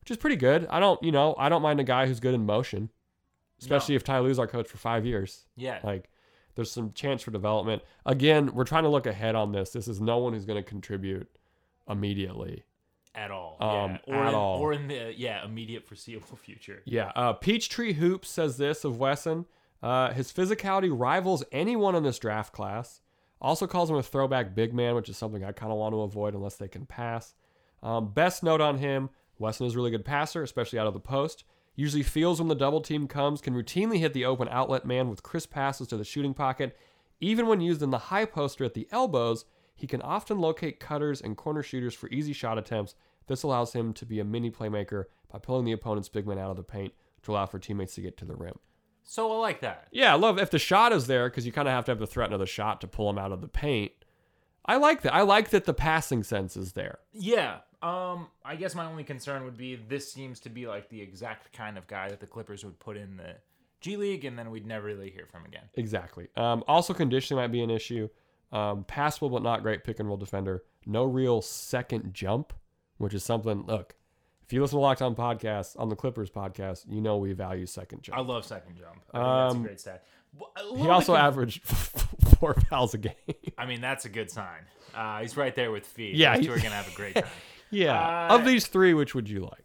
which 0.00 0.10
is 0.10 0.16
pretty 0.16 0.36
good. 0.36 0.66
I 0.70 0.80
don't, 0.80 1.02
you 1.02 1.12
know, 1.12 1.34
I 1.38 1.48
don't 1.48 1.62
mind 1.62 1.80
a 1.80 1.84
guy 1.84 2.06
who's 2.06 2.20
good 2.20 2.34
in 2.34 2.46
motion 2.46 2.90
especially 3.60 3.94
if 3.94 4.04
Ty 4.04 4.20
Lue's 4.20 4.38
our 4.38 4.46
coach 4.46 4.68
for 4.68 4.76
five 4.78 5.06
years. 5.06 5.44
Yeah. 5.56 5.78
Like, 5.82 6.10
there's 6.54 6.70
some 6.70 6.92
chance 6.92 7.22
for 7.22 7.30
development. 7.30 7.82
Again, 8.06 8.54
we're 8.54 8.64
trying 8.64 8.84
to 8.84 8.88
look 8.88 9.06
ahead 9.06 9.34
on 9.34 9.52
this. 9.52 9.70
This 9.70 9.88
is 9.88 10.00
no 10.00 10.18
one 10.18 10.32
who's 10.32 10.44
going 10.44 10.62
to 10.62 10.68
contribute 10.68 11.28
immediately. 11.88 12.64
at 13.14 13.30
all. 13.30 13.56
Um, 13.60 13.98
yeah. 14.06 14.14
Or 14.14 14.22
at 14.22 14.28
in, 14.28 14.34
all. 14.34 14.58
Or 14.58 14.72
in 14.72 14.88
the 14.88 15.14
yeah 15.16 15.44
immediate 15.44 15.86
foreseeable 15.86 16.36
future. 16.36 16.82
Yeah. 16.84 17.12
Uh, 17.14 17.32
Peachtree 17.32 17.94
Hoops 17.94 18.28
says 18.28 18.56
this 18.56 18.84
of 18.84 18.98
Wesson. 18.98 19.46
Uh, 19.82 20.12
his 20.12 20.32
physicality 20.32 20.90
rivals 20.92 21.44
anyone 21.52 21.94
in 21.94 22.02
this 22.02 22.18
draft 22.18 22.52
class. 22.52 23.00
Also 23.40 23.66
calls 23.66 23.90
him 23.90 23.96
a 23.96 24.02
throwback 24.02 24.54
big 24.54 24.72
man, 24.72 24.94
which 24.94 25.08
is 25.08 25.18
something 25.18 25.44
I 25.44 25.52
kind 25.52 25.70
of 25.70 25.78
want 25.78 25.92
to 25.92 26.00
avoid 26.00 26.34
unless 26.34 26.56
they 26.56 26.68
can 26.68 26.86
pass. 26.86 27.34
Um, 27.82 28.12
best 28.12 28.42
note 28.42 28.62
on 28.62 28.78
him 28.78 29.10
Wesson 29.38 29.66
is 29.66 29.74
a 29.74 29.76
really 29.76 29.90
good 29.90 30.04
passer, 30.04 30.42
especially 30.42 30.78
out 30.78 30.86
of 30.86 30.94
the 30.94 31.00
post. 31.00 31.44
Usually 31.76 32.02
feels 32.02 32.40
when 32.40 32.48
the 32.48 32.54
double 32.54 32.80
team 32.80 33.08
comes, 33.08 33.40
can 33.40 33.54
routinely 33.54 33.98
hit 33.98 34.12
the 34.12 34.24
open 34.24 34.48
outlet 34.48 34.86
man 34.86 35.08
with 35.08 35.22
crisp 35.22 35.50
passes 35.50 35.88
to 35.88 35.96
the 35.96 36.04
shooting 36.04 36.34
pocket. 36.34 36.76
Even 37.20 37.46
when 37.46 37.60
used 37.60 37.82
in 37.82 37.90
the 37.90 37.98
high 37.98 38.24
poster 38.24 38.64
at 38.64 38.74
the 38.74 38.88
elbows, 38.92 39.44
he 39.74 39.86
can 39.86 40.00
often 40.02 40.38
locate 40.38 40.78
cutters 40.78 41.20
and 41.20 41.36
corner 41.36 41.62
shooters 41.62 41.94
for 41.94 42.08
easy 42.10 42.32
shot 42.32 42.58
attempts. 42.58 42.94
This 43.26 43.42
allows 43.42 43.72
him 43.72 43.92
to 43.94 44.06
be 44.06 44.20
a 44.20 44.24
mini 44.24 44.50
playmaker 44.50 45.04
by 45.32 45.38
pulling 45.38 45.64
the 45.64 45.72
opponent's 45.72 46.08
big 46.08 46.26
man 46.26 46.38
out 46.38 46.50
of 46.50 46.56
the 46.56 46.62
paint 46.62 46.92
to 47.22 47.32
allow 47.32 47.46
for 47.46 47.58
teammates 47.58 47.94
to 47.96 48.02
get 48.02 48.16
to 48.18 48.24
the 48.24 48.36
rim. 48.36 48.58
So 49.02 49.32
I 49.32 49.38
like 49.38 49.60
that. 49.60 49.88
Yeah, 49.90 50.12
I 50.12 50.16
love 50.16 50.38
if 50.38 50.50
the 50.50 50.58
shot 50.58 50.92
is 50.92 51.06
there 51.06 51.28
because 51.28 51.44
you 51.44 51.52
kind 51.52 51.68
of 51.68 51.74
have 51.74 51.84
to 51.86 51.90
have 51.90 51.98
the 51.98 52.06
threat 52.06 52.32
of 52.32 52.38
the 52.38 52.46
shot 52.46 52.80
to 52.82 52.86
pull 52.86 53.10
him 53.10 53.18
out 53.18 53.32
of 53.32 53.40
the 53.40 53.48
paint. 53.48 53.92
I 54.64 54.76
like 54.76 55.02
that. 55.02 55.14
I 55.14 55.22
like 55.22 55.50
that 55.50 55.64
the 55.64 55.74
passing 55.74 56.22
sense 56.22 56.56
is 56.56 56.72
there. 56.72 57.00
Yeah. 57.12 57.58
Um, 57.84 58.28
I 58.44 58.56
guess 58.56 58.74
my 58.74 58.86
only 58.86 59.04
concern 59.04 59.44
would 59.44 59.56
be 59.58 59.76
this 59.76 60.10
seems 60.10 60.40
to 60.40 60.48
be 60.48 60.66
like 60.66 60.88
the 60.88 61.00
exact 61.02 61.52
kind 61.52 61.76
of 61.76 61.86
guy 61.86 62.08
that 62.08 62.20
the 62.20 62.26
Clippers 62.26 62.64
would 62.64 62.78
put 62.80 62.96
in 62.96 63.16
the 63.16 63.36
G 63.80 63.96
League, 63.96 64.24
and 64.24 64.38
then 64.38 64.50
we'd 64.50 64.66
never 64.66 64.86
really 64.86 65.10
hear 65.10 65.26
from 65.30 65.44
again. 65.44 65.64
Exactly. 65.74 66.28
Um, 66.36 66.64
also, 66.66 66.94
conditioning 66.94 67.42
might 67.42 67.52
be 67.52 67.62
an 67.62 67.70
issue. 67.70 68.08
Um, 68.52 68.84
passable 68.84 69.28
but 69.30 69.42
not 69.42 69.62
great 69.62 69.84
pick 69.84 69.98
and 70.00 70.08
roll 70.08 70.16
defender. 70.16 70.62
No 70.86 71.04
real 71.04 71.42
second 71.42 72.14
jump, 72.14 72.52
which 72.98 73.12
is 73.12 73.22
something. 73.24 73.64
Look, 73.66 73.94
if 74.46 74.52
you 74.52 74.62
listen 74.62 74.76
to 74.76 74.80
Locked 74.80 75.02
On 75.02 75.14
podcast 75.14 75.78
on 75.78 75.88
the 75.88 75.96
Clippers 75.96 76.30
podcast, 76.30 76.84
you 76.88 77.00
know 77.02 77.18
we 77.18 77.32
value 77.32 77.66
second 77.66 78.02
jump. 78.02 78.16
I 78.18 78.22
love 78.22 78.44
second 78.46 78.76
jump. 78.78 79.02
I 79.12 79.18
think 79.18 79.24
that's 79.24 79.54
a 79.54 79.56
Um, 79.58 79.62
great 79.62 79.80
stat. 79.80 80.04
A 80.56 80.76
he 80.78 80.88
also 80.88 81.14
con- 81.14 81.24
averaged 81.26 81.62
four 82.38 82.54
fouls 82.70 82.94
a 82.94 82.98
game. 82.98 83.12
I 83.58 83.66
mean, 83.66 83.80
that's 83.80 84.04
a 84.04 84.08
good 84.08 84.30
sign. 84.30 84.62
Uh, 84.94 85.20
he's 85.20 85.36
right 85.36 85.54
there 85.54 85.70
with 85.70 85.84
Fee. 85.86 86.12
Yeah, 86.14 86.36
Those 86.36 86.46
two 86.46 86.52
are 86.52 86.56
gonna 86.56 86.70
have 86.70 86.88
a 86.90 86.94
great 86.96 87.14
time. 87.14 87.24
Yeah. 87.74 88.28
Uh, 88.30 88.36
of 88.36 88.44
these 88.44 88.66
three, 88.66 88.94
which 88.94 89.14
would 89.14 89.28
you 89.28 89.40
like? 89.40 89.64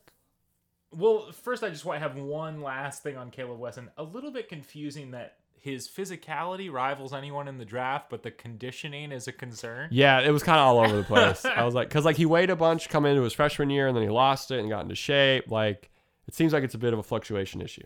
Well, 0.91 1.31
first, 1.31 1.63
I 1.63 1.69
just 1.69 1.85
want 1.85 2.01
to 2.01 2.07
have 2.07 2.17
one 2.17 2.61
last 2.61 3.03
thing 3.03 3.15
on 3.15 3.29
Caleb 3.29 3.59
Wesson. 3.59 3.89
A 3.97 4.03
little 4.03 4.31
bit 4.31 4.49
confusing 4.49 5.11
that 5.11 5.35
his 5.59 5.87
physicality 5.87 6.71
rivals 6.71 7.13
anyone 7.13 7.47
in 7.47 7.57
the 7.57 7.65
draft, 7.65 8.09
but 8.09 8.23
the 8.23 8.31
conditioning 8.31 9.11
is 9.11 9.27
a 9.27 9.31
concern. 9.31 9.89
Yeah, 9.91 10.21
it 10.21 10.31
was 10.31 10.41
kind 10.41 10.57
of 10.57 10.65
all 10.65 10.79
over 10.79 10.95
the 10.95 11.03
place. 11.03 11.45
I 11.45 11.63
was 11.63 11.75
like, 11.75 11.89
because 11.89 12.05
like 12.05 12.15
he 12.15 12.25
weighed 12.25 12.49
a 12.49 12.55
bunch 12.55 12.89
coming 12.89 13.11
into 13.11 13.23
his 13.23 13.33
freshman 13.33 13.69
year, 13.69 13.87
and 13.87 13.95
then 13.95 14.03
he 14.03 14.09
lost 14.09 14.51
it 14.51 14.59
and 14.59 14.69
got 14.69 14.83
into 14.83 14.95
shape. 14.95 15.51
Like, 15.51 15.91
it 16.27 16.33
seems 16.33 16.53
like 16.53 16.63
it's 16.63 16.75
a 16.75 16.79
bit 16.79 16.93
of 16.93 16.99
a 16.99 17.03
fluctuation 17.03 17.61
issue. 17.61 17.85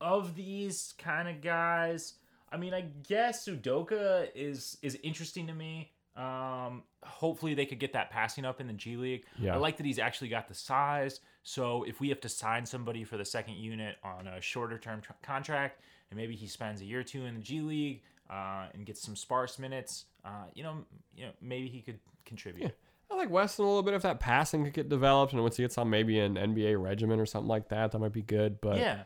Of 0.00 0.34
these 0.34 0.94
kind 0.98 1.28
of 1.28 1.40
guys, 1.40 2.14
I 2.50 2.56
mean, 2.56 2.74
I 2.74 2.86
guess 3.08 3.46
Udoka 3.48 4.28
is 4.34 4.76
is 4.82 4.98
interesting 5.02 5.46
to 5.46 5.54
me. 5.54 5.92
Um, 6.20 6.82
hopefully 7.02 7.54
they 7.54 7.64
could 7.66 7.78
get 7.78 7.92
that 7.94 8.10
passing 8.10 8.44
up 8.44 8.60
in 8.60 8.66
the 8.66 8.72
G 8.72 8.96
League. 8.96 9.24
Yeah. 9.38 9.54
I 9.54 9.58
like 9.58 9.76
that 9.78 9.86
he's 9.86 9.98
actually 9.98 10.28
got 10.28 10.48
the 10.48 10.54
size. 10.54 11.20
So 11.42 11.84
if 11.84 12.00
we 12.00 12.08
have 12.10 12.20
to 12.20 12.28
sign 12.28 12.66
somebody 12.66 13.04
for 13.04 13.16
the 13.16 13.24
second 13.24 13.54
unit 13.54 13.96
on 14.04 14.26
a 14.26 14.40
shorter 14.40 14.78
term 14.78 15.00
tr- 15.00 15.12
contract, 15.22 15.80
and 16.10 16.18
maybe 16.18 16.34
he 16.36 16.46
spends 16.46 16.80
a 16.82 16.84
year 16.84 17.00
or 17.00 17.04
two 17.04 17.24
in 17.24 17.34
the 17.36 17.40
G 17.40 17.60
League 17.60 18.02
uh, 18.28 18.66
and 18.74 18.84
gets 18.84 19.00
some 19.00 19.16
sparse 19.16 19.58
minutes, 19.58 20.04
uh, 20.24 20.44
you 20.54 20.62
know, 20.62 20.78
you 21.16 21.24
know, 21.24 21.30
maybe 21.40 21.68
he 21.68 21.80
could 21.80 21.98
contribute. 22.26 22.72
I 23.10 23.16
like 23.16 23.30
Wesson 23.30 23.64
a 23.64 23.68
little 23.68 23.82
bit 23.82 23.94
if 23.94 24.02
that 24.02 24.20
passing 24.20 24.64
could 24.64 24.72
get 24.74 24.88
developed, 24.88 25.32
and 25.32 25.42
once 25.42 25.56
he 25.56 25.64
gets 25.64 25.76
on 25.78 25.90
maybe 25.90 26.20
an 26.20 26.34
NBA 26.36 26.80
regimen 26.80 27.18
or 27.18 27.26
something 27.26 27.48
like 27.48 27.68
that, 27.70 27.90
that 27.92 27.98
might 27.98 28.12
be 28.12 28.22
good. 28.22 28.60
But 28.60 28.76
Yeah. 28.76 29.02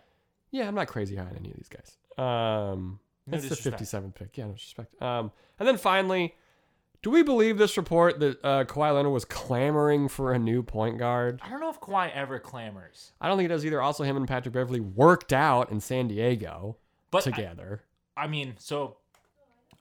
yeah, 0.50 0.66
I'm 0.68 0.74
not 0.74 0.88
crazy 0.88 1.16
high 1.16 1.24
on 1.24 1.36
any 1.38 1.50
of 1.50 1.56
these 1.56 1.70
guys. 1.70 1.96
Um, 2.18 2.98
No 3.26 3.30
that's 3.38 3.44
the 3.44 3.48
disrespect. 3.54 3.80
57th 3.82 4.14
pick. 4.14 4.36
Yeah, 4.36 4.46
no 4.46 4.52
disrespect. 4.52 5.00
Um, 5.00 5.30
and 5.58 5.66
then 5.66 5.78
finally, 5.78 6.34
do 7.04 7.10
we 7.10 7.22
believe 7.22 7.58
this 7.58 7.76
report 7.76 8.18
that 8.20 8.42
uh, 8.42 8.64
Kawhi 8.64 8.94
Leonard 8.94 9.12
was 9.12 9.26
clamoring 9.26 10.08
for 10.08 10.32
a 10.32 10.38
new 10.38 10.62
point 10.62 10.98
guard? 10.98 11.38
I 11.44 11.50
don't 11.50 11.60
know 11.60 11.68
if 11.68 11.78
Kawhi 11.78 12.10
ever 12.12 12.38
clamors, 12.38 13.12
I 13.20 13.28
don't 13.28 13.36
think 13.36 13.44
he 13.44 13.54
does 13.54 13.64
either. 13.64 13.80
Also, 13.80 14.04
him 14.04 14.16
and 14.16 14.26
Patrick 14.26 14.54
Beverley 14.54 14.80
worked 14.80 15.32
out 15.32 15.70
in 15.70 15.80
San 15.80 16.08
Diego 16.08 16.78
but 17.10 17.26
I- 17.26 17.30
together. 17.30 17.82
I 18.16 18.26
mean, 18.26 18.54
so 18.58 18.96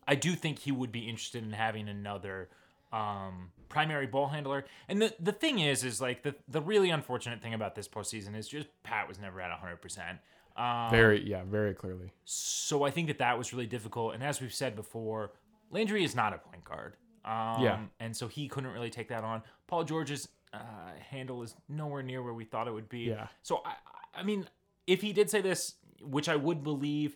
I 0.05 0.15
do 0.15 0.35
think 0.35 0.59
he 0.59 0.71
would 0.71 0.91
be 0.91 1.07
interested 1.07 1.43
in 1.43 1.53
having 1.53 1.87
another 1.87 2.49
um, 2.91 3.51
primary 3.69 4.05
ball 4.07 4.27
handler. 4.27 4.65
And 4.89 5.01
the 5.01 5.15
the 5.19 5.31
thing 5.31 5.59
is, 5.59 5.83
is 5.83 6.01
like 6.01 6.23
the 6.23 6.35
the 6.49 6.61
really 6.61 6.89
unfortunate 6.89 7.41
thing 7.41 7.53
about 7.53 7.73
this 7.75 7.87
postseason 7.87 8.35
is 8.35 8.49
just 8.49 8.67
Pat 8.83 9.07
was 9.07 9.17
never 9.17 9.39
at 9.39 9.51
hundred 9.51 9.81
percent. 9.81 10.17
Um, 10.57 10.91
very, 10.91 11.27
yeah, 11.27 11.43
very 11.45 11.73
clearly. 11.73 12.11
so 12.25 12.83
I 12.83 12.91
think 12.91 13.07
that 13.07 13.17
that 13.19 13.37
was 13.37 13.53
really 13.53 13.65
difficult. 13.65 14.13
And 14.13 14.21
as 14.23 14.41
we've 14.41 14.53
said 14.53 14.75
before, 14.75 15.31
Landry 15.71 16.03
is 16.03 16.15
not 16.15 16.33
a 16.33 16.37
point 16.37 16.63
guard. 16.63 16.95
Um, 17.25 17.61
Yeah. 17.63 17.79
And 17.99 18.15
so 18.15 18.27
he 18.27 18.47
couldn't 18.47 18.71
really 18.71 18.89
take 18.89 19.07
that 19.09 19.23
on. 19.23 19.43
Paul 19.67 19.83
George's 19.83 20.27
uh, 20.53 20.57
handle 21.09 21.41
is 21.43 21.55
nowhere 21.69 22.03
near 22.03 22.21
where 22.21 22.33
we 22.33 22.45
thought 22.45 22.67
it 22.67 22.73
would 22.73 22.89
be. 22.89 23.01
Yeah. 23.01 23.27
So 23.41 23.61
I, 23.65 24.19
I 24.19 24.23
mean, 24.23 24.47
if 24.87 25.01
he 25.01 25.13
did 25.13 25.29
say 25.29 25.41
this, 25.41 25.75
which 26.01 26.27
I 26.29 26.35
would 26.35 26.63
believe, 26.63 27.15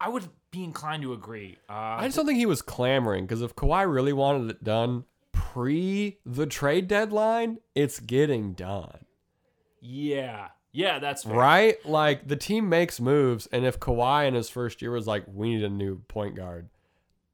I 0.00 0.08
would 0.08 0.28
be 0.50 0.64
inclined 0.64 1.02
to 1.04 1.12
agree. 1.12 1.58
Uh, 1.70 1.72
I 1.72 2.06
just 2.06 2.16
don't 2.16 2.26
think 2.26 2.38
he 2.38 2.46
was 2.46 2.60
clamoring 2.60 3.24
because 3.24 3.40
if 3.42 3.54
Kawhi 3.54 3.90
really 3.90 4.12
wanted 4.12 4.50
it 4.50 4.64
done 4.64 5.04
pre 5.30 6.18
the 6.26 6.46
trade 6.46 6.88
deadline, 6.88 7.58
it's 7.74 8.00
getting 8.00 8.52
done. 8.54 9.04
yeah, 9.80 10.48
yeah, 10.72 10.98
that's 10.98 11.24
fair. 11.24 11.34
Right? 11.34 11.86
Like 11.86 12.26
the 12.28 12.36
team 12.36 12.68
makes 12.68 13.00
moves, 13.00 13.46
and 13.52 13.64
if 13.64 13.78
Kawhi 13.78 14.26
in 14.26 14.34
his 14.34 14.48
first 14.48 14.80
year 14.82 14.90
was 14.90 15.06
like, 15.06 15.24
"We 15.26 15.54
need 15.54 15.64
a 15.64 15.68
new 15.68 15.98
point 16.08 16.34
guard," 16.34 16.68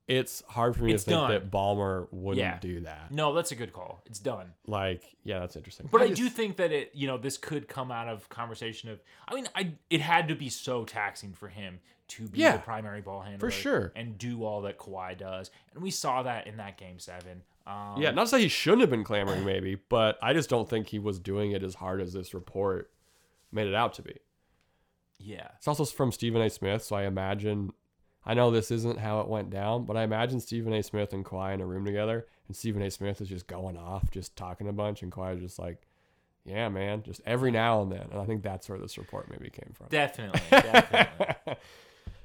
it's 0.09 0.42
hard 0.49 0.75
for 0.75 0.85
me 0.85 0.92
It's 0.94 1.05
to 1.05 1.11
think 1.11 1.21
done. 1.21 1.31
that 1.31 1.51
Ballmer 1.51 2.09
wouldn't 2.11 2.38
Yeah. 2.40 2.59
do 2.59 2.81
that. 2.81 3.11
No, 3.12 3.35
that's 3.35 3.53
a 3.53 3.55
good 3.55 3.73
call. 3.73 4.03
It's 4.07 4.18
done. 4.18 4.55
Like, 4.66 5.03
yeah, 5.23 5.38
that's 5.40 5.55
interesting. 5.55 5.88
But 5.92 6.01
I, 6.01 6.09
just- 6.09 6.21
do 6.21 6.29
think 6.31 6.57
that 6.57 6.73
it, 6.73 6.90
you 6.94 7.07
know, 7.07 7.18
this 7.18 7.37
could 7.38 7.68
come 7.68 7.92
out 7.92 8.09
of 8.09 8.29
conversation 8.31 8.88
of. 8.90 9.01
I 9.29 9.35
mean, 9.35 9.49
I 9.55 9.75
it 9.90 10.01
had 10.01 10.27
to 10.29 10.35
be 10.35 10.49
so 10.49 10.85
taxing 10.85 11.35
for 11.35 11.49
him 11.49 11.81
to 12.09 12.27
be 12.27 12.38
Yeah, 12.38 12.53
the 12.57 12.62
primary 12.62 13.03
ball 13.03 13.21
handler 13.21 13.38
for 13.38 13.51
sure. 13.51 13.92
and 13.94 14.16
do 14.16 14.42
all 14.44 14.62
that 14.62 14.79
Kawhi 14.79 15.16
does, 15.18 15.51
and 15.75 15.83
we 15.83 15.90
saw 15.90 16.23
that 16.23 16.47
in 16.47 16.57
that 16.57 16.79
game 16.79 16.99
seven. 16.99 17.42
Um, 17.66 18.01
yeah, 18.01 18.12
not 18.12 18.23
to 18.23 18.29
say 18.29 18.40
he 18.40 18.49
shouldn't 18.49 18.81
have 18.81 18.88
been 18.88 19.05
clamoring, 19.05 19.44
maybe, 19.44 19.75
but 19.75 20.16
I 20.23 20.33
just 20.33 20.49
don't 20.49 20.66
think 20.66 20.87
he 20.88 20.99
was 20.99 21.18
doing 21.21 21.51
it 21.53 21.62
as 21.62 21.75
hard 21.75 22.01
as 22.01 22.14
this 22.14 22.33
report 22.33 22.90
made 23.53 23.66
it 23.66 23.75
out 23.75 23.92
to 23.94 24.03
be. 24.03 24.14
yeah, 25.18 25.49
It's 25.59 25.68
also 25.68 25.85
from 25.85 26.11
Stephen 26.12 26.40
A. 26.40 26.49
Smith, 26.49 26.83
so 26.85 26.97
I 26.97 27.03
imagine. 27.05 27.73
I 28.26 28.35
know 28.35 28.50
this 28.50 28.70
isn't 28.70 28.98
how 28.98 29.20
it 29.20 29.28
went 29.28 29.50
down, 29.50 29.85
but 29.85 29.96
I 29.96 30.02
imagine 30.02 30.40
Stephen 30.40 30.72
A. 30.74 30.83
Smith 30.83 31.12
and 31.12 31.24
Kawhi 31.24 31.54
in 31.54 31.61
a 31.61 31.66
room 31.66 31.85
together, 31.85 32.26
and 32.46 32.57
Stephen 32.57 32.83
A. 32.83 32.90
Smith 32.90 33.20
is 33.20 33.28
just 33.28 33.46
going 33.46 33.76
off, 33.76 34.11
just 34.11 34.37
talking 34.37 34.68
a 34.68 34.72
bunch, 34.72 35.02
and 35.02 35.11
Kawhi 35.11 35.37
is 35.37 35.40
just 35.40 35.59
like, 35.59 35.81
"Yeah, 36.44 36.68
man," 36.68 37.02
just 37.02 37.20
every 37.24 37.50
now 37.50 37.81
and 37.83 37.90
then. 37.90 38.07
And 38.11 38.20
I 38.20 38.24
think 38.26 38.42
that's 38.42 38.68
where 38.68 38.78
this 38.78 38.98
report 38.98 39.31
maybe 39.31 39.48
came 39.50 39.72
from. 39.74 39.87
definitely, 39.88 40.40
definitely. 40.50 41.57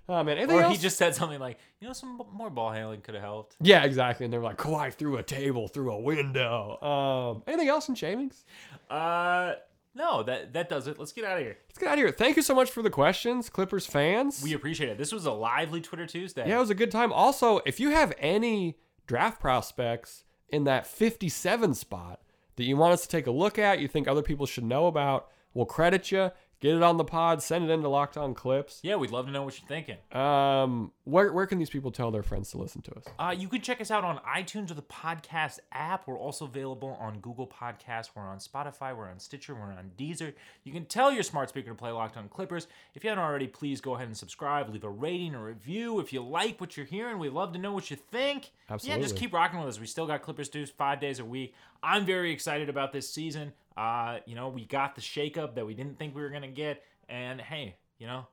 oh 0.09 0.23
man, 0.23 0.37
anything 0.37 0.57
or 0.57 0.63
else? 0.63 0.75
he 0.75 0.81
just 0.81 0.97
said 0.97 1.15
something 1.15 1.39
like, 1.39 1.57
you 1.79 1.87
know, 1.87 1.93
some 1.93 2.21
more 2.33 2.49
ball 2.49 2.71
handling 2.71 2.99
could 3.01 3.13
have 3.15 3.23
helped. 3.23 3.55
yeah, 3.61 3.83
exactly. 3.83 4.25
And 4.25 4.33
they're 4.33 4.41
like, 4.41 4.57
Kawhi 4.57 4.93
threw 4.93 5.17
a 5.17 5.23
table, 5.23 5.67
through 5.69 5.91
a 5.91 5.99
window. 5.99 6.81
Um, 6.81 7.43
anything 7.47 7.69
else 7.69 7.87
in 7.87 7.95
shavings? 7.95 8.43
Uh, 8.89 9.53
no, 9.95 10.23
that 10.23 10.53
that 10.53 10.69
does 10.69 10.87
it. 10.87 10.97
Let's 10.99 11.11
get 11.11 11.25
out 11.25 11.37
of 11.37 11.43
here. 11.43 11.57
Let's 11.67 11.77
get 11.77 11.87
out 11.89 11.93
of 11.93 11.99
here. 11.99 12.11
Thank 12.11 12.35
you 12.35 12.41
so 12.41 12.55
much 12.55 12.71
for 12.71 12.81
the 12.81 12.89
questions, 12.89 13.49
Clippers 13.49 13.85
fans. 13.85 14.41
We 14.43 14.53
appreciate 14.53 14.89
it. 14.89 14.97
This 14.97 15.11
was 15.11 15.25
a 15.25 15.31
lively 15.31 15.81
Twitter 15.81 16.05
Tuesday. 16.05 16.47
Yeah, 16.47 16.57
it 16.57 16.61
was 16.61 16.69
a 16.69 16.75
good 16.75 16.91
time. 16.91 17.13
Also, 17.13 17.61
if 17.65 17.79
you 17.79 17.89
have 17.89 18.13
any 18.17 18.77
draft 19.07 19.39
prospects 19.39 20.23
in 20.49 20.63
that 20.65 20.87
57 20.87 21.73
spot 21.73 22.21
that 22.55 22.63
you 22.63 22.77
want 22.77 22.93
us 22.93 23.01
to 23.03 23.07
take 23.07 23.27
a 23.27 23.31
look 23.31 23.57
at, 23.59 23.79
you 23.79 23.87
think 23.87 24.07
other 24.07 24.21
people 24.21 24.45
should 24.45 24.63
know 24.63 24.87
about, 24.87 25.29
we'll 25.53 25.65
credit 25.65 26.11
you. 26.11 26.31
Get 26.63 26.75
it 26.75 26.81
on 26.81 26.95
the 26.95 27.03
pod. 27.03 27.43
Send 27.43 27.69
it 27.69 27.73
into 27.73 27.89
Locked 27.89 28.15
On 28.15 28.33
Clips. 28.33 28.79
Yeah, 28.83 28.95
we'd 28.95 29.11
love 29.11 29.25
to 29.25 29.33
know 29.33 29.43
what 29.43 29.59
you're 29.59 29.67
thinking. 29.67 29.97
Um, 30.17 30.93
where 31.03 31.33
where 31.33 31.45
can 31.45 31.59
these 31.59 31.69
people 31.69 31.91
tell 31.91 32.09
their 32.09 32.23
friends 32.23 32.51
to 32.51 32.57
listen 32.57 32.81
to 32.83 32.95
us? 32.95 33.03
Uh, 33.19 33.35
you 33.37 33.49
can 33.49 33.59
check 33.59 33.81
us 33.81 33.91
out 33.91 34.05
on 34.05 34.19
iTunes 34.19 34.71
or 34.71 34.75
the 34.75 34.81
podcast 34.81 35.59
app. 35.73 36.07
We're 36.07 36.17
also 36.17 36.45
available 36.45 36.97
on 37.01 37.19
Google 37.19 37.47
Podcasts. 37.47 38.11
We're 38.15 38.23
on 38.23 38.37
Spotify. 38.37 38.95
We're 38.95 39.09
on 39.09 39.19
Stitcher. 39.19 39.53
We're 39.53 39.73
on 39.73 39.91
Deezer. 39.97 40.33
You 40.63 40.71
can 40.71 40.85
tell 40.85 41.11
your 41.11 41.23
smart 41.23 41.49
speaker 41.49 41.71
to 41.71 41.75
play 41.75 41.91
Locked 41.91 42.15
On 42.15 42.29
Clippers. 42.29 42.67
If 42.95 43.03
you 43.03 43.09
haven't 43.09 43.25
already, 43.25 43.47
please 43.47 43.81
go 43.81 43.95
ahead 43.95 44.07
and 44.07 44.15
subscribe. 44.15 44.69
Leave 44.69 44.85
a 44.85 44.89
rating, 44.89 45.35
or 45.35 45.43
review. 45.43 45.99
If 45.99 46.13
you 46.13 46.23
like 46.23 46.61
what 46.61 46.77
you're 46.77 46.85
hearing, 46.85 47.19
we'd 47.19 47.33
love 47.33 47.51
to 47.51 47.59
know 47.59 47.73
what 47.73 47.91
you 47.91 47.97
think. 47.97 48.51
Absolutely. 48.69 49.01
Yeah, 49.01 49.05
just 49.05 49.17
keep 49.17 49.33
rocking 49.33 49.59
with 49.59 49.67
us. 49.67 49.81
We 49.81 49.85
still 49.85 50.07
got 50.07 50.21
Clippers 50.21 50.53
News 50.53 50.69
five 50.69 51.01
days 51.01 51.19
a 51.19 51.25
week. 51.25 51.53
I'm 51.83 52.05
very 52.05 52.31
excited 52.31 52.69
about 52.69 52.93
this 52.93 53.09
season. 53.09 53.51
Uh, 53.75 54.19
you 54.25 54.35
know, 54.35 54.49
we 54.49 54.65
got 54.65 54.95
the 54.95 55.01
shakeup 55.01 55.55
that 55.55 55.65
we 55.65 55.73
didn't 55.73 55.97
think 55.97 56.15
we 56.15 56.21
were 56.21 56.29
gonna 56.29 56.47
get, 56.47 56.83
and 57.09 57.41
hey, 57.41 57.75
you 57.97 58.07
know, 58.07 58.27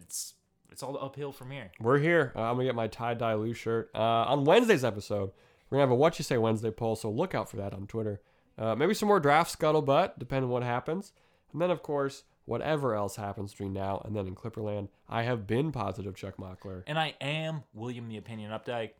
it's 0.00 0.34
it's 0.70 0.82
all 0.82 0.98
uphill 1.02 1.32
from 1.32 1.50
here. 1.50 1.70
We're 1.80 1.98
here. 1.98 2.32
Uh, 2.36 2.42
I'm 2.42 2.54
gonna 2.54 2.64
get 2.64 2.74
my 2.74 2.88
tie 2.88 3.14
dye 3.14 3.34
Lue 3.34 3.54
shirt. 3.54 3.90
Uh, 3.94 3.98
on 3.98 4.44
Wednesday's 4.44 4.84
episode, 4.84 5.30
we're 5.68 5.76
gonna 5.76 5.82
have 5.82 5.90
a 5.90 5.94
What 5.94 6.18
You 6.18 6.22
Say 6.22 6.38
Wednesday 6.38 6.70
poll, 6.70 6.96
so 6.96 7.10
look 7.10 7.34
out 7.34 7.50
for 7.50 7.56
that 7.56 7.72
on 7.74 7.86
Twitter. 7.86 8.20
Uh, 8.58 8.74
maybe 8.74 8.94
some 8.94 9.08
more 9.08 9.20
draft 9.20 9.56
scuttlebutt, 9.56 10.18
depending 10.18 10.44
on 10.44 10.50
what 10.50 10.62
happens. 10.64 11.12
And 11.52 11.62
then, 11.62 11.70
of 11.70 11.82
course, 11.82 12.24
whatever 12.44 12.94
else 12.94 13.16
happens 13.16 13.52
between 13.52 13.72
now 13.72 14.02
and 14.04 14.16
then 14.16 14.26
in 14.26 14.34
Clipperland, 14.34 14.88
I 15.08 15.22
have 15.22 15.46
been 15.46 15.70
positive 15.70 16.14
Chuck 16.16 16.36
Mockler. 16.38 16.82
And 16.86 16.98
I 16.98 17.14
am 17.20 17.62
William 17.72 18.08
the 18.08 18.16
Opinion 18.16 18.50
Updike. 18.50 18.90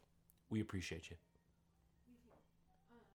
We 0.51 0.61
appreciate 0.61 1.11
you. 1.11 1.16